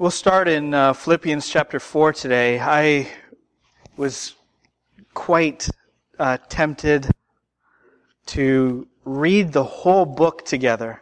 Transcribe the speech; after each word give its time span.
We'll 0.00 0.12
start 0.12 0.46
in 0.46 0.74
uh, 0.74 0.92
Philippians 0.92 1.48
chapter 1.48 1.80
4 1.80 2.12
today. 2.12 2.60
I 2.60 3.10
was 3.96 4.36
quite 5.12 5.68
uh, 6.20 6.38
tempted 6.48 7.10
to 8.26 8.86
read 9.04 9.52
the 9.52 9.64
whole 9.64 10.04
book 10.04 10.44
together. 10.44 11.00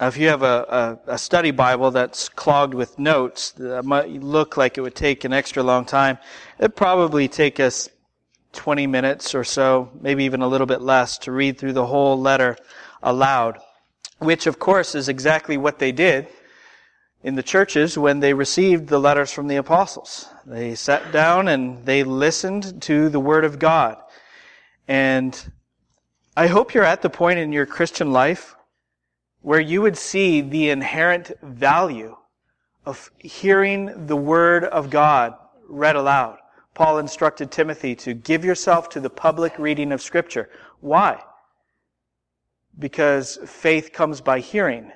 If 0.00 0.16
you 0.16 0.28
have 0.28 0.44
a, 0.44 1.00
a, 1.08 1.14
a, 1.14 1.18
study 1.18 1.50
Bible 1.50 1.90
that's 1.90 2.28
clogged 2.28 2.72
with 2.72 3.00
notes, 3.00 3.50
that 3.58 3.84
might 3.84 4.22
look 4.22 4.56
like 4.56 4.78
it 4.78 4.82
would 4.82 4.94
take 4.94 5.24
an 5.24 5.32
extra 5.32 5.64
long 5.64 5.84
time. 5.84 6.18
It'd 6.60 6.76
probably 6.76 7.26
take 7.26 7.58
us 7.58 7.88
20 8.52 8.86
minutes 8.86 9.34
or 9.34 9.42
so, 9.42 9.90
maybe 10.00 10.22
even 10.22 10.40
a 10.40 10.46
little 10.46 10.68
bit 10.68 10.82
less, 10.82 11.18
to 11.18 11.32
read 11.32 11.58
through 11.58 11.72
the 11.72 11.86
whole 11.86 12.16
letter 12.16 12.56
aloud, 13.02 13.58
which 14.20 14.46
of 14.46 14.60
course 14.60 14.94
is 14.94 15.08
exactly 15.08 15.56
what 15.56 15.80
they 15.80 15.90
did 15.90 16.28
in 17.22 17.34
the 17.34 17.42
churches 17.42 17.98
when 17.98 18.20
they 18.20 18.32
received 18.32 18.88
the 18.88 18.98
letters 18.98 19.32
from 19.32 19.48
the 19.48 19.56
apostles. 19.56 20.28
They 20.46 20.74
sat 20.74 21.12
down 21.12 21.48
and 21.48 21.84
they 21.84 22.04
listened 22.04 22.80
to 22.82 23.08
the 23.08 23.20
Word 23.20 23.44
of 23.44 23.58
God. 23.58 23.98
And 24.86 25.52
I 26.36 26.46
hope 26.46 26.74
you're 26.74 26.84
at 26.84 27.02
the 27.02 27.10
point 27.10 27.38
in 27.38 27.52
your 27.52 27.66
Christian 27.66 28.12
life 28.12 28.54
where 29.40 29.60
you 29.60 29.82
would 29.82 29.96
see 29.96 30.40
the 30.40 30.70
inherent 30.70 31.32
value 31.42 32.16
of 32.86 33.10
hearing 33.18 34.06
the 34.06 34.16
Word 34.16 34.64
of 34.64 34.88
God 34.88 35.34
read 35.68 35.96
aloud. 35.96 36.38
Paul 36.74 36.98
instructed 36.98 37.50
Timothy 37.50 37.96
to 37.96 38.14
give 38.14 38.44
yourself 38.44 38.88
to 38.90 39.00
the 39.00 39.10
public 39.10 39.58
reading 39.58 39.90
of 39.90 40.00
Scripture. 40.00 40.48
Why? 40.80 41.20
Because 42.78 43.38
faith 43.44 43.92
comes 43.92 44.20
by 44.20 44.38
hearing, 44.38 44.92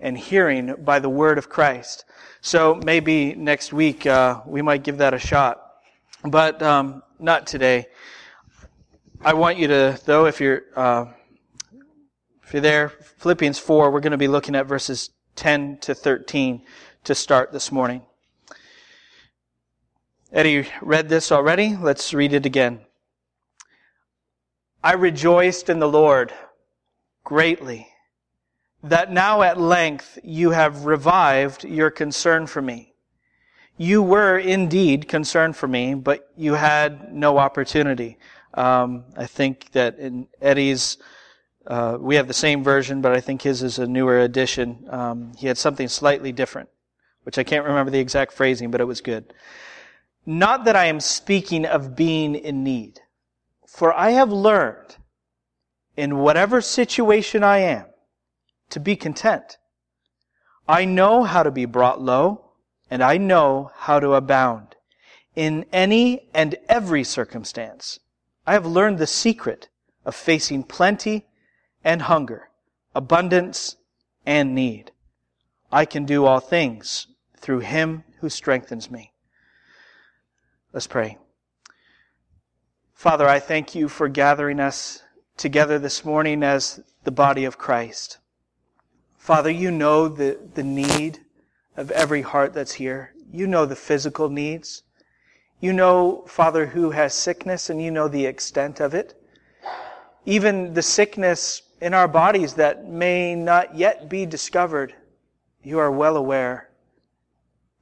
and 0.00 0.16
hearing 0.16 0.74
by 0.84 0.98
the 0.98 1.08
word 1.08 1.38
of 1.38 1.48
Christ. 1.48 2.04
So 2.40 2.80
maybe 2.84 3.34
next 3.34 3.72
week 3.72 4.06
uh, 4.06 4.40
we 4.46 4.62
might 4.62 4.84
give 4.84 4.98
that 4.98 5.14
a 5.14 5.18
shot, 5.18 5.60
but 6.24 6.62
um, 6.62 7.02
not 7.18 7.46
today. 7.46 7.86
I 9.20 9.34
want 9.34 9.58
you 9.58 9.66
to, 9.68 9.98
though, 10.04 10.26
if 10.26 10.40
you're 10.40 10.62
uh, 10.76 11.06
if 12.44 12.52
you're 12.52 12.62
there, 12.62 12.88
Philippians 12.88 13.58
four, 13.58 13.90
we're 13.90 14.00
going 14.00 14.12
to 14.12 14.16
be 14.16 14.28
looking 14.28 14.54
at 14.54 14.66
verses 14.66 15.10
ten 15.34 15.78
to 15.78 15.94
thirteen 15.94 16.62
to 17.04 17.14
start 17.14 17.52
this 17.52 17.72
morning. 17.72 18.02
Eddie 20.32 20.68
read 20.80 21.08
this 21.08 21.32
already. 21.32 21.76
Let's 21.76 22.14
read 22.14 22.32
it 22.32 22.46
again. 22.46 22.80
I 24.84 24.92
rejoiced 24.92 25.68
in 25.68 25.80
the 25.80 25.88
Lord 25.88 26.32
greatly 27.24 27.88
that 28.82 29.12
now 29.12 29.42
at 29.42 29.58
length 29.58 30.18
you 30.22 30.50
have 30.50 30.84
revived 30.84 31.64
your 31.64 31.90
concern 31.90 32.46
for 32.46 32.62
me. 32.62 32.94
You 33.76 34.02
were 34.02 34.38
indeed 34.38 35.08
concerned 35.08 35.56
for 35.56 35.68
me, 35.68 35.94
but 35.94 36.30
you 36.36 36.54
had 36.54 37.12
no 37.12 37.38
opportunity. 37.38 38.18
Um, 38.54 39.04
I 39.16 39.26
think 39.26 39.70
that 39.72 39.98
in 39.98 40.26
Eddie's, 40.40 40.98
uh, 41.66 41.96
we 42.00 42.16
have 42.16 42.26
the 42.26 42.34
same 42.34 42.64
version, 42.64 43.00
but 43.00 43.12
I 43.12 43.20
think 43.20 43.42
his 43.42 43.62
is 43.62 43.78
a 43.78 43.86
newer 43.86 44.20
edition. 44.20 44.86
Um, 44.90 45.32
he 45.36 45.46
had 45.46 45.58
something 45.58 45.86
slightly 45.86 46.32
different, 46.32 46.68
which 47.22 47.38
I 47.38 47.44
can't 47.44 47.64
remember 47.64 47.90
the 47.90 48.00
exact 48.00 48.32
phrasing, 48.32 48.70
but 48.70 48.80
it 48.80 48.84
was 48.84 49.00
good. 49.00 49.32
Not 50.26 50.64
that 50.64 50.76
I 50.76 50.86
am 50.86 51.00
speaking 51.00 51.64
of 51.64 51.94
being 51.94 52.34
in 52.34 52.64
need, 52.64 53.00
for 53.66 53.92
I 53.92 54.10
have 54.10 54.30
learned 54.30 54.96
in 55.96 56.18
whatever 56.18 56.60
situation 56.60 57.42
I 57.44 57.58
am 57.58 57.86
to 58.70 58.80
be 58.80 58.96
content. 58.96 59.58
I 60.68 60.84
know 60.84 61.24
how 61.24 61.42
to 61.42 61.50
be 61.50 61.64
brought 61.64 62.00
low, 62.00 62.52
and 62.90 63.02
I 63.02 63.16
know 63.16 63.70
how 63.74 64.00
to 64.00 64.14
abound. 64.14 64.76
In 65.34 65.66
any 65.72 66.28
and 66.34 66.56
every 66.68 67.04
circumstance, 67.04 68.00
I 68.46 68.52
have 68.52 68.66
learned 68.66 68.98
the 68.98 69.06
secret 69.06 69.68
of 70.04 70.14
facing 70.14 70.64
plenty 70.64 71.26
and 71.84 72.02
hunger, 72.02 72.50
abundance 72.94 73.76
and 74.26 74.54
need. 74.54 74.92
I 75.70 75.84
can 75.84 76.04
do 76.04 76.24
all 76.24 76.40
things 76.40 77.06
through 77.36 77.60
him 77.60 78.04
who 78.20 78.28
strengthens 78.28 78.90
me. 78.90 79.12
Let's 80.72 80.86
pray. 80.86 81.18
Father, 82.94 83.28
I 83.28 83.38
thank 83.38 83.74
you 83.74 83.88
for 83.88 84.08
gathering 84.08 84.60
us 84.60 85.02
together 85.36 85.78
this 85.78 86.04
morning 86.04 86.42
as 86.42 86.80
the 87.04 87.10
body 87.10 87.44
of 87.44 87.58
Christ. 87.58 88.18
Father, 89.28 89.50
you 89.50 89.70
know 89.70 90.08
the, 90.08 90.38
the 90.54 90.62
need 90.62 91.18
of 91.76 91.90
every 91.90 92.22
heart 92.22 92.54
that's 92.54 92.72
here. 92.72 93.12
You 93.30 93.46
know 93.46 93.66
the 93.66 93.76
physical 93.76 94.30
needs. 94.30 94.84
You 95.60 95.74
know, 95.74 96.24
Father, 96.26 96.64
who 96.64 96.92
has 96.92 97.12
sickness 97.12 97.68
and 97.68 97.82
you 97.82 97.90
know 97.90 98.08
the 98.08 98.24
extent 98.24 98.80
of 98.80 98.94
it. 98.94 99.22
Even 100.24 100.72
the 100.72 100.80
sickness 100.80 101.60
in 101.82 101.92
our 101.92 102.08
bodies 102.08 102.54
that 102.54 102.88
may 102.88 103.34
not 103.34 103.76
yet 103.76 104.08
be 104.08 104.24
discovered, 104.24 104.94
you 105.62 105.78
are 105.78 105.92
well 105.92 106.16
aware. 106.16 106.70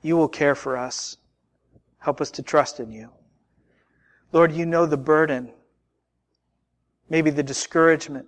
You 0.03 0.17
will 0.17 0.27
care 0.27 0.57
for 0.57 0.77
us. 0.77 1.17
Help 2.01 2.21
us 2.21 2.33
to 2.33 2.43
trust 2.43 2.81
in 2.81 2.91
you. 2.91 3.09
Lord, 4.33 4.51
you 4.51 4.67
know 4.67 4.85
the 4.85 4.97
burden, 4.97 5.53
maybe 7.09 7.31
the 7.31 7.45
discouragement, 7.45 8.27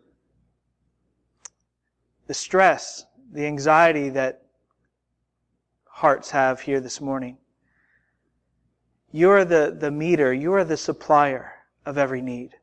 the 2.29 2.35
stress, 2.35 3.07
the 3.33 3.47
anxiety 3.47 4.09
that 4.11 4.43
hearts 5.87 6.31
have 6.31 6.61
here 6.61 6.81
this 6.81 7.01
morning. 7.01 7.37
You 9.11 9.31
are 9.31 9.45
the, 9.45 9.77
the 9.79 9.91
meter, 9.91 10.33
you 10.33 10.53
are 10.55 10.65
the 10.65 10.77
supplier 10.77 11.53
of 11.85 11.99
every 11.99 12.23
need. 12.23 12.55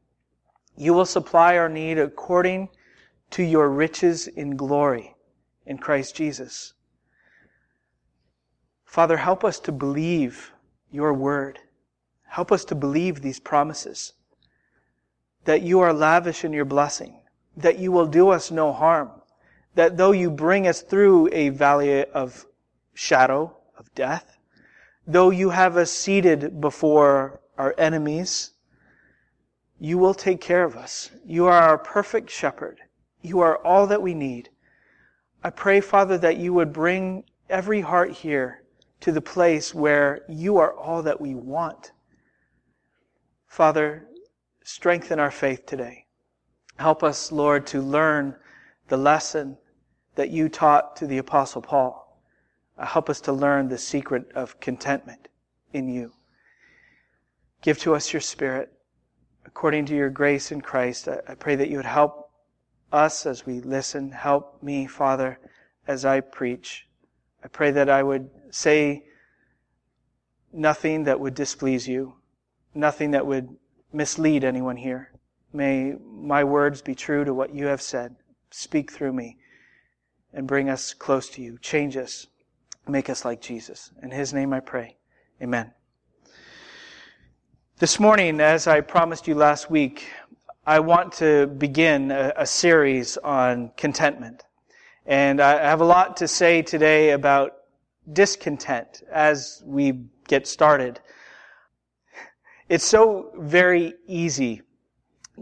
You 0.77 0.93
will 0.93 1.05
supply 1.05 1.57
our 1.57 1.69
need 1.69 1.97
according 1.97 2.69
to 3.31 3.43
your 3.43 3.69
riches 3.69 4.27
in 4.27 4.55
glory 4.55 5.15
in 5.65 5.77
Christ 5.77 6.15
Jesus. 6.15 6.73
Father, 8.85 9.17
help 9.17 9.43
us 9.43 9.59
to 9.61 9.71
believe 9.71 10.51
your 10.91 11.13
word. 11.13 11.59
Help 12.27 12.51
us 12.51 12.65
to 12.65 12.75
believe 12.75 13.21
these 13.21 13.39
promises. 13.39 14.13
That 15.45 15.61
you 15.61 15.79
are 15.79 15.93
lavish 15.93 16.43
in 16.43 16.53
your 16.53 16.65
blessing. 16.65 17.21
That 17.57 17.79
you 17.79 17.91
will 17.91 18.07
do 18.07 18.29
us 18.29 18.51
no 18.51 18.71
harm 18.71 19.11
that 19.75 19.97
though 19.97 20.12
you 20.12 20.31
bring 20.31 20.68
us 20.68 20.81
through 20.81 21.30
a 21.31 21.50
valley 21.50 22.03
of 22.06 22.46
shadow, 22.94 23.56
of 23.78 23.94
death, 23.94 24.38
though 25.06 25.30
you 25.30 25.50
have 25.50 25.78
us 25.78 25.91
seated 25.91 26.59
before 26.59 27.41
our 27.58 27.75
enemies, 27.78 28.52
you 29.80 29.97
will 29.97 30.13
take 30.13 30.41
care 30.41 30.63
of 30.63 30.75
us. 30.75 31.12
You 31.25 31.46
are 31.46 31.62
our 31.62 31.78
perfect 31.78 32.30
shepherd. 32.30 32.80
You 33.22 33.41
are 33.41 33.58
all 33.66 33.88
that 33.88 34.02
we 34.02 34.13
need. 34.13 34.50
I 35.44 35.50
pray, 35.50 35.81
Father, 35.81 36.18
that 36.19 36.38
you 36.38 36.53
would 36.53 36.74
bring 36.74 37.25
every 37.50 37.81
heart 37.81 38.12
here 38.12 38.63
to 39.02 39.12
the 39.12 39.22
place 39.22 39.75
where 39.75 40.24
you 40.30 40.57
are 40.57 40.74
all 40.74 41.03
that 41.03 41.19
we 41.19 41.36
want. 41.36 41.92
Father, 43.46 44.07
strengthen 44.63 45.19
our 45.19 45.31
faith 45.31 45.66
today. 45.66 46.06
Help 46.78 47.03
us, 47.03 47.31
Lord, 47.31 47.68
to 47.68 47.81
learn 47.81 48.36
the 48.88 48.97
lesson 48.97 49.57
that 50.15 50.29
you 50.29 50.49
taught 50.49 50.95
to 50.97 51.07
the 51.07 51.17
Apostle 51.17 51.61
Paul. 51.61 52.01
Uh, 52.77 52.85
help 52.85 53.09
us 53.09 53.21
to 53.21 53.33
learn 53.33 53.67
the 53.67 53.77
secret 53.77 54.31
of 54.33 54.59
contentment 54.59 55.27
in 55.73 55.87
you. 55.87 56.11
Give 57.61 57.77
to 57.79 57.95
us 57.95 58.11
your 58.11 58.21
Spirit 58.21 58.71
according 59.45 59.85
to 59.85 59.95
your 59.95 60.09
grace 60.09 60.51
in 60.51 60.61
Christ. 60.61 61.07
I, 61.07 61.19
I 61.27 61.35
pray 61.35 61.55
that 61.55 61.69
you 61.69 61.77
would 61.77 61.85
help 61.85 62.31
us 62.91 63.25
as 63.25 63.45
we 63.45 63.61
listen. 63.61 64.11
Help 64.11 64.61
me, 64.61 64.87
Father, 64.87 65.39
as 65.87 66.05
I 66.05 66.19
preach. 66.21 66.87
I 67.43 67.47
pray 67.47 67.71
that 67.71 67.89
I 67.89 68.03
would 68.03 68.29
say 68.51 69.06
nothing 70.51 71.03
that 71.03 71.19
would 71.19 71.35
displease 71.35 71.88
you, 71.88 72.15
nothing 72.73 73.11
that 73.11 73.25
would 73.25 73.56
mislead 73.94 74.44
anyone 74.44 74.77
here. 74.77 75.11
May 75.53 75.95
my 76.03 76.44
words 76.44 76.81
be 76.81 76.95
true 76.95 77.23
to 77.23 77.33
what 77.33 77.53
you 77.53 77.68
have 77.68 77.81
said. 77.81 78.15
Speak 78.51 78.91
through 78.91 79.13
me 79.13 79.38
and 80.35 80.45
bring 80.45 80.69
us 80.69 80.93
close 80.93 81.29
to 81.29 81.41
you. 81.41 81.57
Change 81.59 81.97
us. 81.97 82.27
Make 82.87 83.09
us 83.09 83.25
like 83.25 83.41
Jesus. 83.41 83.91
In 84.03 84.11
His 84.11 84.33
name 84.33 84.53
I 84.53 84.59
pray. 84.59 84.97
Amen. 85.41 85.71
This 87.79 87.99
morning, 87.99 88.39
as 88.39 88.67
I 88.67 88.81
promised 88.81 89.27
you 89.27 89.35
last 89.35 89.71
week, 89.71 90.07
I 90.67 90.79
want 90.81 91.13
to 91.13 91.47
begin 91.47 92.11
a, 92.11 92.33
a 92.37 92.45
series 92.45 93.17
on 93.17 93.71
contentment. 93.77 94.43
And 95.05 95.39
I 95.39 95.63
have 95.63 95.81
a 95.81 95.85
lot 95.85 96.17
to 96.17 96.27
say 96.27 96.61
today 96.61 97.11
about 97.11 97.53
discontent 98.11 99.03
as 99.11 99.63
we 99.65 100.03
get 100.27 100.47
started. 100.47 100.99
It's 102.67 102.85
so 102.85 103.31
very 103.37 103.93
easy 104.07 104.63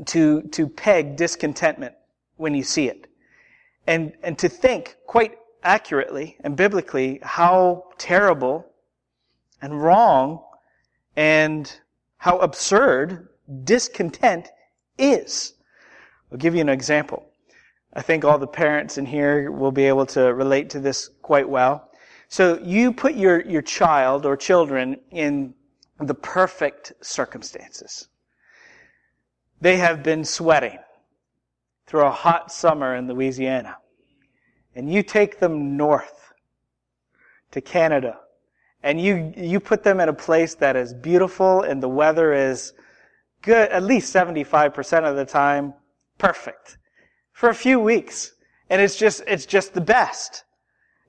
to, 0.07 0.43
to 0.51 0.67
peg 0.67 1.15
discontentment 1.15 1.95
when 2.35 2.53
you 2.53 2.63
see 2.63 2.87
it 2.87 3.07
and, 3.87 4.13
and 4.23 4.37
to 4.39 4.49
think 4.49 4.97
quite 5.05 5.37
accurately 5.63 6.37
and 6.41 6.55
biblically 6.55 7.19
how 7.23 7.85
terrible 7.97 8.65
and 9.61 9.81
wrong 9.81 10.43
and 11.15 11.79
how 12.17 12.37
absurd 12.39 13.27
discontent 13.63 14.49
is. 14.97 15.53
I'll 16.31 16.37
give 16.37 16.55
you 16.55 16.61
an 16.61 16.69
example. 16.69 17.25
I 17.93 18.01
think 18.01 18.25
all 18.25 18.39
the 18.39 18.47
parents 18.47 18.97
in 18.97 19.05
here 19.05 19.51
will 19.51 19.71
be 19.71 19.85
able 19.85 20.05
to 20.07 20.33
relate 20.33 20.69
to 20.71 20.79
this 20.79 21.09
quite 21.21 21.47
well. 21.47 21.89
So 22.27 22.57
you 22.63 22.91
put 22.91 23.15
your, 23.15 23.41
your 23.41 23.61
child 23.61 24.25
or 24.25 24.35
children 24.35 24.99
in 25.11 25.53
the 25.99 26.15
perfect 26.15 26.93
circumstances. 27.01 28.07
They 29.61 29.77
have 29.77 30.01
been 30.01 30.25
sweating 30.25 30.79
through 31.85 32.05
a 32.05 32.11
hot 32.11 32.51
summer 32.51 32.95
in 32.95 33.07
Louisiana. 33.07 33.77
And 34.75 34.91
you 34.91 35.03
take 35.03 35.39
them 35.39 35.77
north 35.77 36.33
to 37.51 37.61
Canada. 37.61 38.19
And 38.81 38.99
you, 38.99 39.33
you 39.37 39.59
put 39.59 39.83
them 39.83 39.99
in 39.99 40.09
a 40.09 40.13
place 40.13 40.55
that 40.55 40.75
is 40.75 40.93
beautiful 40.93 41.61
and 41.61 41.81
the 41.81 41.87
weather 41.87 42.33
is 42.33 42.73
good, 43.41 43.69
at 43.69 43.83
least 43.83 44.13
75% 44.13 45.03
of 45.03 45.15
the 45.15 45.25
time, 45.25 45.73
perfect. 46.17 46.77
For 47.31 47.49
a 47.49 47.55
few 47.55 47.79
weeks. 47.79 48.33
And 48.69 48.81
it's 48.81 48.95
just, 48.95 49.23
it's 49.27 49.45
just 49.45 49.73
the 49.73 49.81
best. 49.81 50.43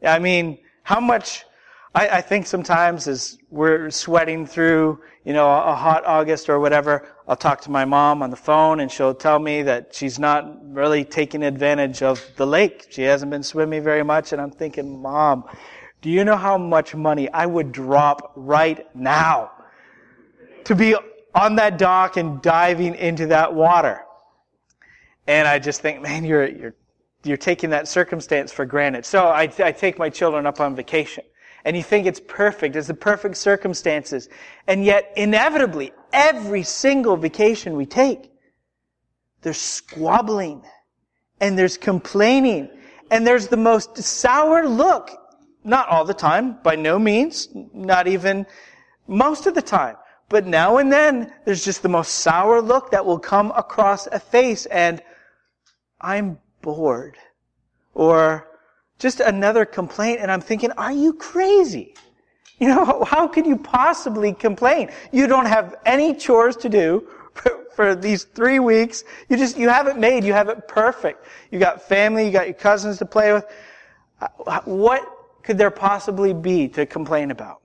I 0.05 0.19
mean, 0.19 0.59
how 0.83 1.01
much, 1.01 1.45
I, 1.95 2.09
I 2.09 2.21
think 2.21 2.47
sometimes 2.47 3.07
as 3.07 3.39
we're 3.51 3.89
sweating 3.91 4.47
through, 4.47 5.01
you 5.25 5.33
know, 5.33 5.49
a 5.49 5.75
hot 5.75 6.05
August 6.05 6.49
or 6.49 6.59
whatever, 6.59 7.09
I'll 7.29 7.37
talk 7.37 7.61
to 7.63 7.71
my 7.71 7.85
mom 7.85 8.23
on 8.23 8.31
the 8.31 8.37
phone 8.37 8.81
and 8.81 8.91
she'll 8.91 9.15
tell 9.15 9.39
me 9.39 9.63
that 9.63 9.95
she's 9.95 10.19
not 10.19 10.45
really 10.75 11.05
taking 11.05 11.45
advantage 11.45 12.03
of 12.03 12.25
the 12.37 12.47
lake. 12.47 12.89
She 12.91 13.03
hasn't 13.03 13.31
been 13.31 13.45
swimming 13.45 13.85
very 13.85 14.03
much 14.03 14.33
and 14.33 14.43
I'm 14.43 14.51
thinking, 14.51 15.01
mom, 15.01 15.45
do 16.03 16.11
you 16.11 16.25
know 16.25 16.37
how 16.37 16.59
much 16.59 16.95
money 16.95 17.31
I 17.31 17.47
would 17.47 17.71
drop 17.71 18.33
right 18.35 18.85
now 18.95 19.53
to 20.65 20.75
be 20.75 20.97
on 21.35 21.57
that 21.57 21.79
dock 21.79 22.17
and 22.17 22.43
diving 22.43 22.97
into 22.97 23.27
that 23.29 23.55
water? 23.55 24.03
And 25.27 25.47
I 25.47 25.61
just 25.61 25.81
think, 25.81 26.03
man, 26.03 26.25
you're, 26.25 26.47
you're, 26.47 26.75
you're 27.23 27.37
taking 27.37 27.71
that 27.71 27.89
circumstance 27.89 28.53
for 28.53 28.67
granted. 28.67 29.07
So 29.07 29.29
I, 29.29 29.43
I 29.59 29.73
take 29.73 29.97
my 29.97 30.11
children 30.11 30.45
up 30.45 30.61
on 30.61 30.75
vacation. 30.75 31.25
And 31.65 31.77
you 31.77 31.83
think 31.83 32.07
it's 32.07 32.21
perfect, 32.21 32.77
it's 32.77 32.89
the 32.89 32.95
perfect 32.95 33.37
circumstances. 33.37 34.29
And 34.67 34.85
yet, 34.85 35.13
inevitably, 35.17 35.93
every 36.13 36.63
single 36.63 37.17
vacation 37.17 37.75
we 37.77 37.87
take, 37.87 38.31
there's 39.41 39.61
squabbling, 39.61 40.63
and 41.41 41.59
there's 41.59 41.77
complaining, 41.77 42.69
and 43.11 43.27
there's 43.27 43.49
the 43.49 43.57
most 43.57 43.97
sour 43.97 44.69
look. 44.69 45.11
Not 45.65 45.89
all 45.89 46.05
the 46.05 46.15
time, 46.15 46.59
by 46.63 46.77
no 46.77 46.99
means, 46.99 47.49
not 47.73 48.07
even 48.07 48.47
most 49.07 49.47
of 49.47 49.55
the 49.55 49.63
time. 49.63 49.97
But 50.29 50.47
now 50.47 50.79
and 50.79 50.93
then, 50.93 51.33
there's 51.45 51.65
just 51.65 51.83
the 51.83 51.89
most 51.89 52.17
sour 52.17 52.61
look 52.61 52.91
that 52.91 53.05
will 53.05 53.19
come 53.19 53.53
across 53.53 54.07
a 54.07 54.21
face, 54.21 54.67
and 54.67 55.03
I'm 56.01 56.39
bored. 56.61 57.17
Or 57.95 58.49
just 58.99 59.21
another 59.21 59.65
complaint, 59.65 60.21
and 60.21 60.31
I'm 60.31 60.41
thinking, 60.41 60.71
are 60.73 60.93
you 60.93 61.15
crazy? 61.15 61.95
You 62.59 62.69
know, 62.69 63.05
how 63.07 63.27
could 63.29 63.47
you 63.47 63.57
possibly 63.57 64.33
complain? 64.33 64.91
You 65.13 65.27
don't 65.27 65.47
have 65.47 65.77
any 65.85 66.15
chores 66.15 66.57
to 66.57 66.69
do 66.69 67.09
for, 67.35 67.67
for, 67.75 67.95
these 67.95 68.25
three 68.25 68.61
weeks. 68.61 69.05
You 69.29 69.37
just, 69.37 69.57
you 69.57 69.69
have 69.69 69.87
it 69.87 69.97
made. 69.97 70.25
You 70.25 70.33
have 70.33 70.49
it 70.49 70.69
perfect. 70.69 71.27
You 71.51 71.59
got 71.59 71.83
family, 71.83 72.27
you 72.27 72.33
got 72.33 72.47
your 72.47 72.55
cousins 72.55 72.99
to 72.99 73.07
play 73.07 73.33
with. 73.33 73.45
Uh, 74.21 74.61
what 74.65 75.03
could 75.43 75.59
there 75.59 75.71
possibly 75.71 76.33
be 76.33 76.69
to 76.69 76.87
complain 76.87 77.31
about? 77.31 77.61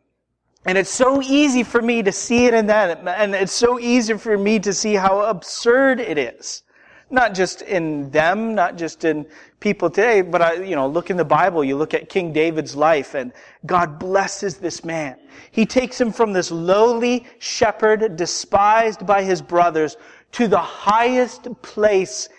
And 0.66 0.78
it's 0.78 0.90
so 0.90 1.22
easy 1.22 1.64
for 1.64 1.82
me 1.82 2.04
to 2.04 2.12
see 2.12 2.46
it 2.46 2.54
in 2.54 2.68
that, 2.68 3.00
and 3.08 3.34
it's 3.34 3.54
so 3.54 3.80
easy 3.80 4.18
for 4.18 4.38
me 4.38 4.60
to 4.60 4.74
see 4.74 4.94
how 4.94 5.22
absurd 5.22 6.02
it 6.02 6.18
is. 6.18 6.64
Not 7.10 7.34
just 7.34 7.62
in 7.62 8.12
them, 8.12 8.54
not 8.56 8.78
just 8.78 9.06
in 9.06 9.26
people 9.60 9.90
today, 9.90 10.22
but 10.22 10.42
I, 10.42 10.54
you 10.54 10.76
know, 10.76 10.88
look 10.88 11.10
in 11.10 11.18
the 11.18 11.26
Bible, 11.26 11.64
you 11.64 11.76
look 11.76 11.94
at 11.94 12.10
King 12.10 12.32
David's 12.32 12.76
life 12.76 13.14
and 13.14 13.34
God 13.66 14.00
blesses 14.00 14.58
this 14.58 14.86
man. 14.86 15.18
He 15.52 15.66
takes 15.66 16.00
him 16.00 16.12
from 16.12 16.34
this 16.34 16.52
lowly 16.52 17.28
shepherd, 17.40 18.16
despised 18.16 19.06
by 19.06 19.24
his 19.24 19.42
brothers, 19.42 19.98
to 20.34 20.48
the 20.48 20.60
highest 20.60 21.48
place 21.62 22.30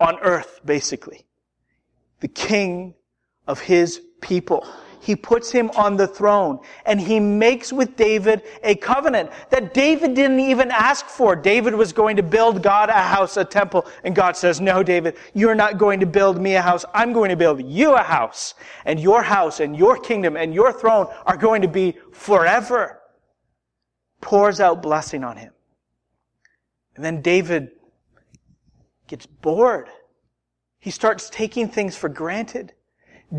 on 0.00 0.18
earth, 0.20 0.60
basically. 0.64 1.26
The 2.20 2.28
king 2.28 2.94
of 3.46 3.60
his 3.60 4.00
people. 4.20 4.66
He 5.00 5.14
puts 5.16 5.50
him 5.50 5.70
on 5.76 5.96
the 5.96 6.06
throne 6.06 6.60
and 6.84 7.00
he 7.00 7.20
makes 7.20 7.72
with 7.72 7.96
David 7.96 8.42
a 8.62 8.74
covenant 8.74 9.30
that 9.50 9.74
David 9.74 10.14
didn't 10.14 10.40
even 10.40 10.70
ask 10.70 11.06
for. 11.06 11.36
David 11.36 11.74
was 11.74 11.92
going 11.92 12.16
to 12.16 12.22
build 12.22 12.62
God 12.62 12.88
a 12.88 12.92
house, 12.92 13.36
a 13.36 13.44
temple, 13.44 13.86
and 14.04 14.14
God 14.14 14.36
says, 14.36 14.60
no, 14.60 14.82
David, 14.82 15.16
you're 15.34 15.54
not 15.54 15.78
going 15.78 16.00
to 16.00 16.06
build 16.06 16.40
me 16.40 16.54
a 16.54 16.62
house. 16.62 16.84
I'm 16.94 17.12
going 17.12 17.30
to 17.30 17.36
build 17.36 17.64
you 17.64 17.94
a 17.94 18.02
house 18.02 18.54
and 18.84 18.98
your 18.98 19.22
house 19.22 19.60
and 19.60 19.76
your 19.76 19.98
kingdom 19.98 20.36
and 20.36 20.52
your 20.52 20.72
throne 20.72 21.06
are 21.26 21.36
going 21.36 21.62
to 21.62 21.68
be 21.68 21.96
forever. 22.12 23.00
Pours 24.20 24.60
out 24.60 24.82
blessing 24.82 25.24
on 25.24 25.36
him. 25.36 25.52
And 26.96 27.04
then 27.04 27.22
David 27.22 27.70
gets 29.06 29.26
bored. 29.26 29.88
He 30.80 30.90
starts 30.90 31.30
taking 31.30 31.68
things 31.68 31.96
for 31.96 32.08
granted 32.08 32.72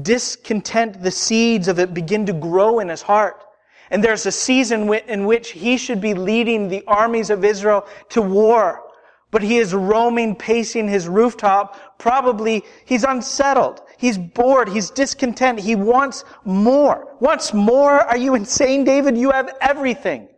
discontent, 0.02 1.02
the 1.02 1.12
seeds 1.12 1.68
of 1.68 1.80
it 1.80 1.94
begin 1.94 2.26
to 2.28 2.34
grow 2.34 2.80
in 2.80 2.90
his 2.90 3.02
heart. 3.02 3.44
And 3.92 4.04
there's 4.04 4.26
a 4.26 4.32
season 4.32 4.94
in 5.08 5.26
which 5.26 5.52
he 5.52 5.78
should 5.78 6.00
be 6.00 6.14
leading 6.14 6.68
the 6.68 6.84
armies 6.86 7.30
of 7.30 7.44
Israel 7.44 7.88
to 8.10 8.22
war. 8.22 8.84
But 9.32 9.42
he 9.44 9.58
is 9.58 9.74
roaming, 9.74 10.36
pacing 10.36 10.88
his 10.88 11.08
rooftop. 11.08 12.00
Probably 12.00 12.64
he's 12.86 13.04
unsettled. 13.04 13.82
He's 13.98 14.18
bored. 14.18 14.70
He's 14.70 14.90
discontent. 14.90 15.60
He 15.60 15.76
wants 15.76 16.24
more. 16.46 17.16
Wants 17.20 17.54
more? 17.54 18.00
Are 18.00 18.18
you 18.18 18.36
insane, 18.36 18.84
David? 18.84 19.18
You 19.18 19.32
have 19.32 19.56
everything. 19.62 20.30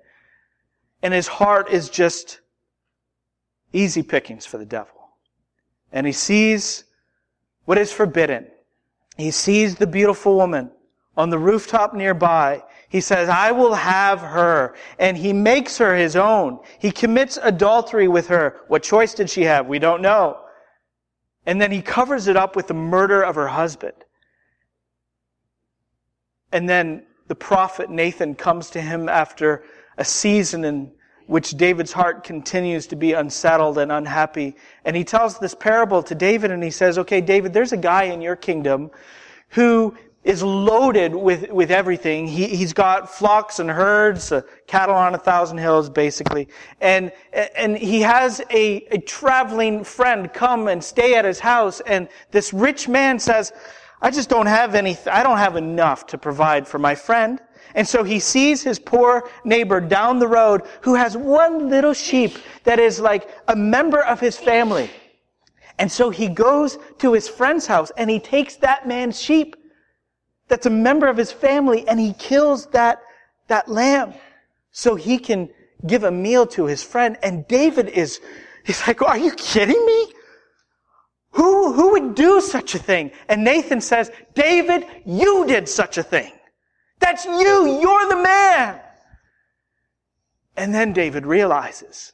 And 1.01 1.13
his 1.13 1.27
heart 1.27 1.69
is 1.69 1.89
just 1.89 2.41
easy 3.73 4.03
pickings 4.03 4.45
for 4.45 4.57
the 4.57 4.65
devil. 4.65 5.09
And 5.91 6.05
he 6.05 6.13
sees 6.13 6.83
what 7.65 7.77
is 7.77 7.91
forbidden. 7.91 8.47
He 9.21 9.31
sees 9.31 9.75
the 9.75 9.87
beautiful 9.87 10.35
woman 10.35 10.71
on 11.15 11.29
the 11.29 11.39
rooftop 11.39 11.93
nearby. 11.93 12.63
He 12.89 13.01
says, 13.01 13.29
I 13.29 13.51
will 13.51 13.73
have 13.73 14.19
her. 14.19 14.75
And 14.99 15.17
he 15.17 15.33
makes 15.33 15.77
her 15.77 15.95
his 15.95 16.15
own. 16.15 16.59
He 16.79 16.91
commits 16.91 17.37
adultery 17.41 18.07
with 18.07 18.27
her. 18.27 18.61
What 18.67 18.83
choice 18.83 19.13
did 19.13 19.29
she 19.29 19.43
have? 19.43 19.67
We 19.67 19.79
don't 19.79 20.01
know. 20.01 20.39
And 21.45 21.61
then 21.61 21.71
he 21.71 21.81
covers 21.81 22.27
it 22.27 22.35
up 22.35 22.55
with 22.55 22.67
the 22.67 22.73
murder 22.73 23.21
of 23.21 23.35
her 23.35 23.47
husband. 23.47 23.93
And 26.51 26.67
then 26.67 27.03
the 27.27 27.35
prophet 27.35 27.89
Nathan 27.89 28.35
comes 28.35 28.69
to 28.71 28.81
him 28.81 29.07
after 29.07 29.63
a 29.97 30.03
season 30.03 30.65
in 30.65 30.91
which 31.27 31.51
David's 31.51 31.93
heart 31.93 32.25
continues 32.25 32.87
to 32.87 32.97
be 32.97 33.13
unsettled 33.13 33.77
and 33.77 33.91
unhappy. 33.91 34.55
And 34.83 34.95
he 34.97 35.05
tells 35.05 35.39
this 35.39 35.55
parable 35.55 36.03
to 36.03 36.13
David 36.13 36.51
and 36.51 36.61
he 36.61 36.71
says, 36.71 36.97
okay, 36.97 37.21
David, 37.21 37.53
there's 37.53 37.71
a 37.71 37.77
guy 37.77 38.03
in 38.03 38.21
your 38.21 38.35
kingdom 38.35 38.91
who 39.51 39.95
is 40.23 40.43
loaded 40.43 41.15
with, 41.15 41.49
with 41.49 41.71
everything. 41.71 42.27
He, 42.27 42.47
he's 42.47 42.73
got 42.73 43.09
flocks 43.09 43.59
and 43.59 43.69
herds, 43.69 44.31
uh, 44.31 44.41
cattle 44.67 44.95
on 44.95 45.15
a 45.15 45.17
thousand 45.17 45.57
hills, 45.57 45.89
basically. 45.89 46.47
And, 46.79 47.11
and 47.33 47.75
he 47.75 48.01
has 48.01 48.39
a, 48.51 48.85
a 48.91 48.99
traveling 48.99 49.83
friend 49.83 50.31
come 50.31 50.67
and 50.67 50.83
stay 50.83 51.15
at 51.15 51.25
his 51.25 51.39
house. 51.39 51.79
And 51.81 52.07
this 52.29 52.53
rich 52.53 52.87
man 52.87 53.17
says, 53.17 53.51
I 53.99 54.11
just 54.11 54.29
don't 54.29 54.45
have 54.45 54.75
any, 54.75 54.95
I 55.11 55.23
don't 55.23 55.39
have 55.39 55.55
enough 55.55 56.05
to 56.07 56.17
provide 56.17 56.67
for 56.67 56.77
my 56.77 56.93
friend. 56.93 57.39
And 57.73 57.87
so 57.87 58.03
he 58.03 58.19
sees 58.19 58.61
his 58.61 58.77
poor 58.79 59.29
neighbor 59.43 59.79
down 59.79 60.19
the 60.19 60.27
road 60.27 60.63
who 60.81 60.95
has 60.95 61.17
one 61.17 61.69
little 61.69 61.93
sheep 61.93 62.37
that 62.63 62.79
is 62.79 62.99
like 62.99 63.29
a 63.47 63.55
member 63.55 64.01
of 64.01 64.19
his 64.19 64.37
family. 64.37 64.89
And 65.79 65.91
so 65.91 66.09
he 66.09 66.27
goes 66.27 66.77
to 66.99 67.13
his 67.13 67.27
friend's 67.27 67.65
house 67.65 67.91
and 67.97 68.09
he 68.09 68.19
takes 68.19 68.55
that 68.57 68.87
man's 68.87 69.19
sheep 69.19 69.55
that's 70.47 70.65
a 70.65 70.69
member 70.69 71.07
of 71.07 71.17
his 71.17 71.31
family 71.31 71.87
and 71.87 71.99
he 71.99 72.13
kills 72.13 72.67
that, 72.67 73.01
that 73.47 73.67
lamb 73.67 74.13
so 74.71 74.95
he 74.95 75.17
can 75.17 75.49
give 75.87 76.03
a 76.03 76.11
meal 76.11 76.45
to 76.47 76.65
his 76.65 76.83
friend. 76.83 77.17
And 77.23 77.47
David 77.47 77.89
is, 77.89 78.19
he's 78.65 78.85
like, 78.85 79.01
are 79.01 79.17
you 79.17 79.31
kidding 79.31 79.85
me? 79.85 80.13
Who, 81.31 81.71
who 81.73 81.91
would 81.91 82.15
do 82.15 82.41
such 82.41 82.75
a 82.75 82.79
thing? 82.79 83.11
And 83.29 83.43
Nathan 83.43 83.79
says, 83.79 84.11
David, 84.33 84.85
you 85.05 85.45
did 85.47 85.69
such 85.69 85.97
a 85.97 86.03
thing. 86.03 86.33
That's 86.99 87.25
you. 87.25 87.79
You're 87.81 88.09
the 88.09 88.21
man. 88.21 88.79
And 90.57 90.73
then 90.73 90.91
David 90.93 91.25
realizes 91.25 92.13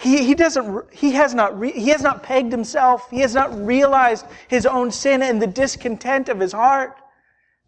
he, 0.00 0.24
he 0.24 0.34
doesn't, 0.34 0.92
he 0.92 1.12
has 1.12 1.34
not, 1.34 1.58
re, 1.58 1.72
he 1.72 1.88
has 1.88 2.02
not 2.02 2.22
pegged 2.22 2.52
himself. 2.52 3.10
He 3.10 3.20
has 3.20 3.34
not 3.34 3.54
realized 3.64 4.26
his 4.48 4.66
own 4.66 4.90
sin 4.90 5.22
and 5.22 5.40
the 5.40 5.46
discontent 5.46 6.28
of 6.28 6.40
his 6.40 6.52
heart. 6.52 6.96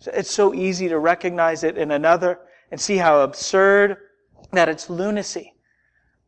It's 0.07 0.31
so 0.31 0.55
easy 0.55 0.89
to 0.89 0.99
recognize 0.99 1.63
it 1.63 1.77
in 1.77 1.91
another 1.91 2.41
and 2.71 2.81
see 2.81 2.97
how 2.97 3.21
absurd 3.21 3.99
that 4.53 4.69
it's 4.69 4.91
lunacy, 4.91 5.55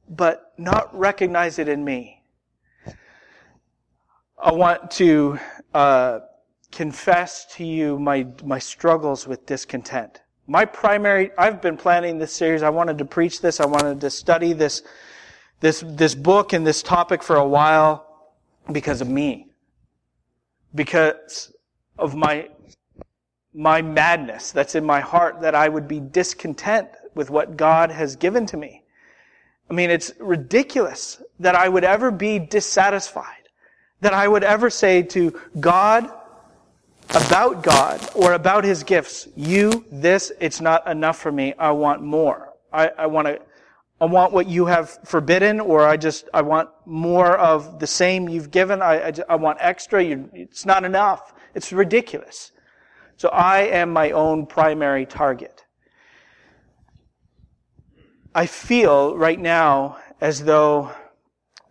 but 0.08 0.52
not 0.58 0.96
recognize 0.96 1.58
it 1.58 1.68
in 1.68 1.84
me. 1.84 2.22
I 4.42 4.52
want 4.52 4.90
to 4.92 5.38
uh, 5.72 6.20
confess 6.70 7.46
to 7.54 7.64
you 7.64 7.98
my 7.98 8.26
my 8.44 8.58
struggles 8.58 9.26
with 9.26 9.46
discontent. 9.46 10.20
My 10.46 10.66
primary, 10.66 11.30
I've 11.38 11.62
been 11.62 11.78
planning 11.78 12.18
this 12.18 12.32
series. 12.32 12.62
I 12.62 12.68
wanted 12.68 12.98
to 12.98 13.06
preach 13.06 13.40
this. 13.40 13.58
I 13.60 13.66
wanted 13.66 14.00
to 14.02 14.10
study 14.10 14.52
this, 14.52 14.82
this, 15.60 15.82
this 15.86 16.14
book 16.14 16.52
and 16.52 16.66
this 16.66 16.82
topic 16.82 17.22
for 17.22 17.36
a 17.36 17.46
while 17.46 18.06
because 18.70 19.00
of 19.00 19.08
me. 19.08 19.48
Because 20.74 21.52
of 21.98 22.14
my, 22.14 22.48
my 23.54 23.82
madness 23.82 24.50
that's 24.52 24.74
in 24.74 24.84
my 24.84 25.00
heart 25.00 25.40
that 25.40 25.54
I 25.54 25.68
would 25.68 25.88
be 25.88 26.00
discontent 26.00 26.88
with 27.14 27.30
what 27.30 27.56
God 27.56 27.90
has 27.90 28.16
given 28.16 28.46
to 28.46 28.56
me. 28.56 28.82
I 29.70 29.74
mean, 29.74 29.90
it's 29.90 30.12
ridiculous 30.18 31.22
that 31.40 31.54
I 31.54 31.68
would 31.68 31.84
ever 31.84 32.10
be 32.10 32.38
dissatisfied, 32.38 33.48
that 34.00 34.12
I 34.12 34.28
would 34.28 34.44
ever 34.44 34.68
say 34.68 35.02
to 35.02 35.40
God, 35.58 36.10
about 37.10 37.62
God 37.62 38.00
or 38.14 38.32
about 38.32 38.64
His 38.64 38.82
gifts. 38.82 39.28
You, 39.36 39.84
this, 39.90 40.32
it's 40.40 40.60
not 40.60 40.86
enough 40.88 41.18
for 41.18 41.30
me. 41.30 41.54
I 41.58 41.70
want 41.72 42.02
more. 42.02 42.52
I, 42.72 42.88
I 42.98 43.06
want 43.06 43.28
to, 43.28 43.40
I 44.04 44.06
want 44.06 44.34
what 44.34 44.46
you 44.46 44.66
have 44.66 44.98
forbidden 45.06 45.60
or 45.60 45.88
I 45.88 45.96
just, 45.96 46.28
I 46.34 46.42
want 46.42 46.68
more 46.84 47.38
of 47.38 47.78
the 47.78 47.86
same 47.86 48.28
you've 48.28 48.50
given. 48.50 48.82
I, 48.82 49.08
I, 49.08 49.12
I 49.30 49.36
want 49.36 49.56
extra. 49.62 50.04
You, 50.04 50.28
it's 50.34 50.66
not 50.66 50.84
enough. 50.84 51.32
It's 51.54 51.72
ridiculous. 51.72 52.52
So 53.16 53.30
I 53.30 53.60
am 53.60 53.94
my 53.94 54.10
own 54.10 54.44
primary 54.44 55.06
target. 55.06 55.64
I 58.34 58.44
feel 58.44 59.16
right 59.16 59.40
now 59.40 59.96
as 60.20 60.44
though 60.44 60.92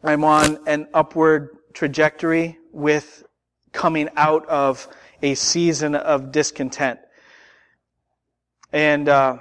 I'm 0.03 0.23
on 0.23 0.57
an 0.65 0.87
upward 0.91 1.49
trajectory 1.73 2.57
with 2.71 3.23
coming 3.73 4.09
out 4.15 4.49
of 4.49 4.87
a 5.21 5.35
season 5.35 5.93
of 5.93 6.31
discontent. 6.31 6.99
And 8.71 9.07
uh, 9.07 9.37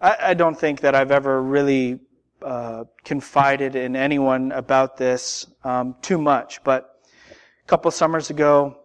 I, 0.00 0.16
I, 0.20 0.34
don't 0.34 0.58
think 0.58 0.80
that 0.80 0.94
I've 0.94 1.10
ever 1.10 1.42
really 1.42 2.00
uh, 2.42 2.84
confided 3.04 3.74
in 3.74 3.96
anyone 3.96 4.52
about 4.52 4.96
this 4.96 5.46
um, 5.64 5.96
too 6.02 6.18
much. 6.18 6.62
But 6.62 7.02
a 7.30 7.66
couple 7.66 7.90
summers 7.90 8.30
ago, 8.30 8.78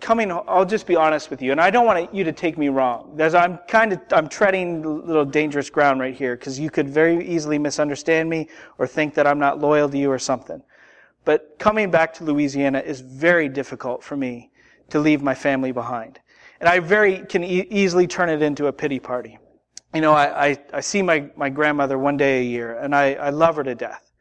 coming, 0.00 0.30
I'll 0.30 0.64
just 0.64 0.86
be 0.86 0.96
honest 0.96 1.30
with 1.30 1.42
you, 1.42 1.52
and 1.52 1.60
I 1.60 1.70
don't 1.70 1.86
want 1.86 2.14
you 2.14 2.24
to 2.24 2.32
take 2.32 2.58
me 2.58 2.68
wrong. 2.68 3.12
There's, 3.16 3.34
I'm 3.34 3.58
kind 3.68 3.92
of, 3.92 4.00
I'm 4.12 4.28
treading 4.28 4.84
a 4.84 4.88
little 4.88 5.24
dangerous 5.24 5.70
ground 5.70 6.00
right 6.00 6.14
here 6.14 6.36
because 6.36 6.58
you 6.58 6.70
could 6.70 6.88
very 6.88 7.26
easily 7.26 7.58
misunderstand 7.58 8.28
me 8.28 8.48
or 8.78 8.86
think 8.86 9.14
that 9.14 9.26
I'm 9.26 9.38
not 9.38 9.60
loyal 9.60 9.88
to 9.88 9.98
you 9.98 10.10
or 10.10 10.18
something. 10.18 10.62
But 11.24 11.58
coming 11.58 11.90
back 11.90 12.14
to 12.14 12.24
Louisiana 12.24 12.80
is 12.80 13.00
very 13.00 13.48
difficult 13.48 14.02
for 14.02 14.16
me 14.16 14.50
to 14.90 14.98
leave 14.98 15.22
my 15.22 15.34
family 15.34 15.72
behind. 15.72 16.20
And 16.60 16.68
I 16.68 16.80
very 16.80 17.18
can 17.26 17.44
e- 17.44 17.66
easily 17.68 18.06
turn 18.06 18.30
it 18.30 18.42
into 18.42 18.66
a 18.66 18.72
pity 18.72 18.98
party. 18.98 19.38
You 19.94 20.02
know, 20.02 20.12
I, 20.12 20.48
I, 20.48 20.58
I, 20.74 20.80
see 20.80 21.00
my, 21.00 21.30
my 21.34 21.48
grandmother 21.48 21.98
one 21.98 22.18
day 22.18 22.40
a 22.40 22.44
year, 22.44 22.78
and 22.78 22.94
I, 22.94 23.14
I 23.14 23.30
love 23.30 23.56
her 23.56 23.64
to 23.64 23.74
death. 23.74 24.12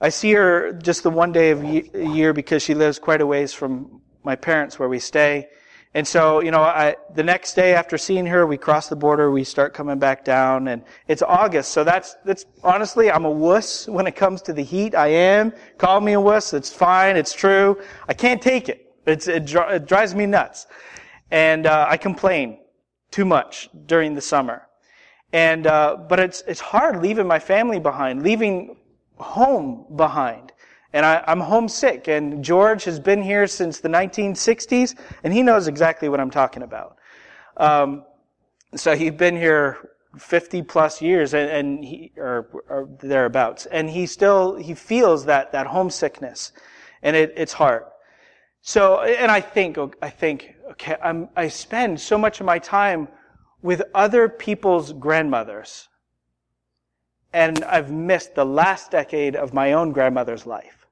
I 0.00 0.10
see 0.10 0.32
her 0.32 0.72
just 0.72 1.02
the 1.02 1.10
one 1.10 1.32
day 1.32 1.50
of 1.50 1.62
a 1.62 2.06
year 2.06 2.32
because 2.32 2.62
she 2.62 2.74
lives 2.74 2.98
quite 2.98 3.20
a 3.20 3.26
ways 3.26 3.52
from 3.52 4.02
my 4.24 4.36
parents 4.36 4.78
where 4.78 4.88
we 4.88 4.98
stay. 4.98 5.48
And 5.92 6.06
so, 6.06 6.40
you 6.40 6.50
know, 6.50 6.62
I, 6.62 6.96
the 7.14 7.22
next 7.22 7.54
day 7.54 7.74
after 7.74 7.98
seeing 7.98 8.24
her, 8.26 8.46
we 8.46 8.56
cross 8.56 8.88
the 8.88 8.96
border, 8.96 9.30
we 9.30 9.42
start 9.42 9.74
coming 9.74 9.98
back 9.98 10.24
down, 10.24 10.68
and 10.68 10.84
it's 11.08 11.22
August. 11.22 11.72
So 11.72 11.82
that's, 11.82 12.16
that's, 12.24 12.46
honestly, 12.62 13.10
I'm 13.10 13.24
a 13.24 13.30
wuss 13.30 13.88
when 13.88 14.06
it 14.06 14.14
comes 14.14 14.40
to 14.42 14.52
the 14.52 14.62
heat. 14.62 14.94
I 14.94 15.08
am. 15.08 15.52
Call 15.78 16.00
me 16.00 16.12
a 16.12 16.20
wuss. 16.20 16.54
It's 16.54 16.72
fine. 16.72 17.16
It's 17.16 17.32
true. 17.32 17.80
I 18.08 18.14
can't 18.14 18.40
take 18.40 18.68
it. 18.68 18.94
It's, 19.06 19.26
it, 19.26 19.52
it 19.52 19.86
drives 19.86 20.14
me 20.14 20.26
nuts. 20.26 20.66
And 21.30 21.66
uh, 21.66 21.86
I 21.88 21.96
complain 21.96 22.58
too 23.10 23.24
much 23.24 23.68
during 23.86 24.14
the 24.14 24.20
summer. 24.20 24.68
And, 25.32 25.66
uh, 25.66 25.96
but 26.08 26.18
it's, 26.18 26.42
it's 26.46 26.60
hard 26.60 27.02
leaving 27.02 27.26
my 27.26 27.38
family 27.38 27.78
behind, 27.78 28.22
leaving 28.22 28.76
home 29.16 29.86
behind. 29.96 30.52
And 30.92 31.06
I, 31.06 31.22
I'm 31.26 31.40
homesick. 31.40 32.08
And 32.08 32.42
George 32.42 32.84
has 32.84 32.98
been 32.98 33.22
here 33.22 33.46
since 33.46 33.80
the 33.80 33.88
1960s, 33.88 34.96
and 35.22 35.32
he 35.32 35.42
knows 35.42 35.68
exactly 35.68 36.08
what 36.08 36.20
I'm 36.20 36.30
talking 36.30 36.62
about. 36.62 36.96
Um, 37.56 38.04
so 38.74 38.96
he's 38.96 39.12
been 39.12 39.36
here 39.36 39.90
50 40.18 40.62
plus 40.62 41.00
years, 41.00 41.34
and, 41.34 41.50
and 41.50 41.84
he, 41.84 42.12
or, 42.16 42.48
or, 42.68 42.88
thereabouts. 43.00 43.66
And 43.66 43.88
he 43.88 44.06
still, 44.06 44.56
he 44.56 44.74
feels 44.74 45.26
that, 45.26 45.52
that 45.52 45.68
homesickness. 45.68 46.52
And 47.02 47.14
it, 47.14 47.32
it's 47.36 47.52
hard. 47.52 47.84
So, 48.62 49.00
and 49.00 49.30
I 49.30 49.40
think, 49.40 49.78
I 50.02 50.10
think, 50.10 50.56
okay, 50.72 50.96
I'm, 51.02 51.28
I 51.36 51.48
spend 51.48 52.00
so 52.00 52.18
much 52.18 52.40
of 52.40 52.46
my 52.46 52.58
time 52.58 53.08
with 53.62 53.82
other 53.94 54.28
people's 54.28 54.92
grandmothers. 54.92 55.88
And 57.32 57.62
I've 57.64 57.90
missed 57.90 58.34
the 58.34 58.44
last 58.44 58.90
decade 58.90 59.36
of 59.36 59.54
my 59.54 59.72
own 59.72 59.92
grandmother's 59.92 60.46
life. 60.46 60.86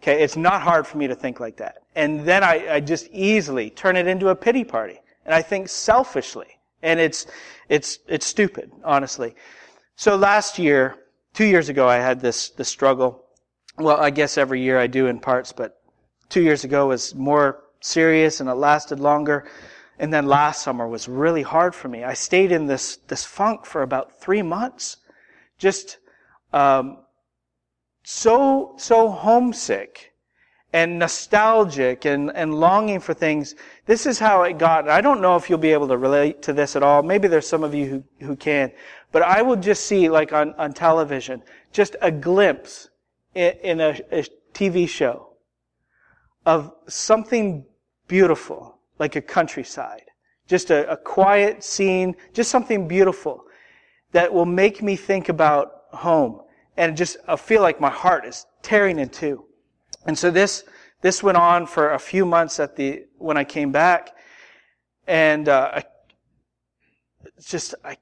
Okay, 0.00 0.22
it's 0.22 0.36
not 0.36 0.62
hard 0.62 0.86
for 0.86 0.98
me 0.98 1.06
to 1.08 1.14
think 1.14 1.40
like 1.40 1.56
that. 1.56 1.82
And 1.94 2.20
then 2.24 2.44
I, 2.44 2.74
I 2.74 2.80
just 2.80 3.08
easily 3.10 3.70
turn 3.70 3.96
it 3.96 4.06
into 4.06 4.28
a 4.28 4.34
pity 4.34 4.64
party. 4.64 5.00
And 5.24 5.34
I 5.34 5.42
think 5.42 5.68
selfishly. 5.68 6.46
And 6.82 7.00
it's, 7.00 7.26
it's, 7.68 7.98
it's 8.06 8.24
stupid, 8.24 8.70
honestly. 8.84 9.34
So 9.96 10.16
last 10.16 10.58
year, 10.58 10.96
two 11.34 11.44
years 11.44 11.68
ago, 11.68 11.88
I 11.88 11.96
had 11.96 12.20
this, 12.20 12.50
this 12.50 12.68
struggle. 12.68 13.24
Well, 13.78 13.96
I 13.96 14.10
guess 14.10 14.38
every 14.38 14.60
year 14.60 14.78
I 14.78 14.86
do 14.86 15.06
in 15.06 15.18
parts, 15.18 15.52
but 15.52 15.80
two 16.28 16.42
years 16.42 16.64
ago 16.64 16.88
was 16.88 17.14
more 17.14 17.64
serious 17.80 18.40
and 18.40 18.48
it 18.48 18.54
lasted 18.54 19.00
longer. 19.00 19.48
And 19.98 20.12
then 20.12 20.26
last 20.26 20.62
summer 20.62 20.86
was 20.86 21.08
really 21.08 21.42
hard 21.42 21.74
for 21.74 21.88
me. 21.88 22.04
I 22.04 22.14
stayed 22.14 22.52
in 22.52 22.66
this, 22.66 22.96
this 23.08 23.24
funk 23.24 23.66
for 23.66 23.82
about 23.82 24.20
three 24.20 24.42
months. 24.42 24.98
Just, 25.58 25.98
um, 26.52 26.98
so, 28.04 28.74
so 28.78 29.10
homesick 29.10 30.12
and 30.72 30.98
nostalgic 30.98 32.04
and, 32.04 32.30
and 32.34 32.54
longing 32.54 33.00
for 33.00 33.14
things. 33.14 33.54
This 33.86 34.06
is 34.06 34.18
how 34.18 34.42
it 34.42 34.58
got. 34.58 34.88
I 34.88 35.00
don't 35.00 35.20
know 35.20 35.36
if 35.36 35.48
you'll 35.48 35.58
be 35.58 35.72
able 35.72 35.88
to 35.88 35.96
relate 35.96 36.42
to 36.42 36.52
this 36.52 36.76
at 36.76 36.82
all. 36.82 37.02
Maybe 37.02 37.26
there's 37.26 37.48
some 37.48 37.64
of 37.64 37.74
you 37.74 37.86
who, 37.86 38.26
who 38.26 38.36
can. 38.36 38.70
But 39.10 39.22
I 39.22 39.42
will 39.42 39.56
just 39.56 39.86
see, 39.86 40.08
like 40.08 40.32
on, 40.32 40.54
on 40.54 40.74
television, 40.74 41.42
just 41.72 41.96
a 42.02 42.10
glimpse 42.10 42.90
in, 43.34 43.52
in 43.62 43.80
a, 43.80 44.00
a 44.12 44.24
TV 44.52 44.88
show 44.88 45.30
of 46.44 46.72
something 46.86 47.64
beautiful, 48.06 48.77
like 48.98 49.16
a 49.16 49.20
countryside. 49.20 50.04
Just 50.46 50.70
a, 50.70 50.90
a 50.90 50.96
quiet 50.96 51.62
scene, 51.62 52.16
just 52.32 52.50
something 52.50 52.88
beautiful 52.88 53.44
that 54.12 54.32
will 54.32 54.46
make 54.46 54.82
me 54.82 54.96
think 54.96 55.28
about 55.28 55.72
home. 55.92 56.40
And 56.76 56.96
just 56.96 57.16
I 57.26 57.36
feel 57.36 57.62
like 57.62 57.80
my 57.80 57.90
heart 57.90 58.24
is 58.24 58.46
tearing 58.62 58.98
in 58.98 59.08
two. 59.08 59.44
And 60.06 60.16
so 60.16 60.30
this, 60.30 60.64
this 61.02 61.22
went 61.22 61.36
on 61.36 61.66
for 61.66 61.92
a 61.92 61.98
few 61.98 62.24
months 62.24 62.60
at 62.60 62.76
the, 62.76 63.04
when 63.18 63.36
I 63.36 63.44
came 63.44 63.72
back. 63.72 64.16
And, 65.06 65.48
uh, 65.48 65.70
I, 65.74 65.84
just, 67.44 67.74
I 67.84 67.96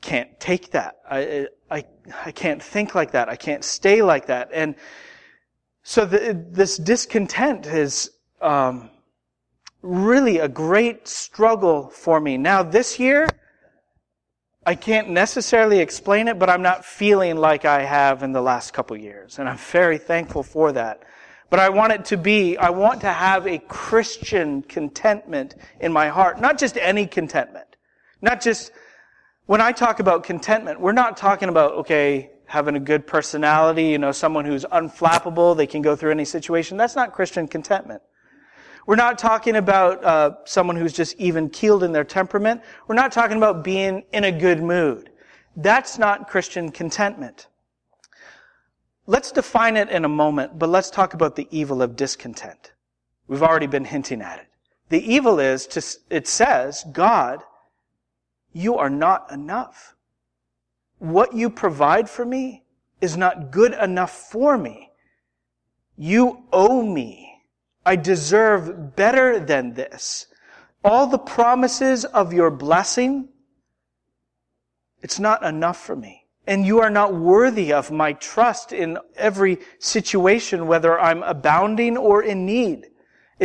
can't 0.00 0.38
take 0.38 0.70
that. 0.70 0.96
I, 1.10 1.48
I, 1.70 1.84
I 2.24 2.30
can't 2.30 2.62
think 2.62 2.94
like 2.94 3.12
that. 3.12 3.28
I 3.28 3.36
can't 3.36 3.64
stay 3.64 4.02
like 4.02 4.26
that. 4.26 4.50
And, 4.52 4.76
so 5.88 6.04
the, 6.04 6.44
this 6.50 6.76
discontent 6.76 7.64
is 7.64 8.10
um, 8.42 8.90
really 9.82 10.38
a 10.38 10.48
great 10.48 11.06
struggle 11.06 11.88
for 11.88 12.20
me. 12.20 12.36
Now, 12.36 12.62
this 12.62 12.98
year, 12.98 13.28
I 14.66 14.74
can't 14.74 15.10
necessarily 15.10 15.78
explain 15.78 16.28
it, 16.28 16.38
but 16.38 16.50
I'm 16.50 16.62
not 16.62 16.84
feeling 16.84 17.36
like 17.36 17.64
I 17.64 17.84
have 17.84 18.22
in 18.22 18.32
the 18.32 18.42
last 18.42 18.72
couple 18.72 18.96
years. 18.96 19.38
And 19.38 19.48
I'm 19.48 19.56
very 19.56 19.98
thankful 19.98 20.42
for 20.42 20.72
that. 20.72 21.02
But 21.50 21.60
I 21.60 21.70
want 21.70 21.92
it 21.92 22.04
to 22.06 22.18
be, 22.18 22.58
I 22.58 22.70
want 22.70 23.00
to 23.00 23.10
have 23.10 23.46
a 23.46 23.58
Christian 23.58 24.62
contentment 24.62 25.54
in 25.80 25.92
my 25.92 26.08
heart. 26.08 26.40
Not 26.40 26.58
just 26.58 26.76
any 26.76 27.06
contentment. 27.06 27.76
Not 28.20 28.42
just, 28.42 28.72
when 29.46 29.62
I 29.62 29.72
talk 29.72 30.00
about 30.00 30.24
contentment, 30.24 30.80
we're 30.80 30.92
not 30.92 31.16
talking 31.16 31.48
about, 31.48 31.72
okay, 31.72 32.32
having 32.44 32.76
a 32.76 32.80
good 32.80 33.06
personality, 33.06 33.84
you 33.84 33.98
know, 33.98 34.12
someone 34.12 34.44
who's 34.44 34.66
unflappable, 34.66 35.56
they 35.56 35.66
can 35.66 35.80
go 35.80 35.96
through 35.96 36.10
any 36.10 36.24
situation. 36.24 36.76
That's 36.76 36.96
not 36.96 37.14
Christian 37.14 37.48
contentment. 37.48 38.02
We're 38.88 38.96
not 38.96 39.18
talking 39.18 39.56
about 39.56 40.02
uh, 40.02 40.36
someone 40.46 40.74
who's 40.74 40.94
just 40.94 41.14
even 41.20 41.50
keeled 41.50 41.82
in 41.82 41.92
their 41.92 42.04
temperament. 42.04 42.62
We're 42.86 42.94
not 42.94 43.12
talking 43.12 43.36
about 43.36 43.62
being 43.62 44.02
in 44.14 44.24
a 44.24 44.32
good 44.32 44.62
mood. 44.62 45.10
That's 45.56 45.98
not 45.98 46.26
Christian 46.26 46.70
contentment. 46.70 47.48
Let's 49.06 49.30
define 49.30 49.76
it 49.76 49.90
in 49.90 50.06
a 50.06 50.08
moment, 50.08 50.58
but 50.58 50.70
let's 50.70 50.88
talk 50.88 51.12
about 51.12 51.36
the 51.36 51.46
evil 51.50 51.82
of 51.82 51.96
discontent. 51.96 52.72
We've 53.26 53.42
already 53.42 53.66
been 53.66 53.84
hinting 53.84 54.22
at 54.22 54.38
it. 54.38 54.46
The 54.88 55.04
evil 55.04 55.38
is 55.38 55.66
to, 55.66 55.84
it 56.08 56.26
says, 56.26 56.86
God, 56.90 57.42
you 58.54 58.78
are 58.78 58.88
not 58.88 59.30
enough. 59.30 59.96
What 60.98 61.34
you 61.34 61.50
provide 61.50 62.08
for 62.08 62.24
me 62.24 62.64
is 63.02 63.18
not 63.18 63.50
good 63.50 63.74
enough 63.74 64.12
for 64.30 64.56
me. 64.56 64.92
You 65.98 66.44
owe 66.54 66.82
me. 66.82 67.37
I 67.88 67.96
deserve 67.96 68.96
better 68.96 69.40
than 69.40 69.72
this. 69.72 70.26
All 70.84 71.06
the 71.06 71.16
promises 71.16 72.04
of 72.04 72.34
your 72.34 72.50
blessing, 72.50 73.30
it's 75.00 75.18
not 75.18 75.42
enough 75.42 75.82
for 75.82 75.96
me. 75.96 76.26
And 76.46 76.66
you 76.66 76.80
are 76.80 76.90
not 76.90 77.14
worthy 77.14 77.72
of 77.72 77.90
my 77.90 78.12
trust 78.12 78.74
in 78.74 78.98
every 79.16 79.56
situation, 79.78 80.66
whether 80.66 81.00
I'm 81.00 81.22
abounding 81.22 81.96
or 81.96 82.22
in 82.22 82.44
need. 82.44 82.88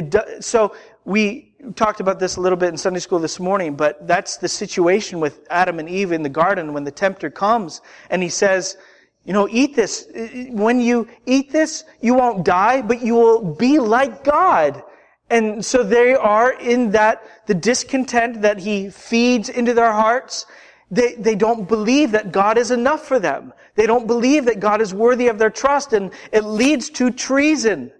Do, 0.09 0.19
so 0.41 0.75
we 1.05 1.55
talked 1.75 2.01
about 2.01 2.19
this 2.19 2.35
a 2.35 2.41
little 2.41 2.57
bit 2.57 2.67
in 2.67 2.77
Sunday 2.77 2.99
school 2.99 3.19
this 3.19 3.39
morning, 3.39 3.77
but 3.77 4.05
that's 4.05 4.35
the 4.35 4.49
situation 4.49 5.21
with 5.21 5.47
Adam 5.51 5.79
and 5.79 5.87
Eve 5.87 6.11
in 6.11 6.21
the 6.21 6.27
garden 6.27 6.73
when 6.73 6.83
the 6.83 6.91
tempter 6.91 7.29
comes 7.29 7.79
and 8.09 8.21
he 8.21 8.27
says, 8.27 8.75
you 9.25 9.31
know, 9.31 9.47
eat 9.49 9.75
this. 9.75 10.07
When 10.49 10.81
you 10.81 11.07
eat 11.25 11.51
this, 11.51 11.85
you 12.01 12.13
won't 12.13 12.43
die, 12.43 12.81
but 12.81 13.01
you 13.01 13.15
will 13.15 13.55
be 13.55 13.79
like 13.79 14.23
God. 14.23 14.83
And 15.29 15.63
so 15.63 15.81
they 15.81 16.13
are 16.13 16.51
in 16.51 16.91
that, 16.91 17.23
the 17.47 17.53
discontent 17.53 18.41
that 18.41 18.59
he 18.59 18.89
feeds 18.89 19.49
into 19.49 19.73
their 19.73 19.93
hearts. 19.93 20.45
They, 20.91 21.15
they 21.15 21.35
don't 21.35 21.67
believe 21.67 22.11
that 22.11 22.31
God 22.31 22.57
is 22.57 22.69
enough 22.69 23.07
for 23.07 23.17
them. 23.17 23.53
They 23.75 23.87
don't 23.87 24.07
believe 24.07 24.45
that 24.45 24.59
God 24.59 24.81
is 24.81 24.93
worthy 24.93 25.29
of 25.29 25.39
their 25.39 25.49
trust 25.49 25.93
and 25.93 26.11
it 26.31 26.43
leads 26.43 26.89
to 26.91 27.09
treason. 27.09 27.91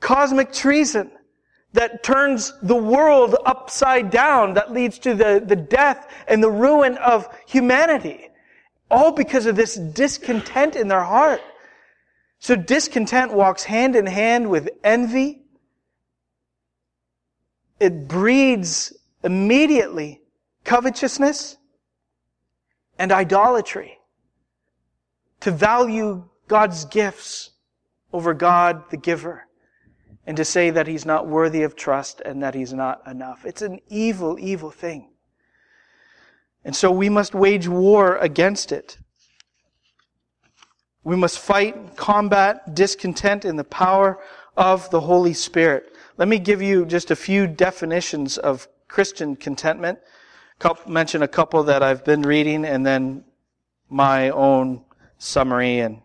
Cosmic 0.00 0.52
treason 0.52 1.10
that 1.72 2.04
turns 2.04 2.52
the 2.62 2.76
world 2.76 3.36
upside 3.44 4.10
down, 4.10 4.54
that 4.54 4.72
leads 4.72 4.98
to 5.00 5.14
the, 5.14 5.42
the 5.44 5.56
death 5.56 6.08
and 6.28 6.42
the 6.42 6.50
ruin 6.50 6.96
of 6.98 7.28
humanity. 7.46 8.30
All 8.90 9.12
because 9.12 9.46
of 9.46 9.56
this 9.56 9.74
discontent 9.74 10.76
in 10.76 10.88
their 10.88 11.02
heart. 11.02 11.40
So 12.38 12.54
discontent 12.56 13.32
walks 13.32 13.64
hand 13.64 13.96
in 13.96 14.06
hand 14.06 14.50
with 14.50 14.68
envy. 14.82 15.42
It 17.80 18.06
breeds 18.06 18.92
immediately 19.22 20.20
covetousness 20.64 21.56
and 22.98 23.10
idolatry. 23.10 23.98
To 25.40 25.50
value 25.50 26.28
God's 26.48 26.84
gifts 26.84 27.50
over 28.12 28.34
God, 28.34 28.90
the 28.90 28.96
giver. 28.96 29.46
And 30.26 30.36
to 30.36 30.44
say 30.44 30.70
that 30.70 30.86
He's 30.86 31.04
not 31.04 31.26
worthy 31.26 31.62
of 31.62 31.76
trust 31.76 32.20
and 32.20 32.42
that 32.42 32.54
He's 32.54 32.72
not 32.72 33.02
enough. 33.06 33.44
It's 33.44 33.62
an 33.62 33.80
evil, 33.88 34.38
evil 34.38 34.70
thing. 34.70 35.13
And 36.64 36.74
so 36.74 36.90
we 36.90 37.08
must 37.08 37.34
wage 37.34 37.68
war 37.68 38.16
against 38.16 38.72
it. 38.72 38.98
We 41.02 41.16
must 41.16 41.38
fight, 41.38 41.96
combat 41.96 42.74
discontent 42.74 43.44
in 43.44 43.56
the 43.56 43.64
power 43.64 44.18
of 44.56 44.88
the 44.90 45.00
Holy 45.00 45.34
Spirit. 45.34 45.94
Let 46.16 46.28
me 46.28 46.38
give 46.38 46.62
you 46.62 46.86
just 46.86 47.10
a 47.10 47.16
few 47.16 47.46
definitions 47.46 48.38
of 48.38 48.68
Christian 48.88 49.36
contentment. 49.36 49.98
mention 50.88 51.22
a 51.22 51.28
couple 51.28 51.64
that 51.64 51.82
I've 51.82 52.04
been 52.04 52.22
reading 52.22 52.64
and 52.64 52.86
then 52.86 53.24
my 53.90 54.30
own 54.30 54.84
summary 55.18 55.80
and 55.80 56.00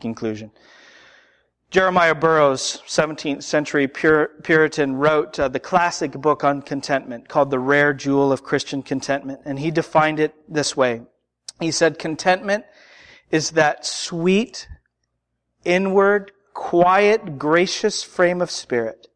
conclusion. 0.00 0.50
Jeremiah 1.70 2.14
Burroughs, 2.14 2.80
17th 2.86 3.42
century 3.42 3.88
Pur- 3.88 4.30
Puritan, 4.42 4.96
wrote 4.96 5.38
uh, 5.38 5.48
the 5.48 5.58
classic 5.58 6.12
book 6.12 6.44
on 6.44 6.62
contentment 6.62 7.28
called 7.28 7.50
The 7.50 7.58
Rare 7.58 7.92
Jewel 7.92 8.30
of 8.30 8.44
Christian 8.44 8.82
Contentment, 8.82 9.40
and 9.44 9.58
he 9.58 9.72
defined 9.72 10.20
it 10.20 10.34
this 10.48 10.76
way. 10.76 11.02
He 11.58 11.72
said, 11.72 11.98
contentment 11.98 12.64
is 13.32 13.52
that 13.52 13.84
sweet, 13.84 14.68
inward, 15.64 16.30
quiet, 16.54 17.36
gracious 17.36 18.04
frame 18.04 18.40
of 18.40 18.50
spirit, 18.50 19.08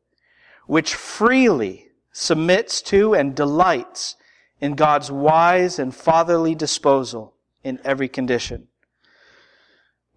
which 0.66 0.94
freely 0.94 1.86
submits 2.10 2.82
to 2.82 3.14
and 3.14 3.36
delights 3.36 4.16
in 4.60 4.74
God's 4.74 5.10
wise 5.10 5.78
and 5.78 5.94
fatherly 5.94 6.56
disposal 6.56 7.34
in 7.62 7.78
every 7.84 8.08
condition 8.08 8.66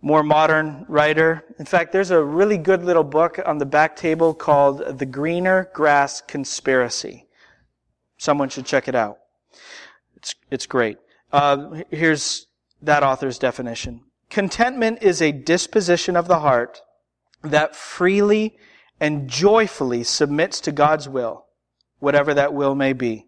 more 0.03 0.21
modern 0.21 0.85
writer. 0.89 1.45
In 1.57 1.65
fact, 1.65 1.93
there's 1.93 2.11
a 2.11 2.21
really 2.21 2.57
good 2.57 2.83
little 2.83 3.05
book 3.05 3.39
on 3.45 3.57
the 3.57 3.65
back 3.65 3.95
table 3.95 4.33
called 4.33 4.99
The 4.99 5.05
Greener 5.05 5.69
Grass 5.73 6.19
Conspiracy. 6.19 7.25
Someone 8.17 8.49
should 8.49 8.65
check 8.65 8.89
it 8.89 8.95
out. 8.95 9.19
It's, 10.17 10.35
it's 10.51 10.65
great. 10.65 10.97
Uh, 11.31 11.83
here's 11.89 12.47
that 12.81 13.01
author's 13.01 13.39
definition. 13.39 14.01
Contentment 14.29 15.01
is 15.01 15.21
a 15.21 15.31
disposition 15.31 16.17
of 16.17 16.27
the 16.27 16.41
heart 16.41 16.81
that 17.41 17.73
freely 17.73 18.57
and 18.99 19.29
joyfully 19.29 20.03
submits 20.03 20.59
to 20.61 20.73
God's 20.73 21.07
will, 21.07 21.45
whatever 21.99 22.33
that 22.33 22.53
will 22.53 22.75
may 22.75 22.91
be. 22.91 23.25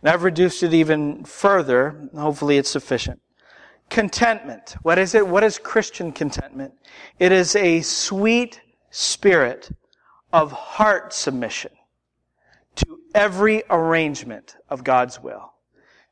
And 0.00 0.10
I've 0.10 0.22
reduced 0.22 0.62
it 0.62 0.72
even 0.72 1.24
further. 1.24 2.08
Hopefully 2.14 2.56
it's 2.56 2.70
sufficient. 2.70 3.20
Contentment. 3.90 4.76
What 4.82 4.98
is 4.98 5.14
it? 5.14 5.26
What 5.26 5.44
is 5.44 5.58
Christian 5.58 6.12
contentment? 6.12 6.74
It 7.18 7.32
is 7.32 7.54
a 7.54 7.80
sweet 7.82 8.60
spirit 8.90 9.70
of 10.32 10.52
heart 10.52 11.12
submission 11.12 11.70
to 12.76 12.98
every 13.14 13.62
arrangement 13.70 14.56
of 14.68 14.82
God's 14.82 15.22
will. 15.22 15.52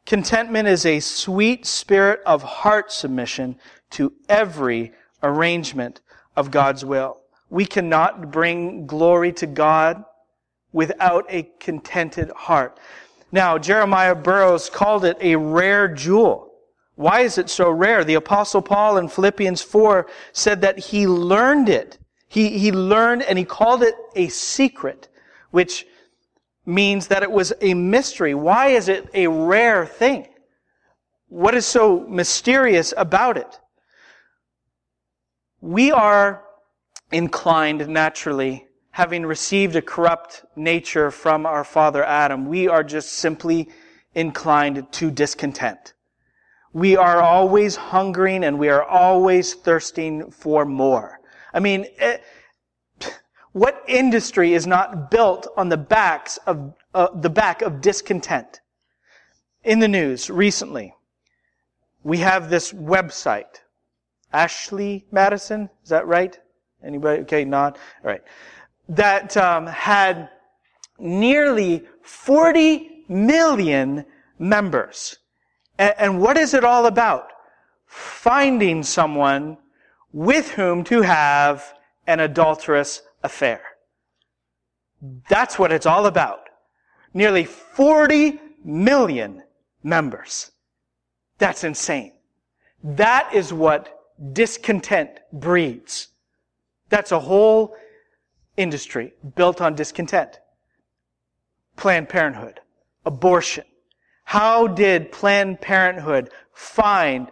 Contentment 0.07 0.69
is 0.69 0.85
a 0.87 1.01
sweet 1.01 1.67
spirit 1.67 2.21
of 2.27 2.43
heart 2.43 2.93
submission 2.93 3.57
to 3.91 4.13
every 4.29 4.93
arrangement 5.23 6.01
of 6.37 6.51
God's 6.51 6.85
will. 6.85 7.19
We 7.51 7.67
cannot 7.67 8.31
bring 8.31 8.87
glory 8.87 9.33
to 9.35 9.47
God 9.47 10.05
without 10.73 11.27
a 11.29 11.51
contented 11.61 12.31
heart. 12.31 12.79
Now, 13.31 13.59
Jeremiah 13.59 14.15
Burroughs 14.15 14.71
called 14.71 15.05
it 15.05 15.17
a 15.21 15.37
rare 15.37 15.89
jewel. 15.89 16.52
Why 17.03 17.21
is 17.21 17.37
it 17.37 17.51
so 17.51 17.69
rare? 17.69 18.05
The 18.05 18.15
apostle 18.15 18.63
Paul 18.63 18.97
in 18.97 19.09
Philippians 19.09 19.61
4 19.61 20.07
said 20.33 20.61
that 20.61 20.79
he 20.79 21.09
learned 21.09 21.69
it. 21.69 21.99
He, 22.29 22.59
he 22.59 22.71
learned 22.71 23.23
and 23.23 23.37
he 23.37 23.45
called 23.45 23.83
it 23.83 23.95
a 24.15 24.29
secret, 24.29 25.09
which 25.51 25.85
means 26.65 27.09
that 27.09 27.25
it 27.25 27.31
was 27.33 27.53
a 27.61 27.75
mystery. 27.75 28.35
Why 28.35 28.69
is 28.69 28.89
it 28.89 29.11
a 29.15 29.27
rare 29.27 29.85
thing? 29.85 30.29
What 31.27 31.57
is 31.57 31.67
so 31.67 32.07
mysterious 32.09 32.95
about 32.97 33.37
it? 33.37 33.59
We 35.61 35.91
are 35.91 36.45
inclined 37.11 37.89
naturally, 37.89 38.67
having 38.93 39.27
received 39.27 39.75
a 39.75 39.83
corrupt 39.83 40.45
nature 40.55 41.11
from 41.11 41.47
our 41.47 41.65
father 41.65 42.05
Adam, 42.05 42.47
we 42.47 42.69
are 42.69 42.85
just 42.85 43.15
simply 43.15 43.69
inclined 44.15 44.87
to 44.93 45.11
discontent. 45.11 45.95
We 46.73 46.97
are 46.97 47.21
always 47.21 47.77
hungering 47.77 48.45
and 48.45 48.59
we 48.59 48.69
are 48.69 48.83
always 48.83 49.55
thirsting 49.55 50.31
for 50.31 50.65
more. 50.65 51.21
I 51.53 51.61
mean, 51.61 51.87
it, 51.99 52.23
what 53.53 53.85
industry 53.87 54.55
is 54.55 54.67
not 54.67 55.11
built 55.11 55.47
on 55.57 55.69
the 55.69 55.77
backs 55.77 56.39
of 56.47 56.75
uh, 56.95 57.09
the 57.15 57.31
back 57.31 57.63
of 57.63 57.81
discontent? 57.81 58.61
In 59.65 59.79
the 59.79 59.89
news 59.89 60.31
recently, 60.31 60.95
we 62.03 62.19
have 62.19 62.51
this 62.51 62.73
website, 62.73 63.61
Ashley 64.33 65.07
Madison. 65.13 65.69
Is 65.85 65.91
that 65.91 66.07
right? 66.07 66.37
Anybody? 66.83 67.23
Okay, 67.23 67.45
not 67.45 67.77
all 68.03 68.11
right. 68.11 68.23
That 68.89 69.37
um, 69.37 69.67
had 69.67 70.31
nearly 70.99 71.85
40 72.03 73.05
million 73.09 74.05
members. 74.39 75.19
And, 75.79 76.21
what 76.21 76.37
is 76.37 76.55
it 76.55 76.65
all 76.65 76.87
about? 76.87 77.33
Finding 77.87 78.83
someone 78.83 79.59
with 80.13 80.53
whom 80.53 80.85
to 80.85 81.03
have 81.03 81.75
an 82.07 82.21
adulterous 82.21 83.03
affair. 83.23 83.63
That's 85.29 85.59
what 85.59 85.73
it's 85.73 85.87
all 85.87 86.07
about. 86.07 86.49
Nearly 87.15 87.45
40 87.45 88.41
million 88.65 89.43
members. 89.83 90.53
That's 91.39 91.65
insane. 91.65 92.13
That 92.85 93.33
is 93.35 93.53
what 93.53 93.99
discontent 94.33 95.11
breeds. 95.33 96.09
That's 96.89 97.13
a 97.13 97.21
whole 97.21 97.75
industry 98.57 99.15
built 99.35 99.61
on 99.61 99.75
discontent. 99.75 100.39
Planned 101.77 102.09
Parenthood, 102.09 102.61
abortion, 103.05 103.65
how 104.25 104.67
did 104.67 105.13
Planned 105.13 105.61
Parenthood 105.61 106.31
find 106.53 107.31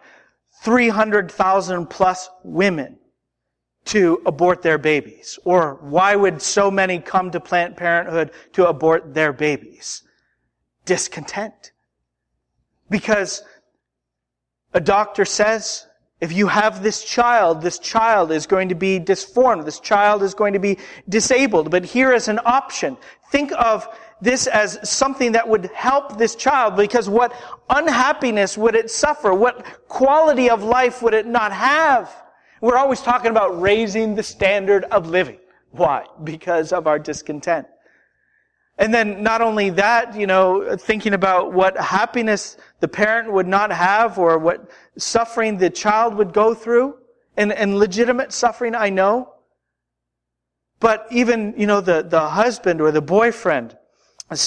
300,000 0.62 1.86
plus 1.86 2.28
women 2.44 2.98
to 3.86 4.20
abort 4.26 4.62
their 4.62 4.78
babies? 4.78 5.38
Or 5.44 5.78
why 5.80 6.14
would 6.16 6.42
so 6.42 6.70
many 6.70 6.98
come 6.98 7.30
to 7.30 7.40
Planned 7.40 7.76
Parenthood 7.76 8.30
to 8.52 8.66
abort 8.66 9.14
their 9.14 9.32
babies? 9.32 10.02
Discontent. 10.84 11.72
Because 12.90 13.42
a 14.74 14.80
doctor 14.80 15.24
says, 15.24 15.86
if 16.20 16.32
you 16.32 16.48
have 16.48 16.82
this 16.82 17.02
child, 17.02 17.62
this 17.62 17.78
child 17.78 18.30
is 18.30 18.46
going 18.46 18.68
to 18.68 18.74
be 18.74 18.98
disformed. 18.98 19.64
This 19.64 19.80
child 19.80 20.22
is 20.22 20.34
going 20.34 20.52
to 20.52 20.58
be 20.58 20.78
disabled. 21.08 21.70
But 21.70 21.84
here 21.84 22.12
is 22.12 22.28
an 22.28 22.40
option. 22.44 22.98
Think 23.30 23.52
of 23.52 23.88
this 24.20 24.46
as 24.46 24.78
something 24.88 25.32
that 25.32 25.48
would 25.48 25.66
help 25.74 26.18
this 26.18 26.34
child 26.34 26.76
because 26.76 27.08
what 27.08 27.32
unhappiness 27.70 28.58
would 28.58 28.74
it 28.74 28.90
suffer? 28.90 29.32
What 29.32 29.64
quality 29.88 30.50
of 30.50 30.62
life 30.62 31.02
would 31.02 31.14
it 31.14 31.26
not 31.26 31.52
have? 31.52 32.14
We're 32.60 32.76
always 32.76 33.00
talking 33.00 33.30
about 33.30 33.60
raising 33.60 34.14
the 34.14 34.22
standard 34.22 34.84
of 34.84 35.08
living. 35.08 35.38
Why? 35.70 36.06
Because 36.22 36.72
of 36.72 36.86
our 36.86 36.98
discontent. 36.98 37.66
And 38.76 38.94
then 38.94 39.22
not 39.22 39.42
only 39.42 39.70
that, 39.70 40.14
you 40.14 40.26
know, 40.26 40.76
thinking 40.76 41.12
about 41.12 41.52
what 41.52 41.76
happiness 41.76 42.56
the 42.80 42.88
parent 42.88 43.30
would 43.30 43.46
not 43.46 43.70
have 43.70 44.18
or 44.18 44.38
what 44.38 44.70
suffering 44.96 45.58
the 45.58 45.68
child 45.68 46.14
would 46.14 46.32
go 46.32 46.54
through 46.54 46.96
and, 47.36 47.52
and 47.52 47.78
legitimate 47.78 48.32
suffering, 48.32 48.74
I 48.74 48.88
know. 48.88 49.34
But 50.80 51.06
even, 51.10 51.54
you 51.58 51.66
know, 51.66 51.82
the, 51.82 52.02
the 52.02 52.30
husband 52.30 52.80
or 52.80 52.90
the 52.90 53.02
boyfriend, 53.02 53.76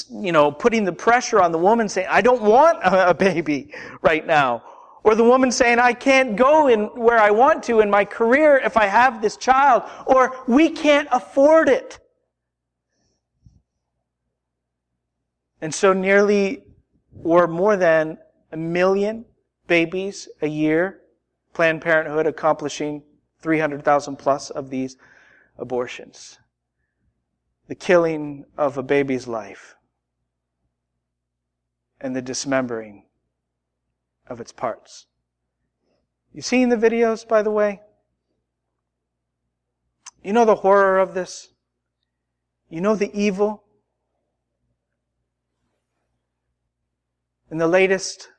you 0.09 0.31
know, 0.31 0.51
putting 0.51 0.85
the 0.85 0.93
pressure 0.93 1.41
on 1.41 1.51
the 1.51 1.57
woman 1.57 1.89
saying, 1.89 2.07
I 2.09 2.21
don't 2.21 2.41
want 2.41 2.79
a 2.83 3.13
baby 3.13 3.73
right 4.01 4.25
now. 4.25 4.63
Or 5.03 5.15
the 5.15 5.23
woman 5.23 5.51
saying, 5.51 5.79
I 5.79 5.91
can't 5.91 6.37
go 6.37 6.67
in 6.67 6.85
where 6.95 7.19
I 7.19 7.31
want 7.31 7.63
to 7.63 7.81
in 7.81 7.89
my 7.89 8.05
career 8.05 8.57
if 8.63 8.77
I 8.77 8.85
have 8.85 9.21
this 9.21 9.35
child. 9.35 9.83
Or 10.05 10.37
we 10.47 10.69
can't 10.69 11.09
afford 11.11 11.67
it. 11.67 11.99
And 15.59 15.73
so 15.73 15.91
nearly 15.91 16.63
or 17.23 17.47
more 17.47 17.75
than 17.75 18.17
a 18.51 18.57
million 18.57 19.25
babies 19.67 20.29
a 20.41 20.47
year, 20.47 21.01
Planned 21.53 21.81
Parenthood 21.81 22.25
accomplishing 22.25 23.03
300,000 23.41 24.15
plus 24.15 24.49
of 24.49 24.69
these 24.69 24.97
abortions. 25.57 26.39
The 27.67 27.75
killing 27.75 28.45
of 28.57 28.77
a 28.77 28.83
baby's 28.83 29.27
life 29.27 29.75
and 32.01 32.15
the 32.15 32.21
dismembering 32.21 33.05
of 34.27 34.41
its 34.41 34.51
parts. 34.51 35.07
You 36.33 36.41
seen 36.41 36.69
the 36.69 36.75
videos, 36.75 37.27
by 37.27 37.41
the 37.41 37.51
way? 37.51 37.81
You 40.23 40.33
know 40.33 40.45
the 40.45 40.55
horror 40.55 40.99
of 40.99 41.13
this? 41.13 41.49
You 42.69 42.81
know 42.81 42.95
the 42.95 43.11
evil? 43.13 43.63
In 47.51 47.57
the 47.59 47.67
latest, 47.67 48.29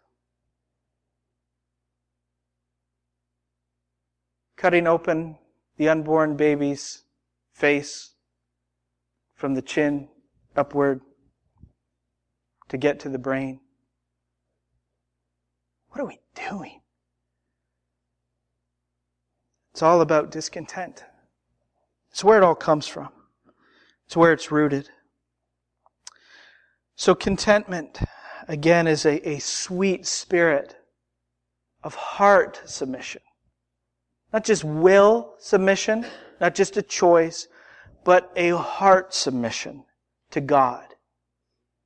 cutting 4.56 4.86
open 4.86 5.38
the 5.76 5.88
unborn 5.88 6.36
baby's 6.36 7.04
face 7.52 8.13
from 9.34 9.54
the 9.54 9.62
chin 9.62 10.08
upward 10.56 11.00
to 12.68 12.76
get 12.76 13.00
to 13.00 13.08
the 13.08 13.18
brain. 13.18 13.60
What 15.88 16.00
are 16.00 16.06
we 16.06 16.20
doing? 16.34 16.80
It's 19.72 19.82
all 19.82 20.00
about 20.00 20.30
discontent. 20.30 21.04
It's 22.10 22.22
where 22.22 22.38
it 22.38 22.44
all 22.44 22.54
comes 22.54 22.86
from. 22.86 23.08
It's 24.06 24.16
where 24.16 24.32
it's 24.32 24.52
rooted. 24.52 24.88
So 26.96 27.14
contentment, 27.14 27.98
again, 28.46 28.86
is 28.86 29.04
a, 29.04 29.28
a 29.28 29.40
sweet 29.40 30.06
spirit 30.06 30.76
of 31.82 31.94
heart 31.94 32.62
submission. 32.66 33.22
Not 34.32 34.44
just 34.44 34.62
will 34.64 35.34
submission, 35.38 36.06
not 36.40 36.54
just 36.54 36.76
a 36.76 36.82
choice, 36.82 37.48
but 38.04 38.32
a 38.36 38.56
heart 38.56 39.14
submission 39.14 39.84
to 40.30 40.40
God 40.40 40.84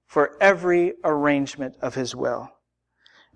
for 0.06 0.36
every 0.40 0.94
arrangement 1.04 1.76
of 1.80 1.94
His 1.94 2.14
will. 2.14 2.50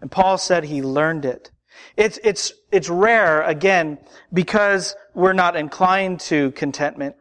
And 0.03 0.11
Paul 0.11 0.37
said 0.37 0.65
he 0.65 0.83
learned 0.83 1.25
it. 1.25 1.53
It's, 1.97 2.19
it's, 2.23 2.53
it's 2.71 2.91
rare, 2.91 3.43
again, 3.43 3.99
because 4.33 4.95
we're 5.15 5.33
not 5.33 5.57
inclined 5.57 6.21
to 6.21 6.51
contentment. 6.51 7.15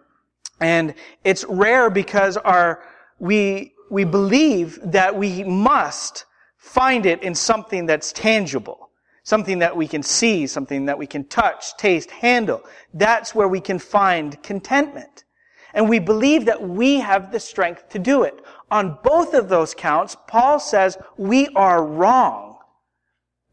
And 0.60 0.96
it's 1.24 1.46
rare 1.46 1.90
because 1.90 2.38
our, 2.38 2.84
we, 3.20 3.74
we 3.90 4.04
believe 4.04 4.80
that 4.84 5.16
we 5.16 5.44
must 5.44 6.26
find 6.58 7.06
it 7.06 7.22
in 7.24 7.36
something 7.36 7.86
that's 7.86 8.12
tangible. 8.12 8.90
Something 9.24 9.60
that 9.60 9.78
we 9.78 9.88
can 9.88 10.02
see, 10.02 10.48
something 10.48 10.86
that 10.86 10.98
we 10.98 11.06
can 11.06 11.24
touch, 11.26 11.78
taste, 11.78 12.10
handle. 12.10 12.64
That's 12.96 13.36
where 13.36 13.48
we 13.48 13.62
can 13.62 13.78
find 13.78 14.42
contentment. 14.42 15.24
And 15.74 15.90
we 15.90 16.00
believe 16.00 16.46
that 16.46 16.62
we 16.68 17.00
have 17.00 17.32
the 17.32 17.40
strength 17.40 17.90
to 17.90 18.00
do 18.00 18.24
it. 18.24 18.44
On 18.70 18.98
both 19.04 19.34
of 19.34 19.50
those 19.50 19.74
counts, 19.74 20.16
Paul 20.28 20.60
says 20.60 20.98
we 21.18 21.48
are 21.50 21.84
wrong. 21.84 22.58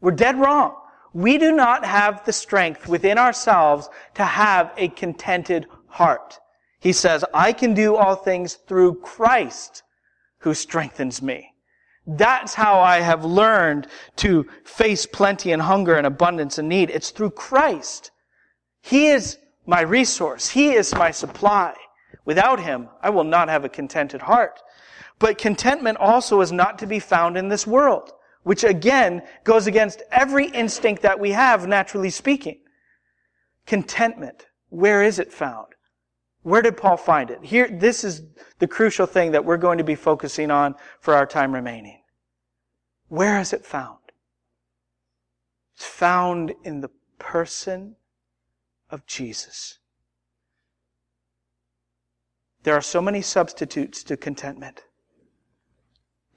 We're 0.01 0.11
dead 0.11 0.39
wrong. 0.39 0.75
We 1.13 1.37
do 1.37 1.51
not 1.51 1.85
have 1.85 2.23
the 2.25 2.33
strength 2.33 2.87
within 2.87 3.17
ourselves 3.17 3.89
to 4.15 4.23
have 4.23 4.71
a 4.77 4.89
contented 4.89 5.65
heart. 5.87 6.39
He 6.79 6.93
says, 6.93 7.25
I 7.33 7.51
can 7.51 7.73
do 7.73 7.95
all 7.95 8.15
things 8.15 8.55
through 8.67 9.01
Christ 9.01 9.83
who 10.39 10.53
strengthens 10.53 11.21
me. 11.21 11.53
That's 12.07 12.53
how 12.53 12.79
I 12.79 13.01
have 13.01 13.25
learned 13.25 13.87
to 14.17 14.47
face 14.63 15.05
plenty 15.05 15.51
and 15.51 15.61
hunger 15.61 15.95
and 15.95 16.07
abundance 16.07 16.57
and 16.57 16.69
need. 16.69 16.89
It's 16.89 17.11
through 17.11 17.31
Christ. 17.31 18.11
He 18.81 19.07
is 19.07 19.37
my 19.65 19.81
resource. 19.81 20.49
He 20.49 20.71
is 20.71 20.95
my 20.95 21.11
supply. 21.11 21.75
Without 22.25 22.59
Him, 22.59 22.89
I 23.01 23.09
will 23.09 23.23
not 23.23 23.49
have 23.49 23.65
a 23.65 23.69
contented 23.69 24.21
heart. 24.21 24.59
But 25.17 25.37
contentment 25.37 25.97
also 25.97 26.41
is 26.41 26.51
not 26.51 26.79
to 26.79 26.87
be 26.87 26.99
found 26.99 27.37
in 27.37 27.49
this 27.49 27.67
world 27.67 28.13
which 28.43 28.63
again 28.63 29.21
goes 29.43 29.67
against 29.67 30.01
every 30.11 30.47
instinct 30.47 31.01
that 31.01 31.19
we 31.19 31.31
have, 31.31 31.67
naturally 31.67 32.09
speaking. 32.09 32.59
Contentment. 33.65 34.47
Where 34.69 35.03
is 35.03 35.19
it 35.19 35.31
found? 35.31 35.67
Where 36.43 36.61
did 36.61 36.77
Paul 36.77 36.97
find 36.97 37.29
it? 37.31 37.39
Here, 37.43 37.67
this 37.67 38.03
is 38.03 38.23
the 38.59 38.67
crucial 38.67 39.05
thing 39.05 39.31
that 39.31 39.43
we're 39.43 39.57
going 39.57 39.77
to 39.77 39.83
be 39.83 39.95
focusing 39.95 40.51
on 40.51 40.75
for 41.01 41.13
our 41.13 41.25
time 41.25 41.53
remaining. 41.53 42.01
Where 43.09 43.39
is 43.39 43.51
it 43.51 43.65
found? 43.65 43.97
It's 45.75 45.85
found 45.85 46.53
in 46.63 46.81
the 46.81 46.91
person 47.17 47.97
of 48.89 49.05
Jesus. 49.05 49.79
There 52.63 52.75
are 52.75 52.81
so 52.81 53.01
many 53.01 53.21
substitutes 53.21 54.03
to 54.03 54.17
contentment. 54.17 54.83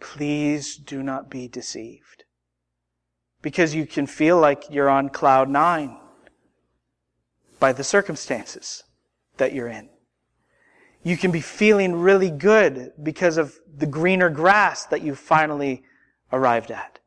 Please 0.00 0.76
do 0.76 1.02
not 1.02 1.30
be 1.30 1.48
deceived. 1.48 2.24
Because 3.40 3.74
you 3.74 3.86
can 3.86 4.06
feel 4.06 4.38
like 4.38 4.64
you're 4.70 4.88
on 4.88 5.08
cloud 5.08 5.48
nine 5.48 5.98
by 7.58 7.72
the 7.72 7.84
circumstances 7.84 8.84
that 9.36 9.52
you're 9.52 9.68
in. 9.68 9.88
You 11.02 11.16
can 11.16 11.32
be 11.32 11.40
feeling 11.40 11.94
really 11.94 12.30
good 12.30 12.92
because 13.02 13.36
of 13.36 13.58
the 13.76 13.86
greener 13.86 14.30
grass 14.30 14.86
that 14.86 15.02
you 15.02 15.16
finally 15.16 15.82
arrived 16.32 16.70
at. 16.70 17.00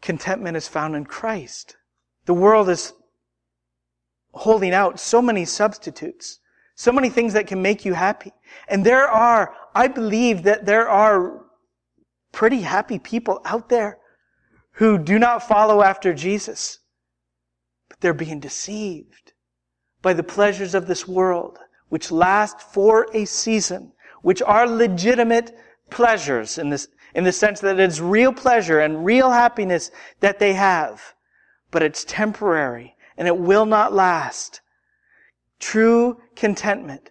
Contentment 0.00 0.56
is 0.56 0.68
found 0.68 0.96
in 0.96 1.04
Christ. 1.04 1.76
The 2.24 2.34
world 2.34 2.68
is 2.68 2.94
holding 4.38 4.72
out 4.72 5.00
so 5.00 5.20
many 5.20 5.44
substitutes, 5.44 6.40
so 6.74 6.92
many 6.92 7.10
things 7.10 7.32
that 7.32 7.46
can 7.46 7.60
make 7.60 7.84
you 7.84 7.94
happy. 7.94 8.32
And 8.68 8.84
there 8.84 9.08
are 9.08 9.54
I 9.74 9.86
believe 9.88 10.42
that 10.42 10.66
there 10.66 10.88
are 10.88 11.44
pretty 12.32 12.62
happy 12.62 12.98
people 12.98 13.40
out 13.44 13.68
there 13.68 13.98
who 14.72 14.98
do 14.98 15.18
not 15.18 15.46
follow 15.46 15.82
after 15.82 16.12
Jesus, 16.14 16.80
but 17.88 18.00
they're 18.00 18.14
being 18.14 18.40
deceived 18.40 19.32
by 20.02 20.12
the 20.12 20.22
pleasures 20.22 20.74
of 20.74 20.86
this 20.86 21.06
world, 21.06 21.58
which 21.88 22.10
last 22.10 22.60
for 22.60 23.08
a 23.14 23.24
season, 23.24 23.92
which 24.22 24.42
are 24.42 24.66
legitimate 24.66 25.56
pleasures 25.90 26.58
in 26.58 26.70
this, 26.70 26.88
in 27.14 27.24
the 27.24 27.32
sense 27.32 27.60
that 27.60 27.80
it's 27.80 28.00
real 28.00 28.32
pleasure 28.32 28.80
and 28.80 29.04
real 29.04 29.30
happiness 29.30 29.90
that 30.20 30.38
they 30.38 30.54
have, 30.54 31.14
but 31.70 31.82
it's 31.82 32.04
temporary 32.04 32.96
and 33.18 33.28
it 33.28 33.36
will 33.36 33.66
not 33.66 33.92
last. 33.92 34.62
True 35.58 36.22
contentment 36.36 37.10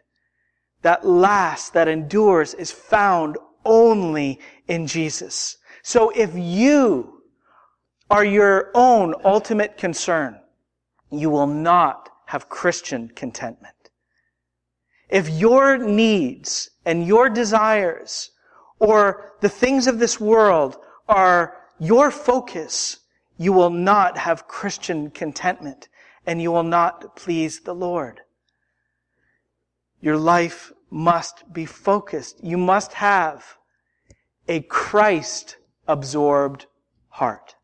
that 0.82 1.06
lasts, 1.06 1.70
that 1.72 1.90
endures, 1.90 2.54
is 2.54 2.72
found 2.72 3.38
only 3.66 4.40
in 4.68 4.88
Jesus. 4.88 5.58
So 5.84 6.10
if 6.12 6.32
you 6.34 7.22
are 8.10 8.24
your 8.24 8.72
own 8.74 9.14
ultimate 9.26 9.78
concern, 9.78 10.40
you 11.12 11.30
will 11.30 11.48
not 11.48 12.10
have 12.28 12.48
Christian 12.48 13.10
contentment. 13.10 13.74
If 15.10 15.30
your 15.30 15.78
needs 15.78 16.70
and 16.86 17.06
your 17.06 17.30
desires 17.30 18.32
or 18.80 19.34
the 19.42 19.50
things 19.50 19.88
of 19.88 20.00
this 20.00 20.20
world 20.22 20.78
are 21.10 21.58
your 21.80 22.12
focus, 22.12 23.00
you 23.38 23.52
will 23.52 23.70
not 23.70 24.18
have 24.18 24.48
Christian 24.48 25.10
contentment 25.12 25.90
and 26.28 26.42
you 26.42 26.52
will 26.52 26.64
not 26.64 27.16
please 27.16 27.62
the 27.62 27.74
Lord. 27.74 28.20
Your 30.02 30.18
life 30.18 30.74
must 30.92 31.52
be 31.52 31.66
focused. 31.66 32.44
You 32.44 32.58
must 32.58 32.94
have 32.94 33.58
a 34.48 34.60
Christ 34.62 35.58
absorbed 35.88 36.68
heart. 37.08 37.56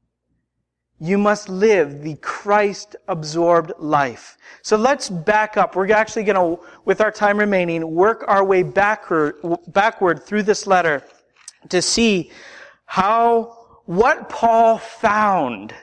You 1.00 1.18
must 1.18 1.50
live 1.50 2.02
the 2.02 2.16
Christ 2.16 2.96
absorbed 3.10 3.74
life. 3.78 4.38
So 4.62 4.78
let's 4.78 5.10
back 5.10 5.58
up. 5.58 5.76
We're 5.76 5.92
actually 5.92 6.24
going 6.24 6.58
to, 6.58 6.64
with 6.86 7.02
our 7.02 7.12
time 7.12 7.38
remaining, 7.38 7.94
work 7.94 8.24
our 8.28 8.44
way 8.44 8.64
backward, 8.64 9.36
backward 9.68 10.24
through 10.24 10.44
this 10.44 10.66
letter 10.66 11.04
to 11.68 11.82
see 11.82 12.32
how, 12.86 13.82
what 13.86 14.30
Paul 14.30 14.78
found 14.78 15.74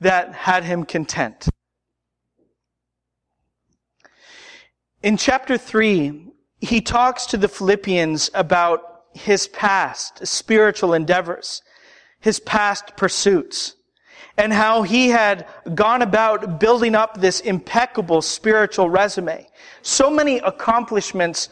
that 0.00 0.34
had 0.34 0.64
him 0.64 0.84
content. 0.84 1.48
In 5.02 5.16
chapter 5.16 5.58
3, 5.58 6.28
he 6.60 6.80
talks 6.80 7.26
to 7.26 7.36
the 7.36 7.48
Philippians 7.48 8.30
about 8.34 9.04
his 9.14 9.48
past 9.48 10.26
spiritual 10.26 10.94
endeavors, 10.94 11.62
his 12.20 12.38
past 12.40 12.96
pursuits 12.96 13.74
and 14.36 14.52
how 14.52 14.82
he 14.82 15.08
had 15.08 15.46
gone 15.74 16.02
about 16.02 16.58
building 16.58 16.94
up 16.94 17.20
this 17.20 17.40
impeccable 17.40 18.22
spiritual 18.22 18.88
resume. 18.88 19.46
So 19.82 20.10
many 20.10 20.38
accomplishments 20.38 21.48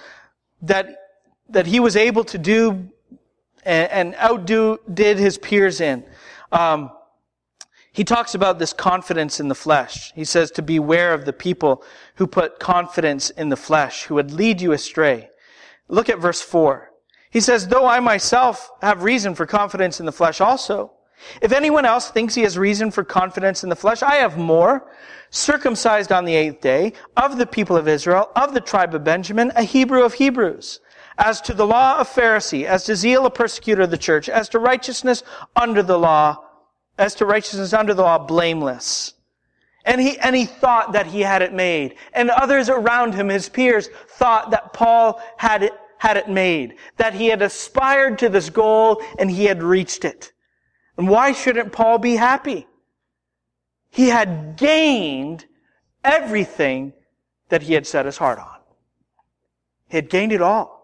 that, 0.63 0.89
that 1.49 1.67
he 1.67 1.81
was 1.81 1.97
able 1.97 2.25
to 2.25 2.39
do 2.39 2.89
and, 3.65 3.91
and 3.91 4.15
outdo 4.17 4.79
did 4.93 5.19
his 5.19 5.37
peers 5.37 5.81
in. 5.81 6.05
Um, 6.53 6.91
he 7.93 8.05
talks 8.05 8.35
about 8.35 8.59
this 8.59 8.73
confidence 8.73 9.41
in 9.41 9.49
the 9.49 9.55
flesh. 9.55 10.13
He 10.15 10.25
says 10.25 10.51
to 10.53 10.63
beware 10.63 11.13
of 11.13 11.25
the 11.25 11.33
people 11.33 11.83
who 12.17 12.27
put 12.27 12.61
confidence 12.61 13.31
in 13.31 13.49
the 13.49 13.57
flesh, 13.57 14.05
who 14.05 14.15
would 14.15 14.33
lead 14.33 14.61
you 14.61 14.73
astray. 14.73 15.31
Look 15.89 16.09
at 16.09 16.21
verse 16.21 16.41
4. 16.41 16.91
He 17.31 17.41
says, 17.41 17.69
though 17.69 17.87
I 17.87 18.01
myself 18.01 18.71
have 18.83 19.03
reason 19.03 19.35
for 19.35 19.47
confidence 19.47 20.01
in 20.01 20.07
the 20.07 20.13
flesh 20.13 20.41
also, 20.41 20.93
if 21.43 21.53
anyone 21.53 21.85
else 21.85 22.11
thinks 22.11 22.35
he 22.35 22.43
has 22.43 22.57
reason 22.57 22.91
for 22.91 23.05
confidence 23.05 23.63
in 23.63 23.69
the 23.69 23.77
flesh, 23.77 24.03
I 24.03 24.17
have 24.17 24.39
more. 24.39 24.91
Circumcised 25.31 26.11
on 26.11 26.25
the 26.25 26.35
eighth 26.35 26.61
day, 26.61 26.93
of 27.17 27.39
the 27.39 27.47
people 27.47 27.77
of 27.77 27.87
Israel, 27.87 28.31
of 28.35 28.55
the 28.55 28.61
tribe 28.61 28.95
of 28.95 29.05
Benjamin, 29.05 29.53
a 29.55 29.63
Hebrew 29.63 30.03
of 30.03 30.15
Hebrews. 30.15 30.81
As 31.19 31.41
to 31.43 31.55
the 31.55 31.67
law 31.67 31.99
of 31.99 32.09
Pharisee, 32.09 32.65
as 32.65 32.85
to 32.85 32.97
zeal 32.97 33.27
a 33.27 33.31
persecutor 33.31 33.83
of 33.83 33.91
the 33.91 33.99
church, 33.99 34.29
as 34.29 34.49
to 34.49 34.59
righteousness 34.59 35.23
under 35.55 35.83
the 35.83 35.99
law, 35.99 36.39
as 37.01 37.15
to 37.15 37.25
righteousness 37.25 37.73
under 37.73 37.95
the 37.95 38.03
law, 38.03 38.19
blameless. 38.19 39.15
And 39.87 40.01
he, 40.01 40.19
and 40.19 40.37
he 40.37 40.45
thought 40.45 40.93
that 40.93 41.07
he 41.07 41.23
had 41.23 41.41
it 41.41 41.55
made. 41.55 41.97
And 42.13 42.29
others 42.29 42.69
around 42.69 43.15
him, 43.15 43.31
his 43.31 43.49
peers, 43.49 43.89
thought 44.07 44.51
that 44.51 44.75
Paul 44.75 45.21
had 45.39 45.63
it, 45.63 45.73
had 45.97 46.19
it 46.19 46.29
made. 46.29 46.77
That 46.99 47.15
he 47.15 47.29
had 47.29 47.41
aspired 47.41 48.19
to 48.19 48.29
this 48.29 48.51
goal 48.51 49.03
and 49.19 49.31
he 49.31 49.47
had 49.47 49.63
reached 49.63 50.05
it. 50.05 50.33
And 50.99 51.09
why 51.09 51.33
shouldn't 51.33 51.73
Paul 51.73 51.97
be 51.97 52.17
happy? 52.17 52.67
He 53.89 54.09
had 54.09 54.57
gained 54.57 55.47
everything 56.05 56.93
that 57.49 57.63
he 57.63 57.73
had 57.73 57.87
set 57.87 58.05
his 58.05 58.19
heart 58.19 58.39
on. 58.39 58.59
He 59.89 59.97
had 59.97 60.11
gained 60.11 60.33
it 60.33 60.43
all. 60.43 60.80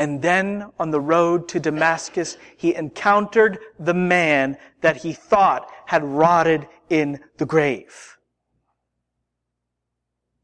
And 0.00 0.22
then 0.22 0.72
on 0.78 0.92
the 0.92 1.00
road 1.00 1.46
to 1.48 1.60
Damascus, 1.60 2.38
he 2.56 2.74
encountered 2.74 3.58
the 3.78 3.92
man 3.92 4.56
that 4.80 4.96
he 4.96 5.12
thought 5.12 5.70
had 5.84 6.02
rotted 6.02 6.66
in 6.88 7.20
the 7.36 7.44
grave. 7.44 8.16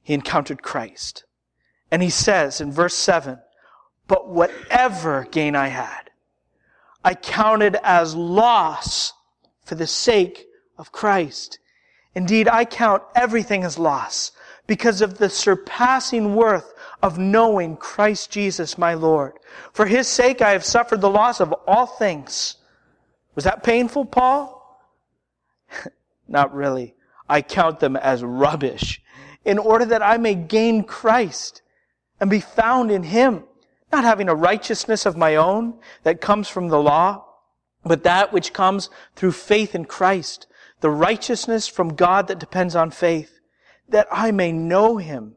He 0.03 0.13
encountered 0.13 0.63
Christ. 0.63 1.25
And 1.91 2.03
he 2.03 2.11
says 2.11 2.61
in 2.61 2.71
verse 2.71 2.95
7, 2.95 3.39
But 4.07 4.29
whatever 4.29 5.27
gain 5.31 5.57
I 5.57 5.69
had, 5.69 6.11
I 7.03 7.15
counted 7.15 7.79
as 7.83 8.15
loss 8.15 9.15
for 9.65 9.75
the 9.75 9.87
sake 9.87 10.47
of 10.77 10.93
Christ. 10.93 11.61
Indeed, 12.15 12.47
I 12.47 12.67
count 12.67 13.05
everything 13.15 13.65
as 13.65 13.79
loss 13.79 14.33
because 14.67 15.01
of 15.01 15.19
the 15.19 15.29
surpassing 15.29 16.35
worth 16.35 16.75
of 17.03 17.19
knowing 17.19 17.77
Christ 17.77 18.31
Jesus 18.31 18.79
my 18.79 18.95
Lord. 18.95 19.35
For 19.73 19.87
his 19.87 20.09
sake 20.09 20.43
I 20.43 20.51
have 20.51 20.65
suffered 20.65 21.01
the 21.01 21.11
loss 21.11 21.41
of 21.41 21.53
all 21.67 21.87
things. 21.87 22.57
Was 23.35 23.45
that 23.45 23.63
painful, 23.63 24.07
Paul? 24.07 24.81
Not 26.29 26.55
really. 26.55 26.95
I 27.29 27.43
count 27.43 27.81
them 27.81 27.97
as 27.97 28.23
rubbish 28.25 29.03
in 29.45 29.59
order 29.59 29.85
that 29.87 30.03
I 30.03 30.17
may 30.17 30.35
gain 30.35 30.85
Christ 30.85 31.63
and 32.21 32.31
be 32.31 32.41
found 32.41 32.91
in 32.91 33.05
him 33.05 33.45
not 33.93 34.05
having 34.05 34.29
a 34.29 34.35
righteousness 34.35 35.07
of 35.07 35.17
my 35.17 35.37
own 35.37 35.79
that 36.03 36.21
comes 36.21 36.49
from 36.49 36.69
the 36.69 36.81
law, 36.81 37.25
but 37.85 38.03
that 38.03 38.33
which 38.33 38.53
comes 38.53 38.91
through 39.15 39.33
faith 39.33 39.75
in 39.75 39.85
Christ, 39.85 40.47
the 40.81 40.91
righteousness 40.91 41.69
from 41.69 41.95
God 41.95 42.27
that 42.29 42.39
depends 42.41 42.75
on 42.75 42.91
faith, 42.91 43.36
that 43.89 44.09
I 44.11 44.33
may 44.33 44.53
know 44.53 44.97
him 44.97 45.37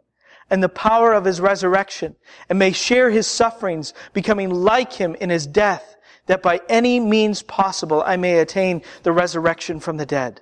and 0.49 0.63
the 0.63 0.69
power 0.69 1.13
of 1.13 1.25
his 1.25 1.39
resurrection 1.39 2.15
and 2.49 2.57
may 2.57 2.71
share 2.71 3.09
his 3.09 3.27
sufferings, 3.27 3.93
becoming 4.13 4.49
like 4.49 4.93
him 4.93 5.15
in 5.15 5.29
his 5.29 5.45
death, 5.45 5.95
that 6.25 6.41
by 6.41 6.62
any 6.69 6.99
means 6.99 7.43
possible 7.43 8.03
I 8.05 8.17
may 8.17 8.39
attain 8.39 8.81
the 9.03 9.12
resurrection 9.12 9.79
from 9.79 9.97
the 9.97 10.05
dead. 10.05 10.41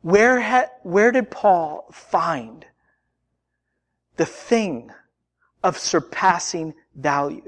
Where, 0.00 0.70
where 0.82 1.12
did 1.12 1.30
Paul 1.30 1.86
find 1.92 2.66
the 4.16 4.26
thing 4.26 4.90
of 5.62 5.78
surpassing 5.78 6.74
value. 6.94 7.46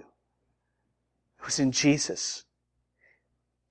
It 1.38 1.44
was 1.44 1.59
in 1.59 1.73
Jesus. 1.73 2.44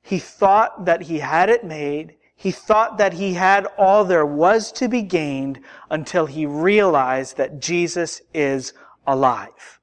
He 0.01 0.19
thought 0.19 0.85
that 0.85 1.03
he 1.03 1.19
had 1.19 1.49
it 1.49 1.63
made. 1.63 2.15
He 2.35 2.51
thought 2.51 2.97
that 2.97 3.13
he 3.13 3.33
had 3.33 3.67
all 3.77 4.03
there 4.03 4.25
was 4.25 4.71
to 4.73 4.87
be 4.87 5.01
gained 5.01 5.59
until 5.89 6.25
he 6.25 6.45
realized 6.45 7.37
that 7.37 7.61
Jesus 7.61 8.21
is 8.33 8.73
alive. 9.05 9.79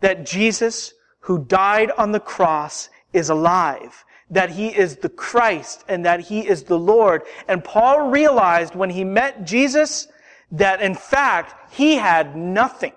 That 0.00 0.26
Jesus, 0.26 0.94
who 1.20 1.44
died 1.44 1.90
on 1.92 2.12
the 2.12 2.20
cross, 2.20 2.88
is 3.12 3.30
alive. 3.30 4.04
That 4.30 4.50
he 4.50 4.68
is 4.68 4.96
the 4.96 5.08
Christ 5.08 5.84
and 5.88 6.04
that 6.04 6.20
he 6.20 6.46
is 6.46 6.64
the 6.64 6.78
Lord. 6.78 7.22
And 7.48 7.64
Paul 7.64 8.10
realized 8.10 8.74
when 8.74 8.90
he 8.90 9.04
met 9.04 9.44
Jesus 9.44 10.08
that 10.52 10.80
in 10.80 10.94
fact 10.94 11.74
he 11.74 11.96
had 11.96 12.36
nothing. 12.36 12.92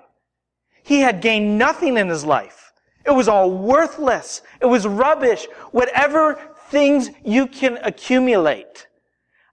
He 0.83 0.99
had 0.99 1.21
gained 1.21 1.57
nothing 1.57 1.97
in 1.97 2.09
his 2.09 2.25
life. 2.25 2.73
It 3.05 3.11
was 3.11 3.27
all 3.27 3.51
worthless. 3.51 4.41
It 4.61 4.65
was 4.65 4.85
rubbish. 4.85 5.47
Whatever 5.71 6.39
things 6.69 7.09
you 7.23 7.47
can 7.47 7.77
accumulate 7.83 8.87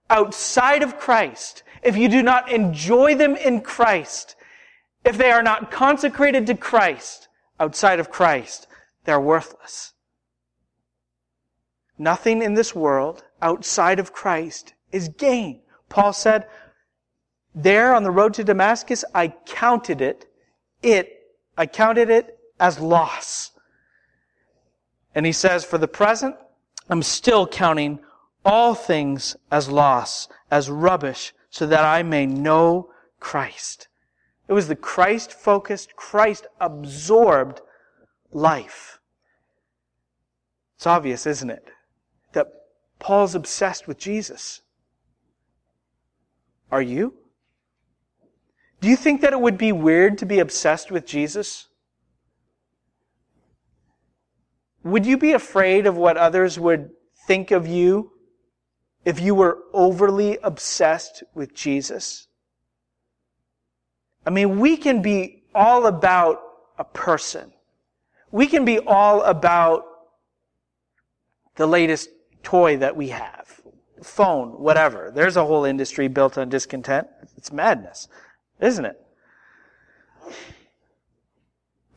outside 0.09 0.83
of 0.83 0.97
Christ, 0.97 1.63
if 1.83 1.97
you 1.97 2.07
do 2.07 2.23
not 2.23 2.51
enjoy 2.51 3.15
them 3.15 3.35
in 3.35 3.61
Christ, 3.61 4.35
if 5.03 5.17
they 5.17 5.31
are 5.31 5.43
not 5.43 5.71
consecrated 5.71 6.47
to 6.47 6.55
Christ 6.55 7.27
outside 7.59 7.99
of 7.99 8.09
Christ, 8.09 8.67
they're 9.05 9.19
worthless. 9.19 9.93
Nothing 11.97 12.41
in 12.41 12.53
this 12.53 12.75
world 12.75 13.23
outside 13.41 13.99
of 13.99 14.13
Christ 14.13 14.73
is 14.91 15.09
gain. 15.09 15.61
Paul 15.89 16.13
said, 16.13 16.47
there 17.55 17.95
on 17.95 18.03
the 18.03 18.11
road 18.11 18.35
to 18.35 18.43
Damascus, 18.43 19.03
I 19.15 19.29
counted 19.45 20.01
it, 20.01 20.29
it 20.83 21.13
I 21.57 21.65
counted 21.65 22.09
it 22.09 22.37
as 22.59 22.79
loss. 22.79 23.51
And 25.15 25.25
he 25.25 25.31
says, 25.31 25.65
for 25.65 25.79
the 25.79 25.87
present, 25.87 26.35
I'm 26.89 27.03
still 27.03 27.47
counting 27.47 27.99
all 28.45 28.73
things 28.73 29.35
as 29.51 29.69
loss, 29.69 30.27
as 30.49 30.69
rubbish, 30.69 31.33
so 31.49 31.65
that 31.67 31.83
I 31.83 32.03
may 32.03 32.25
know 32.25 32.89
Christ. 33.19 33.87
It 34.47 34.53
was 34.53 34.67
the 34.67 34.75
Christ 34.75 35.33
focused, 35.33 35.95
Christ 35.95 36.47
absorbed 36.61 37.61
life. 38.31 38.99
It's 40.77 40.87
obvious, 40.87 41.25
isn't 41.25 41.49
it? 41.49 41.67
That 42.33 42.47
Paul's 42.99 43.35
obsessed 43.35 43.87
with 43.87 43.97
Jesus. 43.97 44.61
Are 46.71 46.81
you? 46.81 47.15
Do 48.79 48.87
you 48.87 48.95
think 48.95 49.21
that 49.21 49.33
it 49.33 49.41
would 49.41 49.57
be 49.57 49.71
weird 49.71 50.17
to 50.19 50.25
be 50.25 50.39
obsessed 50.39 50.91
with 50.91 51.05
Jesus? 51.05 51.67
Would 54.87 55.05
you 55.05 55.17
be 55.17 55.33
afraid 55.33 55.85
of 55.85 55.97
what 55.97 56.15
others 56.15 56.57
would 56.57 56.91
think 57.27 57.51
of 57.51 57.67
you 57.67 58.11
if 59.03 59.19
you 59.19 59.35
were 59.35 59.57
overly 59.73 60.37
obsessed 60.41 61.23
with 61.33 61.53
Jesus? 61.53 62.27
I 64.25 64.29
mean, 64.29 64.59
we 64.59 64.77
can 64.77 65.01
be 65.01 65.43
all 65.53 65.87
about 65.87 66.41
a 66.77 66.85
person. 66.85 67.51
We 68.31 68.47
can 68.47 68.63
be 68.63 68.79
all 68.79 69.23
about 69.23 69.83
the 71.55 71.67
latest 71.67 72.09
toy 72.43 72.77
that 72.77 72.95
we 72.95 73.09
have. 73.09 73.59
Phone, 74.01 74.49
whatever. 74.51 75.11
There's 75.13 75.35
a 75.35 75.45
whole 75.45 75.65
industry 75.65 76.07
built 76.07 76.37
on 76.37 76.47
discontent. 76.47 77.07
It's 77.35 77.51
madness, 77.51 78.07
isn't 78.61 78.85
it? 78.85 79.01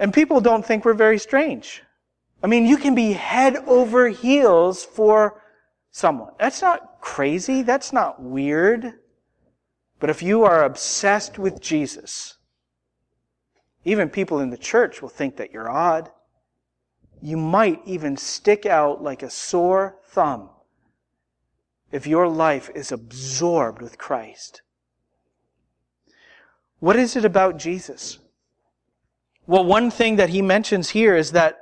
And 0.01 0.13
people 0.13 0.41
don't 0.41 0.67
think 0.67 0.85
we're 0.85 0.95
very 0.95 1.19
strange. 1.19 1.83
I 2.43 2.47
mean, 2.47 2.67
you 2.67 2.77
can 2.77 2.95
be 2.95 3.13
head 3.13 3.57
over 3.67 4.09
heels 4.09 4.85
for 4.85 5.43
someone. 5.91 6.33
That's 6.39 6.63
not 6.63 7.01
crazy. 7.01 7.63
That's 7.63 7.93
not 7.93 8.23
weird. 8.23 8.95
But 9.99 10.11
if 10.11 10.23
you 10.23 10.45
are 10.45 10.65
obsessed 10.65 11.39
with 11.39 11.61
Jesus, 11.61 12.39
even 13.85 14.09
people 14.09 14.41
in 14.41 14.51
the 14.51 14.57
church 14.57 15.03
will 15.03 15.11
think 15.11 15.37
that 15.37 15.53
you're 15.53 15.71
odd. 15.71 16.11
You 17.23 17.37
might 17.37 17.83
even 17.85 18.17
stick 18.17 18.65
out 18.65 19.03
like 19.03 19.23
a 19.23 19.31
sore 19.31 19.99
thumb 20.07 20.49
if 21.93 22.07
your 22.07 22.29
life 22.29 22.71
is 22.75 22.93
absorbed 22.93 23.83
with 23.83 23.99
Christ. 23.99 24.63
What 26.79 26.97
is 26.97 27.17
it 27.17 27.27
about 27.27 27.59
Jesus? 27.59 28.19
Well, 29.47 29.65
one 29.65 29.91
thing 29.91 30.17
that 30.17 30.31
he 30.31 30.41
mentions 30.41 30.91
here 30.91 31.15
is 31.15 31.33
that 31.33 31.59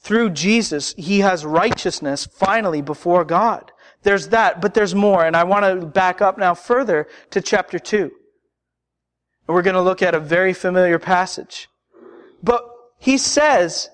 through 0.00 0.30
Jesus, 0.30 0.94
he 0.96 1.20
has 1.20 1.44
righteousness 1.44 2.26
finally 2.26 2.82
before 2.82 3.24
God. 3.24 3.72
There's 4.02 4.28
that, 4.28 4.60
but 4.60 4.74
there's 4.74 4.94
more. 4.94 5.24
And 5.24 5.36
I 5.36 5.44
want 5.44 5.64
to 5.64 5.86
back 5.86 6.22
up 6.22 6.38
now 6.38 6.54
further 6.54 7.08
to 7.30 7.40
chapter 7.40 7.78
2. 7.78 8.02
And 8.02 9.54
we're 9.54 9.62
going 9.62 9.74
to 9.74 9.82
look 9.82 10.02
at 10.02 10.14
a 10.14 10.20
very 10.20 10.52
familiar 10.52 10.98
passage. 10.98 11.68
But 12.42 12.64
he 12.98 13.18
says 13.18 13.90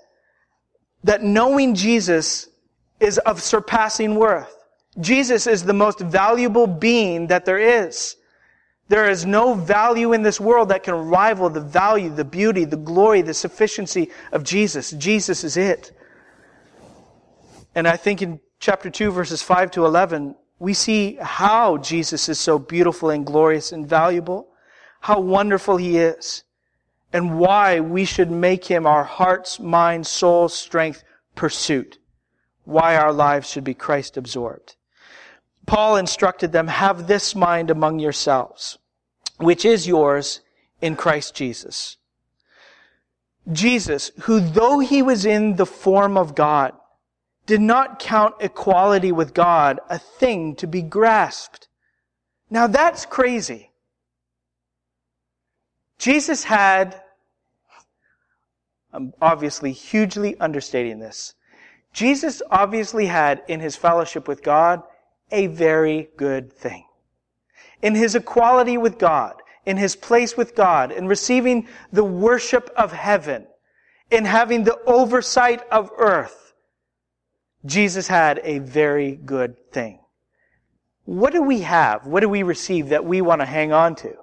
that 1.04 1.22
knowing 1.22 1.74
Jesus 1.74 2.48
is 3.00 3.18
of 3.18 3.42
surpassing 3.42 4.16
worth. 4.16 4.54
Jesus 5.00 5.46
is 5.46 5.64
the 5.64 5.72
most 5.72 6.00
valuable 6.00 6.66
being 6.66 7.28
that 7.28 7.44
there 7.44 7.58
is. 7.58 8.16
There 8.88 9.08
is 9.08 9.24
no 9.24 9.54
value 9.54 10.12
in 10.12 10.22
this 10.22 10.38
world 10.38 10.68
that 10.68 10.82
can 10.82 10.94
rival 10.94 11.48
the 11.48 11.60
value, 11.60 12.10
the 12.10 12.24
beauty, 12.24 12.64
the 12.64 12.76
glory, 12.76 13.22
the 13.22 13.32
sufficiency 13.32 14.10
of 14.30 14.44
Jesus. 14.44 14.90
Jesus 14.90 15.42
is 15.42 15.56
it. 15.56 15.92
And 17.74 17.88
I 17.88 17.96
think 17.96 18.20
in 18.20 18.40
chapter 18.60 18.90
2, 18.90 19.10
verses 19.10 19.42
5 19.42 19.70
to 19.72 19.86
11, 19.86 20.34
we 20.58 20.74
see 20.74 21.16
how 21.20 21.78
Jesus 21.78 22.28
is 22.28 22.38
so 22.38 22.58
beautiful 22.58 23.10
and 23.10 23.26
glorious 23.26 23.72
and 23.72 23.88
valuable, 23.88 24.48
how 25.00 25.20
wonderful 25.20 25.78
he 25.78 25.98
is, 25.98 26.44
and 27.12 27.38
why 27.38 27.80
we 27.80 28.04
should 28.04 28.30
make 28.30 28.66
him 28.66 28.86
our 28.86 29.04
heart's, 29.04 29.58
mind, 29.58 30.06
soul, 30.06 30.48
strength 30.48 31.04
pursuit. 31.34 31.98
Why 32.64 32.96
our 32.96 33.12
lives 33.12 33.48
should 33.48 33.64
be 33.64 33.74
Christ 33.74 34.16
absorbed. 34.16 34.76
Paul 35.66 35.96
instructed 35.96 36.52
them, 36.52 36.68
have 36.68 37.06
this 37.06 37.34
mind 37.34 37.70
among 37.70 37.98
yourselves, 37.98 38.78
which 39.38 39.64
is 39.64 39.86
yours 39.86 40.40
in 40.80 40.96
Christ 40.96 41.34
Jesus. 41.34 41.96
Jesus, 43.50 44.10
who 44.22 44.40
though 44.40 44.78
he 44.78 45.02
was 45.02 45.24
in 45.24 45.56
the 45.56 45.66
form 45.66 46.16
of 46.16 46.34
God, 46.34 46.72
did 47.46 47.60
not 47.60 47.98
count 47.98 48.34
equality 48.40 49.12
with 49.12 49.34
God 49.34 49.80
a 49.90 49.98
thing 49.98 50.56
to 50.56 50.66
be 50.66 50.82
grasped. 50.82 51.68
Now 52.50 52.66
that's 52.66 53.04
crazy. 53.04 53.70
Jesus 55.98 56.44
had, 56.44 57.00
I'm 58.92 59.12
obviously 59.20 59.72
hugely 59.72 60.38
understating 60.40 60.98
this. 60.98 61.34
Jesus 61.92 62.42
obviously 62.50 63.06
had 63.06 63.42
in 63.46 63.60
his 63.60 63.76
fellowship 63.76 64.26
with 64.26 64.42
God 64.42 64.82
a 65.30 65.46
very 65.48 66.08
good 66.16 66.52
thing. 66.52 66.84
In 67.82 67.94
his 67.94 68.14
equality 68.14 68.78
with 68.78 68.98
God, 68.98 69.34
in 69.66 69.76
his 69.76 69.96
place 69.96 70.36
with 70.36 70.54
God, 70.54 70.92
in 70.92 71.06
receiving 71.06 71.68
the 71.92 72.04
worship 72.04 72.70
of 72.76 72.92
heaven, 72.92 73.46
in 74.10 74.24
having 74.24 74.64
the 74.64 74.78
oversight 74.86 75.62
of 75.70 75.90
earth, 75.96 76.52
Jesus 77.64 78.06
had 78.08 78.40
a 78.44 78.58
very 78.58 79.16
good 79.16 79.72
thing. 79.72 80.00
What 81.04 81.32
do 81.32 81.42
we 81.42 81.60
have? 81.60 82.06
What 82.06 82.20
do 82.20 82.28
we 82.28 82.42
receive 82.42 82.90
that 82.90 83.04
we 83.04 83.20
want 83.20 83.40
to 83.40 83.46
hang 83.46 83.72
on 83.72 83.94
to? 83.96 84.14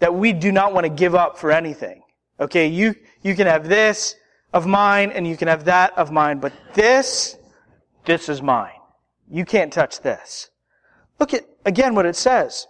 That 0.00 0.14
we 0.14 0.32
do 0.32 0.52
not 0.52 0.72
want 0.72 0.84
to 0.84 0.90
give 0.90 1.14
up 1.14 1.38
for 1.38 1.50
anything. 1.50 2.02
Okay, 2.38 2.66
you, 2.66 2.94
you 3.22 3.34
can 3.34 3.46
have 3.46 3.68
this 3.68 4.16
of 4.52 4.66
mine 4.66 5.10
and 5.10 5.26
you 5.26 5.36
can 5.36 5.48
have 5.48 5.64
that 5.64 5.96
of 5.96 6.10
mine, 6.10 6.38
but 6.38 6.52
this, 6.74 7.36
this 8.04 8.28
is 8.28 8.42
mine. 8.42 8.72
You 9.30 9.44
can't 9.44 9.72
touch 9.72 10.00
this. 10.00 10.50
Look 11.18 11.34
at, 11.34 11.44
again, 11.64 11.94
what 11.94 12.06
it 12.06 12.16
says. 12.16 12.66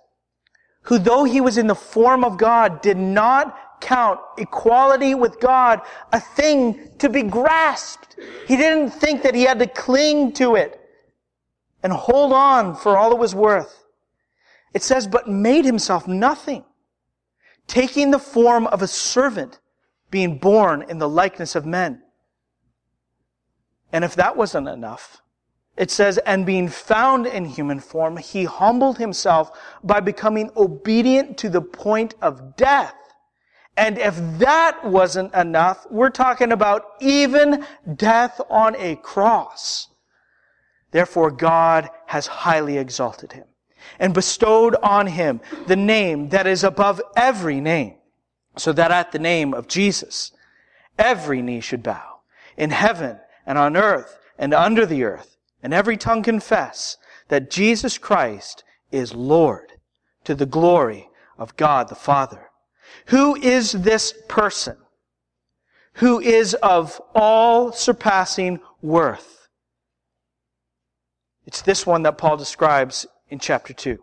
Who 0.82 0.98
though 0.98 1.24
he 1.24 1.40
was 1.40 1.58
in 1.58 1.66
the 1.66 1.74
form 1.74 2.24
of 2.24 2.38
God 2.38 2.80
did 2.80 2.96
not 2.96 3.56
count 3.80 4.20
equality 4.38 5.14
with 5.14 5.40
God 5.40 5.80
a 6.12 6.20
thing 6.20 6.90
to 6.98 7.08
be 7.08 7.22
grasped. 7.22 8.16
He 8.46 8.56
didn't 8.56 8.90
think 8.90 9.22
that 9.22 9.34
he 9.34 9.42
had 9.42 9.58
to 9.58 9.66
cling 9.66 10.32
to 10.34 10.54
it 10.54 10.80
and 11.82 11.92
hold 11.92 12.32
on 12.32 12.74
for 12.74 12.96
all 12.96 13.12
it 13.12 13.18
was 13.18 13.34
worth. 13.34 13.84
It 14.74 14.82
says, 14.82 15.06
but 15.06 15.28
made 15.28 15.64
himself 15.64 16.06
nothing, 16.06 16.64
taking 17.66 18.10
the 18.10 18.18
form 18.18 18.66
of 18.66 18.82
a 18.82 18.88
servant, 18.88 19.60
being 20.10 20.38
born 20.38 20.82
in 20.88 20.98
the 20.98 21.08
likeness 21.08 21.54
of 21.54 21.64
men. 21.64 22.02
And 23.92 24.04
if 24.04 24.14
that 24.16 24.36
wasn't 24.36 24.68
enough, 24.68 25.22
it 25.76 25.90
says, 25.90 26.18
and 26.18 26.46
being 26.46 26.68
found 26.68 27.26
in 27.26 27.44
human 27.44 27.80
form, 27.80 28.16
he 28.16 28.44
humbled 28.44 28.98
himself 28.98 29.50
by 29.84 30.00
becoming 30.00 30.50
obedient 30.56 31.36
to 31.38 31.50
the 31.50 31.60
point 31.60 32.14
of 32.22 32.56
death. 32.56 32.94
And 33.76 33.98
if 33.98 34.16
that 34.38 34.84
wasn't 34.86 35.34
enough, 35.34 35.86
we're 35.90 36.08
talking 36.08 36.50
about 36.50 36.84
even 37.00 37.66
death 37.94 38.40
on 38.48 38.74
a 38.76 38.96
cross. 38.96 39.88
Therefore, 40.92 41.30
God 41.30 41.90
has 42.06 42.26
highly 42.26 42.78
exalted 42.78 43.32
him 43.32 43.44
and 43.98 44.14
bestowed 44.14 44.76
on 44.82 45.06
him 45.06 45.42
the 45.66 45.76
name 45.76 46.30
that 46.30 46.46
is 46.46 46.64
above 46.64 47.02
every 47.16 47.60
name, 47.60 47.96
so 48.56 48.72
that 48.72 48.90
at 48.90 49.12
the 49.12 49.18
name 49.18 49.52
of 49.52 49.68
Jesus, 49.68 50.32
every 50.98 51.42
knee 51.42 51.60
should 51.60 51.82
bow 51.82 52.20
in 52.56 52.70
heaven 52.70 53.18
and 53.44 53.58
on 53.58 53.76
earth 53.76 54.18
and 54.38 54.54
under 54.54 54.86
the 54.86 55.04
earth 55.04 55.35
and 55.66 55.74
every 55.74 55.96
tongue 55.96 56.22
confess 56.22 56.96
that 57.26 57.50
Jesus 57.50 57.98
Christ 57.98 58.62
is 58.92 59.16
Lord 59.16 59.72
to 60.22 60.32
the 60.32 60.46
glory 60.46 61.08
of 61.36 61.56
God 61.56 61.88
the 61.88 61.96
Father. 61.96 62.50
Who 63.06 63.34
is 63.34 63.72
this 63.72 64.14
person 64.28 64.76
who 65.94 66.20
is 66.20 66.54
of 66.62 67.02
all 67.16 67.72
surpassing 67.72 68.60
worth? 68.80 69.48
It's 71.46 71.62
this 71.62 71.84
one 71.84 72.04
that 72.04 72.16
Paul 72.16 72.36
describes 72.36 73.04
in 73.28 73.40
chapter 73.40 73.72
2, 73.72 73.98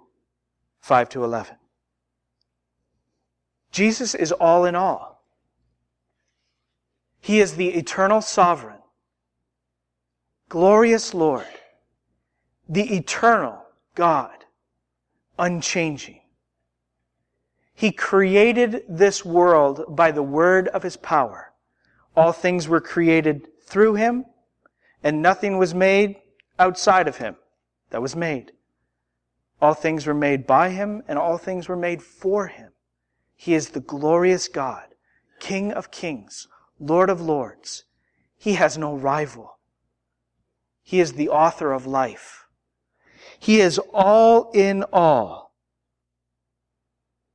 5 0.81 1.09
to 1.11 1.23
11. 1.23 1.55
Jesus 3.71 4.13
is 4.13 4.33
all 4.33 4.65
in 4.65 4.75
all. 4.75 5.23
He 7.21 7.39
is 7.39 7.55
the 7.55 7.69
eternal 7.69 8.19
sovereign 8.19 8.82
glorious 10.49 11.13
Lord, 11.13 11.47
the 12.67 12.95
eternal 12.95 13.65
God, 13.95 14.45
unchanging. 15.37 16.21
He 17.73 17.91
created 17.91 18.83
this 18.87 19.25
world 19.25 19.83
by 19.89 20.11
the 20.11 20.23
word 20.23 20.67
of 20.69 20.83
his 20.83 20.95
power. 20.95 21.51
All 22.15 22.31
things 22.31 22.67
were 22.67 22.81
created 22.81 23.47
through 23.65 23.95
him, 23.95 24.25
and 25.03 25.21
nothing 25.21 25.57
was 25.57 25.73
made 25.73 26.17
outside 26.59 27.07
of 27.07 27.17
him 27.17 27.35
that 27.89 28.01
was 28.01 28.15
made. 28.15 28.51
All 29.61 29.73
things 29.73 30.05
were 30.05 30.13
made 30.13 30.45
by 30.45 30.69
him, 30.69 31.01
and 31.07 31.17
all 31.17 31.37
things 31.37 31.67
were 31.67 31.75
made 31.75 32.03
for 32.03 32.47
him. 32.47 32.71
He 33.35 33.53
is 33.53 33.69
the 33.69 33.79
glorious 33.79 34.47
God, 34.47 34.95
King 35.39 35.71
of 35.71 35.91
kings, 35.91 36.47
Lord 36.79 37.09
of 37.09 37.21
lords. 37.21 37.85
He 38.37 38.53
has 38.53 38.77
no 38.77 38.95
rival. 38.95 39.57
He 40.83 40.99
is 40.99 41.13
the 41.13 41.29
author 41.29 41.71
of 41.71 41.87
life. 41.87 42.45
He 43.39 43.59
is 43.59 43.79
all 43.93 44.51
in 44.51 44.83
all, 44.93 45.53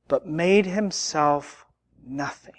but 0.07 0.27
made 0.27 0.65
himself 0.65 1.65
nothing. 2.05 2.53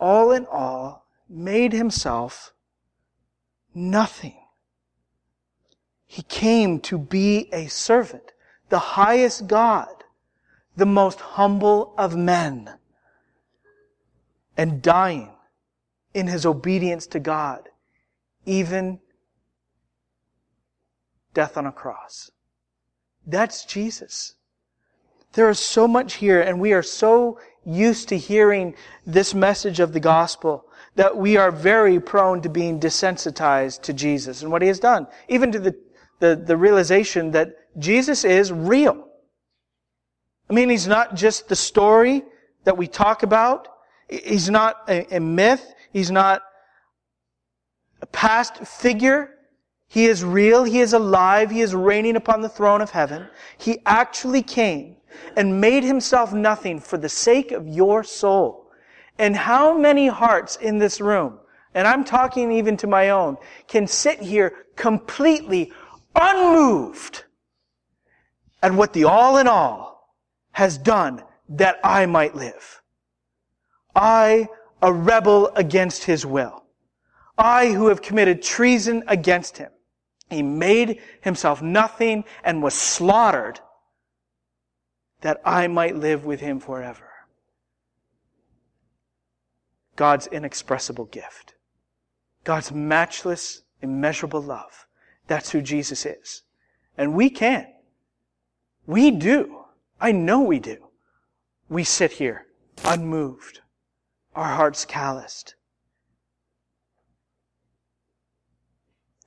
All 0.00 0.32
in 0.32 0.46
all, 0.46 1.06
made 1.28 1.72
himself 1.72 2.52
nothing. 3.74 4.36
He 6.06 6.22
came 6.22 6.80
to 6.80 6.98
be 6.98 7.48
a 7.52 7.66
servant, 7.66 8.32
the 8.68 8.78
highest 8.78 9.46
God, 9.46 10.04
the 10.76 10.86
most 10.86 11.20
humble 11.20 11.94
of 11.98 12.16
men, 12.16 12.78
and 14.56 14.82
dying 14.82 15.30
in 16.14 16.28
his 16.28 16.46
obedience 16.46 17.06
to 17.08 17.20
God, 17.20 17.68
even 18.46 19.00
death 21.34 21.56
on 21.56 21.66
a 21.66 21.72
cross. 21.72 22.30
That's 23.26 23.64
Jesus. 23.64 24.34
There 25.32 25.50
is 25.50 25.58
so 25.58 25.86
much 25.86 26.14
here, 26.14 26.40
and 26.40 26.60
we 26.60 26.72
are 26.72 26.82
so 26.82 27.38
used 27.64 28.08
to 28.08 28.16
hearing 28.16 28.74
this 29.04 29.34
message 29.34 29.80
of 29.80 29.92
the 29.92 30.00
gospel 30.00 30.64
that 30.94 31.16
we 31.16 31.36
are 31.36 31.50
very 31.50 32.00
prone 32.00 32.40
to 32.40 32.48
being 32.48 32.80
desensitized 32.80 33.82
to 33.82 33.92
Jesus 33.92 34.42
and 34.42 34.50
what 34.50 34.62
he 34.62 34.68
has 34.68 34.78
done. 34.78 35.06
Even 35.28 35.52
to 35.52 35.58
the, 35.58 35.76
the, 36.20 36.36
the 36.36 36.56
realization 36.56 37.32
that 37.32 37.54
Jesus 37.78 38.24
is 38.24 38.50
real. 38.50 39.06
I 40.48 40.54
mean, 40.54 40.70
he's 40.70 40.86
not 40.86 41.16
just 41.16 41.48
the 41.48 41.56
story 41.56 42.22
that 42.64 42.78
we 42.78 42.86
talk 42.86 43.22
about. 43.22 43.68
He's 44.08 44.48
not 44.48 44.76
a, 44.88 45.16
a 45.16 45.20
myth. 45.20 45.74
He's 45.92 46.10
not 46.10 46.42
a 48.00 48.06
past 48.06 48.58
figure. 48.58 49.30
He 49.88 50.06
is 50.06 50.24
real. 50.24 50.64
He 50.64 50.80
is 50.80 50.92
alive. 50.92 51.50
He 51.50 51.60
is 51.60 51.74
reigning 51.74 52.16
upon 52.16 52.40
the 52.40 52.48
throne 52.48 52.80
of 52.80 52.90
heaven. 52.90 53.28
He 53.56 53.78
actually 53.86 54.42
came 54.42 54.96
and 55.36 55.60
made 55.60 55.84
himself 55.84 56.32
nothing 56.32 56.80
for 56.80 56.98
the 56.98 57.08
sake 57.08 57.52
of 57.52 57.66
your 57.66 58.04
soul. 58.04 58.70
And 59.18 59.34
how 59.34 59.78
many 59.78 60.08
hearts 60.08 60.56
in 60.56 60.78
this 60.78 61.00
room, 61.00 61.38
and 61.74 61.86
I'm 61.86 62.04
talking 62.04 62.52
even 62.52 62.76
to 62.78 62.86
my 62.86 63.10
own, 63.10 63.38
can 63.66 63.86
sit 63.86 64.20
here 64.20 64.66
completely 64.76 65.72
unmoved 66.14 67.24
at 68.62 68.72
what 68.74 68.92
the 68.92 69.04
all 69.04 69.38
in 69.38 69.48
all 69.48 70.14
has 70.52 70.76
done 70.76 71.22
that 71.48 71.78
I 71.82 72.04
might 72.06 72.34
live? 72.34 72.82
I, 73.94 74.48
a 74.82 74.92
rebel 74.92 75.50
against 75.56 76.04
his 76.04 76.26
will. 76.26 76.65
I 77.38 77.68
who 77.72 77.88
have 77.88 78.02
committed 78.02 78.42
treason 78.42 79.04
against 79.06 79.58
him. 79.58 79.70
He 80.30 80.42
made 80.42 81.00
himself 81.20 81.62
nothing 81.62 82.24
and 82.42 82.62
was 82.62 82.74
slaughtered 82.74 83.60
that 85.20 85.40
I 85.44 85.66
might 85.66 85.96
live 85.96 86.24
with 86.24 86.40
him 86.40 86.60
forever. 86.60 87.10
God's 89.94 90.26
inexpressible 90.26 91.06
gift. 91.06 91.54
God's 92.44 92.70
matchless, 92.70 93.62
immeasurable 93.80 94.42
love. 94.42 94.86
That's 95.26 95.50
who 95.50 95.62
Jesus 95.62 96.06
is. 96.06 96.42
And 96.96 97.14
we 97.14 97.30
can. 97.30 97.66
We 98.86 99.10
do. 99.10 99.64
I 100.00 100.12
know 100.12 100.42
we 100.42 100.60
do. 100.60 100.88
We 101.68 101.82
sit 101.82 102.12
here 102.12 102.46
unmoved, 102.84 103.60
our 104.34 104.54
hearts 104.54 104.84
calloused, 104.84 105.54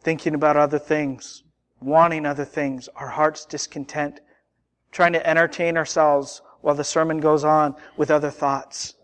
thinking 0.02 0.34
about 0.34 0.58
other 0.58 0.80
things, 0.80 1.44
wanting 1.82 2.26
other 2.26 2.46
things, 2.46 2.90
our 2.96 3.10
hearts 3.10 3.46
discontent, 3.46 4.20
trying 4.92 5.14
to 5.14 5.28
entertain 5.28 5.78
ourselves 5.78 6.42
while 6.62 6.76
the 6.76 6.84
sermon 6.84 7.20
goes 7.20 7.44
on 7.44 7.76
with 7.98 8.12
other 8.12 8.30
thoughts. 8.30 8.96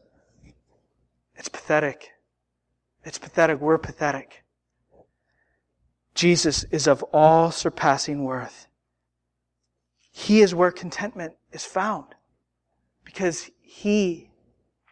It's 1.36 1.50
pathetic. 1.50 2.12
It's 3.04 3.18
pathetic. 3.18 3.60
We're 3.60 3.78
pathetic. 3.78 4.44
Jesus 6.14 6.64
is 6.72 6.88
of 6.88 7.04
all 7.14 7.52
surpassing 7.52 8.24
worth. 8.24 8.68
He 10.12 10.42
is 10.42 10.56
where 10.56 10.72
contentment 10.72 11.34
is 11.52 11.66
found 11.66 12.16
because 13.04 13.52
He 13.62 14.30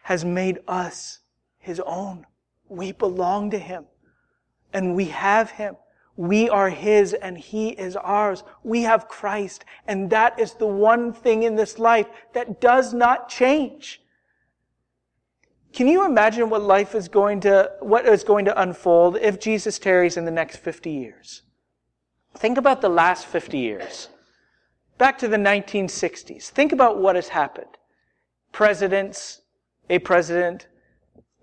has 0.04 0.26
made 0.26 0.60
us 0.68 1.20
His 1.58 1.80
own. 1.86 2.28
We 2.68 2.92
belong 2.92 3.52
to 3.52 3.58
Him 3.58 3.86
and 4.74 4.96
we 4.96 5.06
have 5.06 5.52
Him. 5.52 5.76
We 6.16 6.50
are 6.50 6.70
His 6.70 7.14
and 7.14 7.38
He 7.38 7.70
is 7.70 7.96
ours. 7.96 8.44
We 8.64 8.84
have 8.84 9.08
Christ 9.08 9.66
and 9.88 10.10
that 10.12 10.40
is 10.40 10.54
the 10.54 10.68
one 10.68 11.12
thing 11.12 11.44
in 11.44 11.56
this 11.56 11.80
life 11.80 12.08
that 12.34 12.62
does 12.62 12.94
not 12.94 13.30
change. 13.30 14.02
Can 15.72 15.88
you 15.88 16.06
imagine 16.06 16.52
what 16.52 16.62
life 16.62 16.94
is 16.94 17.08
going 17.08 17.40
to, 17.42 17.72
what 17.80 18.06
is 18.06 18.24
going 18.24 18.46
to 18.46 18.62
unfold 18.62 19.18
if 19.18 19.40
Jesus 19.40 19.80
tarries 19.80 20.18
in 20.18 20.26
the 20.26 20.32
next 20.32 20.58
50 20.58 20.92
years? 20.92 21.42
Think 22.36 22.60
about 22.60 22.82
the 22.82 22.90
last 22.90 23.26
50 23.26 23.58
years. 23.58 24.10
Back 25.00 25.18
to 25.20 25.28
the 25.28 25.38
1960s. 25.38 26.50
Think 26.50 26.72
about 26.72 27.00
what 27.00 27.16
has 27.16 27.30
happened. 27.30 27.78
Presidents, 28.52 29.42
a 29.90 29.98
president 29.98 30.68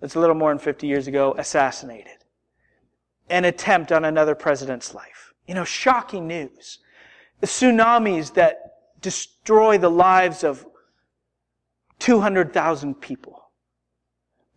that's 0.00 0.14
a 0.14 0.20
little 0.20 0.36
more 0.36 0.52
than 0.52 0.60
50 0.60 0.86
years 0.86 1.08
ago, 1.08 1.34
assassinated 1.36 2.19
an 3.30 3.44
attempt 3.44 3.92
on 3.92 4.04
another 4.04 4.34
president's 4.34 4.94
life. 4.94 5.32
You 5.46 5.54
know, 5.54 5.64
shocking 5.64 6.26
news. 6.26 6.78
The 7.40 7.46
tsunamis 7.46 8.34
that 8.34 8.58
destroy 9.00 9.78
the 9.78 9.90
lives 9.90 10.44
of 10.44 10.66
200,000 12.00 13.00
people. 13.00 13.36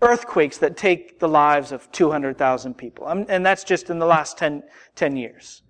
Earthquakes 0.01 0.57
that 0.57 0.76
take 0.76 1.19
the 1.19 1.30
lives 1.30 1.71
of 1.71 1.89
200,000 1.91 2.74
people. 2.74 3.07
Um, 3.07 3.26
and 3.30 3.45
that's 3.45 3.63
just 3.63 3.89
in 3.89 3.99
the 3.99 4.05
last 4.05 4.38
10, 4.38 4.63
10 4.95 5.15
years. 5.15 5.61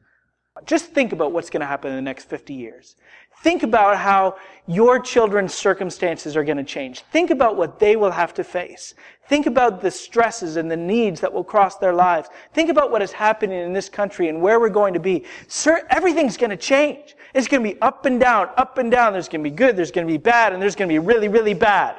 Just 0.65 0.91
think 0.91 1.13
about 1.13 1.31
what's 1.31 1.49
going 1.49 1.61
to 1.61 1.67
happen 1.67 1.89
in 1.89 1.95
the 1.95 2.01
next 2.01 2.29
50 2.29 2.53
years. 2.53 2.95
Think 3.41 3.63
about 3.63 3.97
how 3.97 4.37
your 4.67 4.99
children's 4.99 5.53
circumstances 5.53 6.37
are 6.37 6.43
going 6.43 6.57
to 6.57 6.63
change. 6.63 7.01
Think 7.11 7.31
about 7.31 7.57
what 7.57 7.79
they 7.79 7.95
will 7.95 8.11
have 8.11 8.33
to 8.35 8.43
face. 8.43 8.93
Think 9.29 9.45
about 9.45 9.81
the 9.81 9.89
stresses 9.89 10.57
and 10.57 10.69
the 10.69 10.77
needs 10.77 11.21
that 11.21 11.31
will 11.31 11.43
cross 11.43 11.77
their 11.77 11.93
lives. 11.93 12.29
Think 12.53 12.69
about 12.69 12.91
what 12.91 13.01
is 13.01 13.11
happening 13.11 13.59
in 13.59 13.71
this 13.71 13.87
country 13.87 14.27
and 14.27 14.41
where 14.41 14.59
we're 14.59 14.69
going 14.69 14.93
to 14.93 14.99
be. 14.99 15.23
Sir, 15.47 15.81
everything's 15.89 16.35
going 16.35 16.49
to 16.49 16.57
change. 16.57 17.15
It's 17.33 17.47
going 17.47 17.63
to 17.63 17.73
be 17.73 17.81
up 17.81 18.05
and 18.05 18.19
down, 18.19 18.49
up 18.57 18.77
and 18.77 18.91
down. 18.91 19.13
There's 19.13 19.29
going 19.29 19.43
to 19.43 19.49
be 19.49 19.55
good, 19.55 19.77
there's 19.77 19.91
going 19.91 20.05
to 20.05 20.11
be 20.11 20.17
bad, 20.17 20.51
and 20.51 20.61
there's 20.61 20.75
going 20.75 20.89
to 20.89 20.93
be 20.93 20.99
really, 20.99 21.29
really 21.29 21.53
bad. 21.53 21.95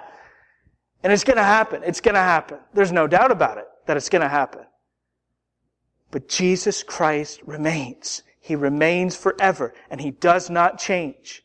And 1.03 1.13
it's 1.13 1.25
going 1.25 1.37
to 1.37 1.45
happen. 1.45 1.83
It's 1.85 2.01
going 2.01 2.15
to 2.15 2.21
happen. 2.21 2.59
There's 2.73 2.93
no 2.93 3.07
doubt 3.07 3.31
about 3.31 3.59
it 3.59 3.67
that 3.87 3.97
it's 3.97 4.09
going 4.09 4.23
to 4.23 4.29
happen. 4.29 4.63
But 6.11 6.29
Jesus 6.29 6.83
Christ 6.83 7.41
remains. 7.45 8.23
He 8.41 8.55
remains 8.57 9.17
forever 9.17 9.75
and 9.91 10.01
he 10.01 10.11
does 10.11 10.51
not 10.51 10.79
change. 10.79 11.44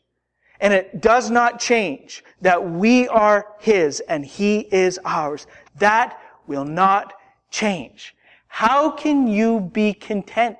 And 0.60 0.74
it 0.74 1.00
does 1.00 1.30
not 1.30 1.58
change 1.58 2.22
that 2.42 2.70
we 2.70 3.08
are 3.08 3.46
his 3.60 4.00
and 4.00 4.24
he 4.24 4.60
is 4.60 5.00
ours. 5.04 5.46
That 5.78 6.20
will 6.46 6.64
not 6.64 7.14
change. 7.50 8.14
How 8.48 8.90
can 8.90 9.26
you 9.26 9.60
be 9.60 9.94
content 9.94 10.58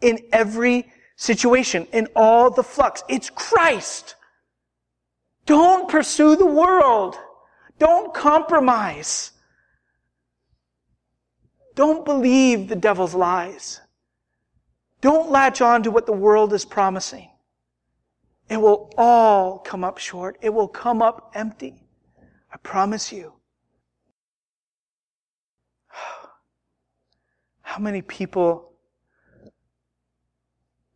in 0.00 0.18
every 0.32 0.86
situation, 1.16 1.86
in 1.92 2.08
all 2.16 2.50
the 2.50 2.62
flux? 2.62 3.02
It's 3.08 3.28
Christ. 3.28 4.14
Don't 5.46 5.88
pursue 5.88 6.36
the 6.36 6.46
world. 6.46 7.16
Don't 7.78 8.14
compromise. 8.14 9.32
Don't 11.74 12.04
believe 12.04 12.68
the 12.68 12.76
devil's 12.76 13.14
lies. 13.14 13.80
Don't 15.00 15.30
latch 15.30 15.60
on 15.60 15.82
to 15.82 15.90
what 15.90 16.06
the 16.06 16.12
world 16.12 16.52
is 16.52 16.64
promising. 16.64 17.28
It 18.48 18.58
will 18.58 18.92
all 18.96 19.58
come 19.58 19.84
up 19.84 19.98
short. 19.98 20.36
It 20.40 20.50
will 20.50 20.68
come 20.68 21.00
up 21.00 21.32
empty. 21.34 21.82
I 22.52 22.56
promise 22.58 23.12
you. 23.12 23.32
How 27.62 27.78
many 27.80 28.02
people 28.02 28.72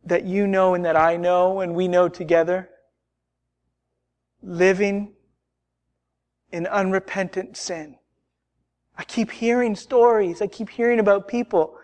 that 0.05 0.25
you 0.25 0.47
know 0.47 0.73
and 0.73 0.85
that 0.85 0.95
I 0.95 1.17
know 1.17 1.59
and 1.61 1.73
we 1.75 1.87
know 1.87 2.07
together 2.07 2.69
living 4.41 5.13
in 6.51 6.67
unrepentant 6.67 7.57
sin? 7.57 7.97
I 8.95 9.03
keep 9.05 9.31
hearing 9.31 9.75
stories. 9.75 10.41
I 10.41 10.47
keep 10.47 10.69
hearing 10.69 10.99
about 10.99 11.27
people 11.27 11.75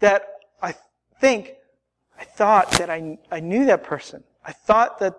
that 0.00 0.26
I 0.60 0.74
think, 1.20 1.52
I 2.18 2.24
thought 2.24 2.72
that 2.72 2.90
I, 2.90 3.18
I 3.30 3.40
knew 3.40 3.64
that 3.66 3.82
person. 3.82 4.24
I 4.44 4.52
thought 4.52 4.98
that, 5.00 5.14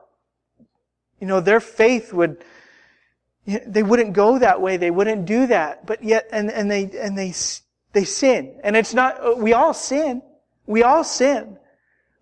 you 1.19 1.27
know, 1.27 1.39
their 1.39 1.59
faith 1.59 2.13
would, 2.13 2.43
they 3.45 3.83
wouldn't 3.83 4.13
go 4.13 4.39
that 4.39 4.61
way. 4.61 4.77
They 4.77 4.91
wouldn't 4.91 5.25
do 5.25 5.47
that. 5.47 5.85
But 5.85 6.03
yet, 6.03 6.27
and, 6.31 6.51
and 6.51 6.69
they, 6.69 6.83
and 6.97 7.17
they, 7.17 7.33
they 7.93 8.03
sin. 8.03 8.59
And 8.63 8.75
it's 8.75 8.93
not, 8.93 9.37
we 9.37 9.53
all 9.53 9.73
sin. 9.73 10.21
We 10.65 10.83
all 10.83 11.03
sin. 11.03 11.57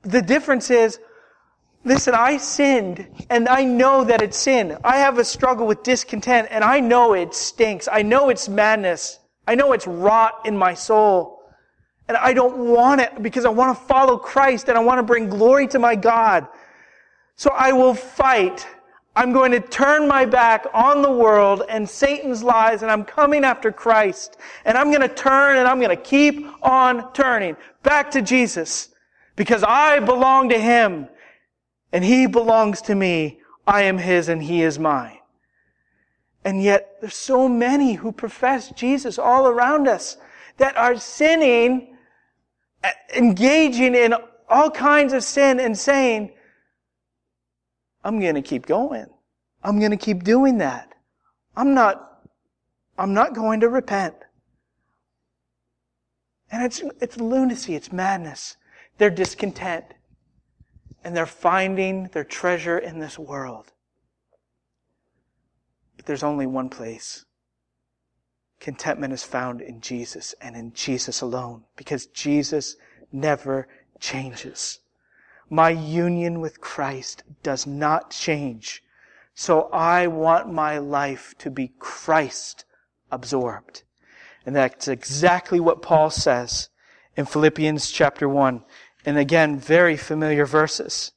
The 0.01 0.21
difference 0.21 0.69
is, 0.69 0.99
listen, 1.83 2.13
I 2.15 2.37
sinned 2.37 3.07
and 3.29 3.47
I 3.47 3.63
know 3.63 4.03
that 4.03 4.21
it's 4.21 4.37
sin. 4.37 4.77
I 4.83 4.97
have 4.97 5.17
a 5.17 5.25
struggle 5.25 5.67
with 5.67 5.83
discontent 5.83 6.47
and 6.51 6.63
I 6.63 6.79
know 6.79 7.13
it 7.13 7.33
stinks. 7.33 7.87
I 7.91 8.01
know 8.01 8.29
it's 8.29 8.49
madness. 8.49 9.19
I 9.47 9.55
know 9.55 9.73
it's 9.73 9.87
rot 9.87 10.41
in 10.45 10.57
my 10.57 10.73
soul. 10.73 11.39
And 12.07 12.17
I 12.17 12.33
don't 12.33 12.57
want 12.57 13.01
it 13.01 13.21
because 13.21 13.45
I 13.45 13.49
want 13.49 13.77
to 13.77 13.85
follow 13.85 14.17
Christ 14.17 14.67
and 14.67 14.77
I 14.77 14.81
want 14.81 14.99
to 14.99 15.03
bring 15.03 15.29
glory 15.29 15.67
to 15.67 15.79
my 15.79 15.95
God. 15.95 16.47
So 17.39 17.51
I 17.51 17.71
will 17.71 17.93
fight. 17.93 18.67
I'm 19.15 19.31
going 19.31 19.53
to 19.53 19.61
turn 19.61 20.09
my 20.09 20.25
back 20.25 20.67
on 20.73 21.01
the 21.01 21.09
world 21.09 21.63
and 21.69 21.89
Satan's 21.89 22.43
lies 22.43 22.81
and 22.81 22.91
I'm 22.91 23.05
coming 23.05 23.45
after 23.45 23.71
Christ. 23.71 24.35
And 24.65 24.77
I'm 24.77 24.89
going 24.89 25.07
to 25.07 25.15
turn 25.15 25.55
and 25.55 25.65
I'm 25.65 25.79
going 25.79 25.95
to 25.95 26.03
keep 26.03 26.45
on 26.61 27.13
turning 27.13 27.55
back 27.81 28.11
to 28.11 28.21
Jesus 28.21 28.89
because 29.37 29.63
I 29.63 30.01
belong 30.01 30.49
to 30.49 30.59
Him 30.59 31.07
and 31.93 32.03
He 32.03 32.25
belongs 32.25 32.81
to 32.81 32.93
me. 32.93 33.39
I 33.65 33.83
am 33.83 33.99
His 33.99 34.27
and 34.27 34.43
He 34.43 34.61
is 34.61 34.77
mine. 34.77 35.19
And 36.43 36.61
yet 36.61 36.97
there's 36.99 37.15
so 37.15 37.47
many 37.47 37.93
who 37.93 38.11
profess 38.11 38.69
Jesus 38.71 39.17
all 39.17 39.47
around 39.47 39.87
us 39.87 40.17
that 40.57 40.75
are 40.75 40.97
sinning 40.97 41.95
engaging 43.15 43.95
in 43.95 44.13
all 44.49 44.69
kinds 44.69 45.13
of 45.13 45.23
sin 45.23 45.61
and 45.61 45.77
saying, 45.77 46.33
I'm 48.03 48.19
going 48.19 48.35
to 48.35 48.41
keep 48.41 48.65
going. 48.65 49.07
I'm 49.63 49.79
going 49.79 49.91
to 49.91 49.97
keep 49.97 50.23
doing 50.23 50.59
that. 50.59 50.93
I'm 51.55 51.73
not, 51.73 52.23
I'm 52.97 53.13
not 53.13 53.33
going 53.33 53.59
to 53.61 53.69
repent. 53.69 54.15
And 56.51 56.63
it's, 56.63 56.81
it's 57.01 57.17
lunacy. 57.17 57.75
It's 57.75 57.91
madness. 57.91 58.57
They're 58.97 59.09
discontent. 59.09 59.85
And 61.03 61.15
they're 61.15 61.25
finding 61.25 62.05
their 62.07 62.23
treasure 62.23 62.77
in 62.77 62.99
this 62.99 63.19
world. 63.19 63.71
But 65.97 66.05
there's 66.05 66.23
only 66.23 66.45
one 66.45 66.69
place 66.69 67.25
Contentment 68.59 69.13
is 69.13 69.23
found 69.23 69.61
in 69.61 69.79
Jesus 69.79 70.35
and 70.41 70.55
in 70.55 70.73
Jesus 70.73 71.21
alone 71.21 71.63
because 71.77 72.07
Jesus 72.07 72.75
never 73.11 73.67
changes. 73.99 74.79
My 75.49 75.69
union 75.69 76.39
with 76.39 76.61
Christ 76.61 77.23
does 77.43 77.65
not 77.65 78.11
change. 78.11 78.83
So 79.33 79.69
I 79.71 80.07
want 80.07 80.51
my 80.51 80.77
life 80.77 81.33
to 81.39 81.49
be 81.49 81.71
Christ 81.79 82.65
absorbed. 83.11 83.83
And 84.45 84.55
that's 84.55 84.87
exactly 84.87 85.59
what 85.59 85.81
Paul 85.81 86.09
says 86.09 86.69
in 87.15 87.25
Philippians 87.25 87.89
chapter 87.91 88.27
1. 88.27 88.63
And 89.05 89.17
again, 89.17 89.59
very 89.59 89.97
familiar 89.97 90.45
verses. 90.45 91.11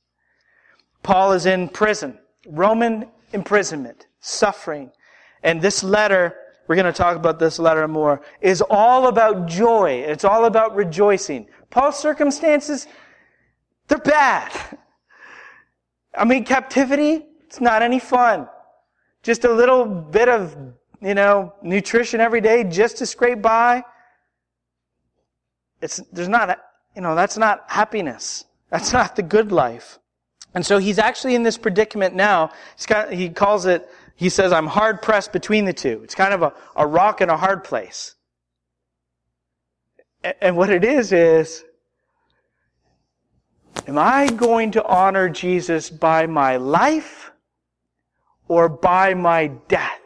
Paul 1.02 1.32
is 1.32 1.46
in 1.46 1.68
prison, 1.68 2.18
Roman 2.46 3.08
imprisonment, 3.32 4.06
suffering. 4.20 4.92
And 5.42 5.60
this 5.60 5.82
letter 5.82 6.36
we're 6.66 6.76
going 6.76 6.86
to 6.86 6.92
talk 6.92 7.16
about 7.16 7.38
this 7.38 7.58
letter 7.58 7.86
more, 7.88 8.22
is 8.40 8.62
all 8.70 9.08
about 9.08 9.46
joy. 9.46 10.04
It's 10.06 10.24
all 10.24 10.44
about 10.44 10.74
rejoicing. 10.74 11.46
Paul's 11.70 11.98
circumstances, 11.98 12.86
they're 13.92 13.98
bad. 13.98 14.78
I 16.16 16.24
mean, 16.24 16.44
captivity, 16.44 17.26
it's 17.46 17.60
not 17.60 17.82
any 17.82 17.98
fun. 17.98 18.48
Just 19.22 19.44
a 19.44 19.52
little 19.52 19.84
bit 19.84 20.30
of, 20.30 20.56
you 21.02 21.14
know, 21.14 21.52
nutrition 21.62 22.18
every 22.18 22.40
day 22.40 22.64
just 22.64 22.96
to 22.98 23.06
scrape 23.06 23.42
by. 23.42 23.84
It's, 25.82 25.98
there's 26.10 26.28
not, 26.28 26.58
you 26.96 27.02
know, 27.02 27.14
that's 27.14 27.36
not 27.36 27.64
happiness. 27.66 28.46
That's 28.70 28.94
not 28.94 29.14
the 29.14 29.22
good 29.22 29.52
life. 29.52 29.98
And 30.54 30.64
so 30.64 30.78
he's 30.78 30.98
actually 30.98 31.34
in 31.34 31.42
this 31.42 31.58
predicament 31.58 32.14
now. 32.14 32.50
Got, 32.86 33.12
he 33.12 33.28
calls 33.28 33.66
it 33.66 33.86
he 34.16 34.30
says, 34.30 34.52
I'm 34.52 34.68
hard 34.68 35.02
pressed 35.02 35.32
between 35.32 35.64
the 35.66 35.72
two. 35.72 36.00
It's 36.04 36.14
kind 36.14 36.32
of 36.32 36.42
a, 36.42 36.52
a 36.76 36.86
rock 36.86 37.20
and 37.20 37.30
a 37.30 37.36
hard 37.36 37.64
place. 37.64 38.14
And 40.40 40.56
what 40.56 40.70
it 40.70 40.84
is, 40.84 41.12
is, 41.12 41.64
am 43.86 43.98
I 43.98 44.28
going 44.28 44.70
to 44.72 44.84
honor 44.84 45.28
Jesus 45.28 45.90
by 45.90 46.26
my 46.26 46.56
life 46.56 47.32
or 48.48 48.68
by 48.68 49.14
my 49.14 49.48
death? 49.68 50.00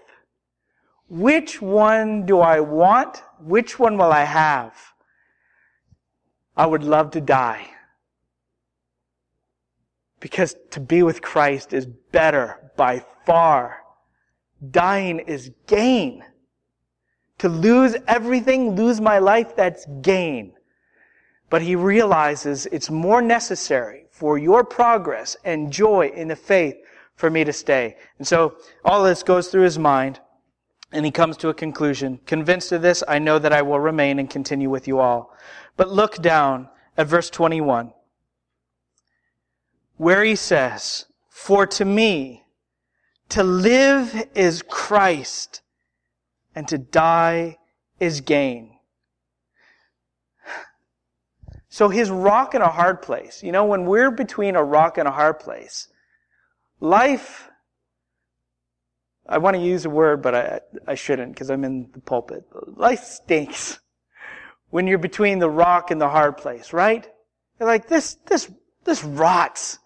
Which 1.08 1.62
one 1.62 2.26
do 2.26 2.40
I 2.40 2.60
want? 2.60 3.22
Which 3.40 3.78
one 3.78 3.96
will 3.96 4.12
I 4.12 4.24
have? 4.24 4.74
I 6.56 6.66
would 6.66 6.82
love 6.82 7.10
to 7.12 7.20
die. 7.20 7.68
Because 10.20 10.56
to 10.70 10.80
be 10.80 11.02
with 11.02 11.22
Christ 11.22 11.72
is 11.72 11.86
better 11.86 12.70
by 12.76 13.04
far 13.24 13.86
Dying 14.70 15.20
is 15.20 15.50
gain. 15.66 16.24
To 17.38 17.48
lose 17.48 17.96
everything, 18.08 18.74
lose 18.74 19.00
my 19.00 19.18
life, 19.18 19.54
that's 19.54 19.86
gain. 20.00 20.54
But 21.48 21.62
he 21.62 21.76
realizes 21.76 22.66
it's 22.66 22.90
more 22.90 23.22
necessary 23.22 24.06
for 24.10 24.38
your 24.38 24.64
progress 24.64 25.36
and 25.44 25.72
joy 25.72 26.10
in 26.14 26.28
the 26.28 26.36
faith 26.36 26.76
for 27.14 27.30
me 27.30 27.44
to 27.44 27.52
stay. 27.52 27.96
And 28.18 28.26
so 28.26 28.56
all 28.84 29.04
this 29.04 29.22
goes 29.22 29.48
through 29.48 29.62
his 29.62 29.78
mind 29.78 30.20
and 30.92 31.04
he 31.04 31.10
comes 31.10 31.36
to 31.38 31.48
a 31.48 31.54
conclusion. 31.54 32.20
Convinced 32.26 32.72
of 32.72 32.82
this, 32.82 33.02
I 33.06 33.18
know 33.18 33.38
that 33.38 33.52
I 33.52 33.62
will 33.62 33.80
remain 33.80 34.18
and 34.18 34.28
continue 34.28 34.70
with 34.70 34.88
you 34.88 34.98
all. 34.98 35.34
But 35.76 35.90
look 35.90 36.20
down 36.22 36.68
at 36.96 37.06
verse 37.06 37.30
21 37.30 37.92
where 39.96 40.24
he 40.24 40.36
says, 40.36 41.06
For 41.28 41.66
to 41.66 41.84
me, 41.84 42.44
to 43.30 43.42
live 43.42 44.28
is 44.34 44.62
Christ, 44.62 45.62
and 46.54 46.68
to 46.68 46.78
die 46.78 47.58
is 47.98 48.20
gain. 48.20 48.75
So 51.76 51.90
his 51.90 52.10
rock 52.10 52.54
and 52.54 52.64
a 52.64 52.70
hard 52.70 53.02
place. 53.02 53.42
You 53.42 53.52
know, 53.52 53.66
when 53.66 53.84
we're 53.84 54.10
between 54.10 54.56
a 54.56 54.64
rock 54.64 54.96
and 54.96 55.06
a 55.06 55.10
hard 55.10 55.40
place, 55.40 55.88
life, 56.80 57.50
I 59.28 59.36
want 59.36 59.56
to 59.56 59.62
use 59.62 59.84
a 59.84 59.90
word, 59.90 60.22
but 60.22 60.34
I, 60.34 60.60
I 60.86 60.94
shouldn't 60.94 61.34
because 61.34 61.50
I'm 61.50 61.64
in 61.64 61.90
the 61.92 62.00
pulpit. 62.00 62.44
Life 62.76 63.04
stinks 63.04 63.78
when 64.70 64.86
you're 64.86 64.96
between 64.96 65.38
the 65.38 65.50
rock 65.50 65.90
and 65.90 66.00
the 66.00 66.08
hard 66.08 66.38
place, 66.38 66.72
right? 66.72 67.06
You're 67.60 67.68
like, 67.68 67.88
this, 67.88 68.16
this, 68.26 68.50
this 68.84 69.04
rots. 69.04 69.78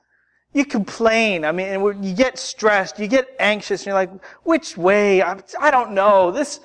You 0.52 0.66
complain. 0.66 1.44
I 1.44 1.50
mean, 1.50 2.04
you 2.04 2.14
get 2.14 2.38
stressed, 2.38 3.00
you 3.00 3.08
get 3.08 3.34
anxious, 3.40 3.80
and 3.80 3.86
you're 3.86 3.94
like, 3.94 4.12
which 4.44 4.76
way? 4.76 5.22
I, 5.22 5.40
I 5.58 5.72
don't 5.72 5.90
know. 5.90 6.30
This, 6.30 6.60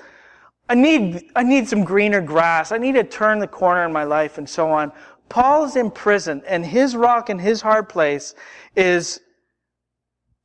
I 0.69 0.75
need, 0.75 1.31
I 1.35 1.41
need 1.41 1.67
some 1.67 1.83
greener 1.83 2.21
grass. 2.21 2.71
I 2.71 2.77
need 2.77 2.93
to 2.93 3.03
turn 3.03 3.39
the 3.39 3.47
corner 3.47 3.85
in 3.85 3.91
my 3.91 4.03
life 4.03 4.37
and 4.37 4.47
so 4.47 4.69
on. 4.69 4.91
Paul's 5.29 5.75
in 5.75 5.91
prison 5.91 6.43
and 6.47 6.65
his 6.65 6.95
rock 6.95 7.29
and 7.29 7.41
his 7.41 7.61
hard 7.61 7.89
place 7.89 8.35
is 8.75 9.19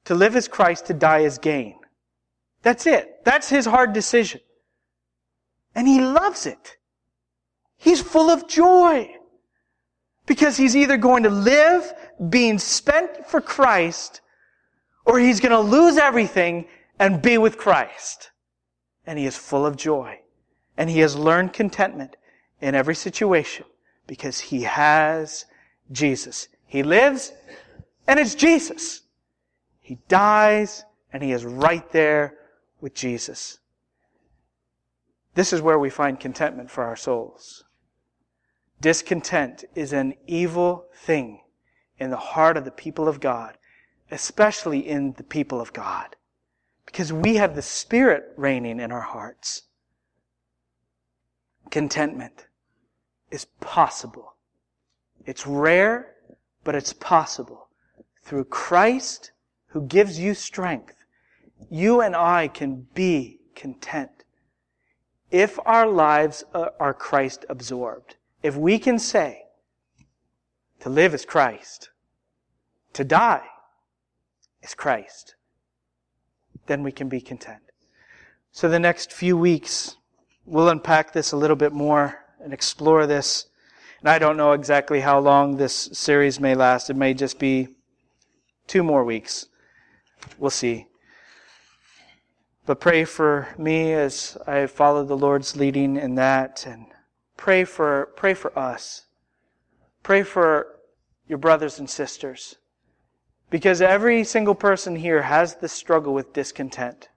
to 0.04 0.14
live 0.14 0.36
as 0.36 0.48
Christ, 0.48 0.86
to 0.86 0.94
die 0.94 1.24
as 1.24 1.38
gain. 1.38 1.76
That's 2.62 2.86
it. 2.86 3.24
That's 3.24 3.48
his 3.48 3.66
hard 3.66 3.92
decision. 3.92 4.40
And 5.74 5.86
he 5.86 6.00
loves 6.00 6.46
it. 6.46 6.76
He's 7.76 8.00
full 8.00 8.30
of 8.30 8.48
joy. 8.48 9.14
Because 10.26 10.56
he's 10.56 10.76
either 10.76 10.96
going 10.96 11.22
to 11.24 11.30
live 11.30 11.92
being 12.28 12.58
spent 12.58 13.26
for 13.26 13.40
Christ, 13.40 14.20
or 15.04 15.18
he's 15.18 15.40
going 15.40 15.52
to 15.52 15.60
lose 15.60 15.96
everything 15.96 16.66
and 16.98 17.22
be 17.22 17.38
with 17.38 17.56
Christ. 17.56 18.30
And 19.06 19.18
he 19.18 19.26
is 19.26 19.36
full 19.36 19.66
of 19.66 19.76
joy. 19.76 20.20
And 20.76 20.90
he 20.90 21.00
has 21.00 21.16
learned 21.16 21.52
contentment 21.52 22.16
in 22.60 22.74
every 22.74 22.94
situation 22.94 23.64
because 24.10 24.40
he 24.40 24.62
has 24.62 25.44
Jesus. 25.92 26.48
He 26.66 26.82
lives 26.82 27.32
and 28.08 28.18
it's 28.18 28.34
Jesus. 28.34 29.02
He 29.80 29.98
dies 30.08 30.84
and 31.12 31.22
he 31.22 31.30
is 31.30 31.44
right 31.44 31.88
there 31.92 32.34
with 32.80 32.92
Jesus. 32.92 33.60
This 35.36 35.52
is 35.52 35.62
where 35.62 35.78
we 35.78 35.90
find 35.90 36.18
contentment 36.18 36.72
for 36.72 36.82
our 36.82 36.96
souls. 36.96 37.62
Discontent 38.80 39.62
is 39.76 39.92
an 39.92 40.14
evil 40.26 40.86
thing 40.92 41.42
in 42.00 42.10
the 42.10 42.16
heart 42.16 42.56
of 42.56 42.64
the 42.64 42.72
people 42.72 43.06
of 43.06 43.20
God, 43.20 43.58
especially 44.10 44.80
in 44.80 45.12
the 45.18 45.22
people 45.22 45.60
of 45.60 45.72
God, 45.72 46.16
because 46.84 47.12
we 47.12 47.36
have 47.36 47.54
the 47.54 47.62
Spirit 47.62 48.24
reigning 48.36 48.80
in 48.80 48.90
our 48.90 49.02
hearts. 49.02 49.62
Contentment 51.70 52.48
is 53.30 53.46
possible. 53.60 54.34
It's 55.26 55.46
rare, 55.46 56.14
but 56.64 56.74
it's 56.74 56.92
possible. 56.92 57.68
Through 58.22 58.44
Christ, 58.44 59.32
who 59.68 59.82
gives 59.82 60.18
you 60.18 60.34
strength, 60.34 60.96
you 61.70 62.00
and 62.00 62.16
I 62.16 62.48
can 62.48 62.86
be 62.94 63.40
content 63.54 64.24
if 65.30 65.58
our 65.64 65.86
lives 65.86 66.42
are 66.54 66.94
Christ 66.94 67.44
absorbed. 67.48 68.16
If 68.42 68.56
we 68.56 68.78
can 68.78 68.98
say, 68.98 69.44
to 70.80 70.88
live 70.88 71.14
is 71.14 71.24
Christ, 71.24 71.90
to 72.94 73.04
die 73.04 73.46
is 74.62 74.74
Christ, 74.74 75.36
then 76.66 76.82
we 76.82 76.90
can 76.90 77.08
be 77.08 77.20
content. 77.20 77.62
So 78.50 78.68
the 78.68 78.80
next 78.80 79.12
few 79.12 79.36
weeks, 79.36 79.96
we'll 80.44 80.68
unpack 80.68 81.12
this 81.12 81.32
a 81.32 81.36
little 81.36 81.56
bit 81.56 81.72
more 81.72 82.18
and 82.42 82.52
explore 82.52 83.06
this 83.06 83.46
And 84.00 84.08
I 84.08 84.18
don't 84.18 84.38
know 84.38 84.52
exactly 84.52 85.00
how 85.00 85.18
long 85.18 85.56
this 85.56 85.90
series 85.92 86.40
may 86.40 86.54
last. 86.54 86.88
It 86.88 86.96
may 86.96 87.12
just 87.12 87.38
be 87.38 87.68
two 88.66 88.82
more 88.82 89.04
weeks. 89.04 89.46
We'll 90.38 90.50
see. 90.50 90.86
But 92.64 92.80
pray 92.80 93.04
for 93.04 93.48
me 93.58 93.92
as 93.92 94.38
I 94.46 94.66
follow 94.66 95.04
the 95.04 95.16
Lord's 95.16 95.56
leading 95.56 95.96
in 95.96 96.14
that 96.14 96.64
and 96.66 96.86
pray 97.36 97.64
for, 97.64 98.10
pray 98.16 98.32
for 98.32 98.58
us. 98.58 99.06
Pray 100.02 100.22
for 100.22 100.78
your 101.26 101.38
brothers 101.38 101.78
and 101.78 101.90
sisters. 101.90 102.56
Because 103.50 103.82
every 103.82 104.24
single 104.24 104.54
person 104.54 104.96
here 104.96 105.22
has 105.22 105.56
this 105.56 105.72
struggle 105.72 106.14
with 106.14 106.32
discontent. 106.32 107.08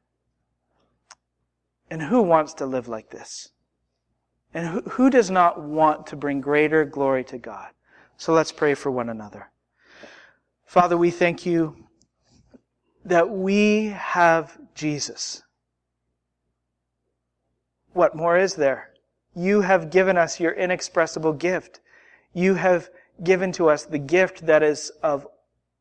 And 1.90 2.02
who 2.02 2.22
wants 2.22 2.54
to 2.56 2.66
live 2.66 2.90
like 2.90 3.12
this? 3.12 3.53
And 4.54 4.68
who, 4.68 4.82
who 4.82 5.10
does 5.10 5.32
not 5.32 5.62
want 5.62 6.08
to 6.08 6.16
bring 6.16 6.42
greater 6.42 6.86
glory 6.86 7.24
to 7.26 7.38
God? 7.38 7.70
So 8.18 8.34
let's 8.34 8.52
pray 8.52 8.76
for 8.76 8.92
one 8.92 9.10
another. 9.10 9.50
Father, 10.66 10.98
we 10.98 11.12
thank 11.12 11.46
you 11.46 11.76
that 13.06 13.30
we 13.30 13.88
have 13.88 14.58
Jesus. 14.76 15.44
What 17.94 18.16
more 18.16 18.38
is 18.38 18.56
there? 18.56 18.92
You 19.36 19.62
have 19.62 19.90
given 19.90 20.18
us 20.18 20.40
your 20.40 20.52
inexpressible 20.52 21.34
gift. 21.34 21.80
You 22.34 22.56
have 22.56 22.90
given 23.24 23.52
to 23.54 23.70
us 23.70 23.86
the 23.86 24.00
gift 24.00 24.46
that 24.46 24.64
is 24.64 24.92
of 25.02 25.28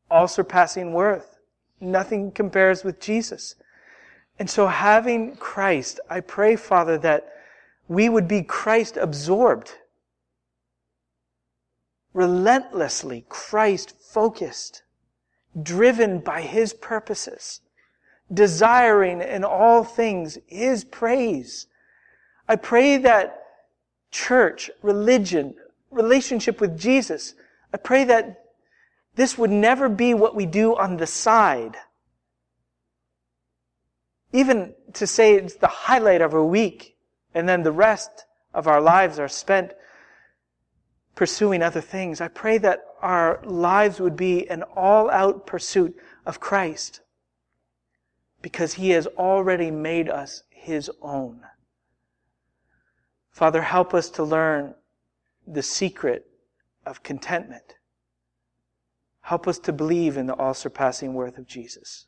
all 0.09 0.27
surpassing 0.27 0.93
worth. 0.93 1.37
Nothing 1.79 2.31
compares 2.31 2.83
with 2.83 2.99
Jesus. 2.99 3.55
And 4.39 4.49
so 4.49 4.67
having 4.67 5.35
Christ, 5.35 5.99
I 6.09 6.19
pray, 6.19 6.55
Father, 6.55 6.97
that 6.99 7.32
we 7.87 8.09
would 8.09 8.27
be 8.27 8.41
Christ 8.41 8.97
absorbed, 8.97 9.73
relentlessly 12.13 13.25
Christ 13.29 13.95
focused, 13.99 14.83
driven 15.61 16.19
by 16.19 16.41
His 16.41 16.73
purposes, 16.73 17.61
desiring 18.33 19.21
in 19.21 19.43
all 19.43 19.83
things 19.83 20.37
His 20.47 20.83
praise. 20.83 21.67
I 22.47 22.55
pray 22.55 22.97
that 22.97 23.43
church, 24.11 24.69
religion, 24.81 25.55
relationship 25.91 26.61
with 26.61 26.79
Jesus, 26.79 27.35
I 27.73 27.77
pray 27.77 28.03
that 28.05 28.45
this 29.15 29.37
would 29.37 29.51
never 29.51 29.89
be 29.89 30.13
what 30.13 30.35
we 30.35 30.45
do 30.45 30.75
on 30.75 30.97
the 30.97 31.07
side. 31.07 31.75
Even 34.31 34.73
to 34.93 35.05
say 35.05 35.35
it's 35.35 35.55
the 35.55 35.67
highlight 35.67 36.21
of 36.21 36.33
our 36.33 36.43
week, 36.43 36.92
and 37.33 37.47
then 37.47 37.63
the 37.63 37.71
rest 37.71 38.25
of 38.53 38.67
our 38.67 38.81
lives 38.81 39.19
are 39.19 39.27
spent 39.27 39.73
pursuing 41.15 41.61
other 41.61 41.81
things. 41.81 42.21
I 42.21 42.27
pray 42.27 42.57
that 42.59 42.85
our 43.01 43.39
lives 43.43 43.99
would 43.99 44.15
be 44.15 44.49
an 44.49 44.63
all 44.75 45.09
out 45.09 45.45
pursuit 45.45 45.95
of 46.25 46.39
Christ 46.39 47.01
because 48.41 48.73
He 48.73 48.91
has 48.91 49.07
already 49.07 49.71
made 49.71 50.09
us 50.09 50.43
His 50.49 50.89
own. 51.01 51.41
Father, 53.31 53.61
help 53.61 53.93
us 53.93 54.09
to 54.11 54.23
learn 54.23 54.75
the 55.47 55.63
secret 55.63 56.27
of 56.85 57.03
contentment. 57.03 57.75
Help 59.21 59.47
us 59.47 59.57
to 59.59 59.73
believe 59.73 60.17
in 60.17 60.27
the 60.27 60.35
all 60.35 60.53
surpassing 60.53 61.13
worth 61.13 61.37
of 61.37 61.47
Jesus. 61.47 62.05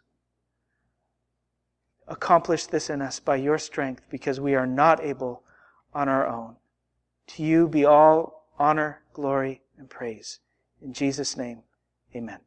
Accomplish 2.07 2.67
this 2.67 2.89
in 2.89 3.01
us 3.01 3.19
by 3.19 3.35
your 3.35 3.57
strength 3.57 4.03
because 4.09 4.39
we 4.39 4.55
are 4.55 4.67
not 4.67 5.03
able 5.03 5.43
on 5.93 6.07
our 6.07 6.27
own. 6.27 6.55
To 7.27 7.43
you 7.43 7.67
be 7.67 7.85
all 7.85 8.47
honor, 8.59 9.01
glory, 9.13 9.61
and 9.77 9.89
praise. 9.89 10.39
In 10.81 10.93
Jesus' 10.93 11.35
name, 11.35 11.63
amen. 12.15 12.39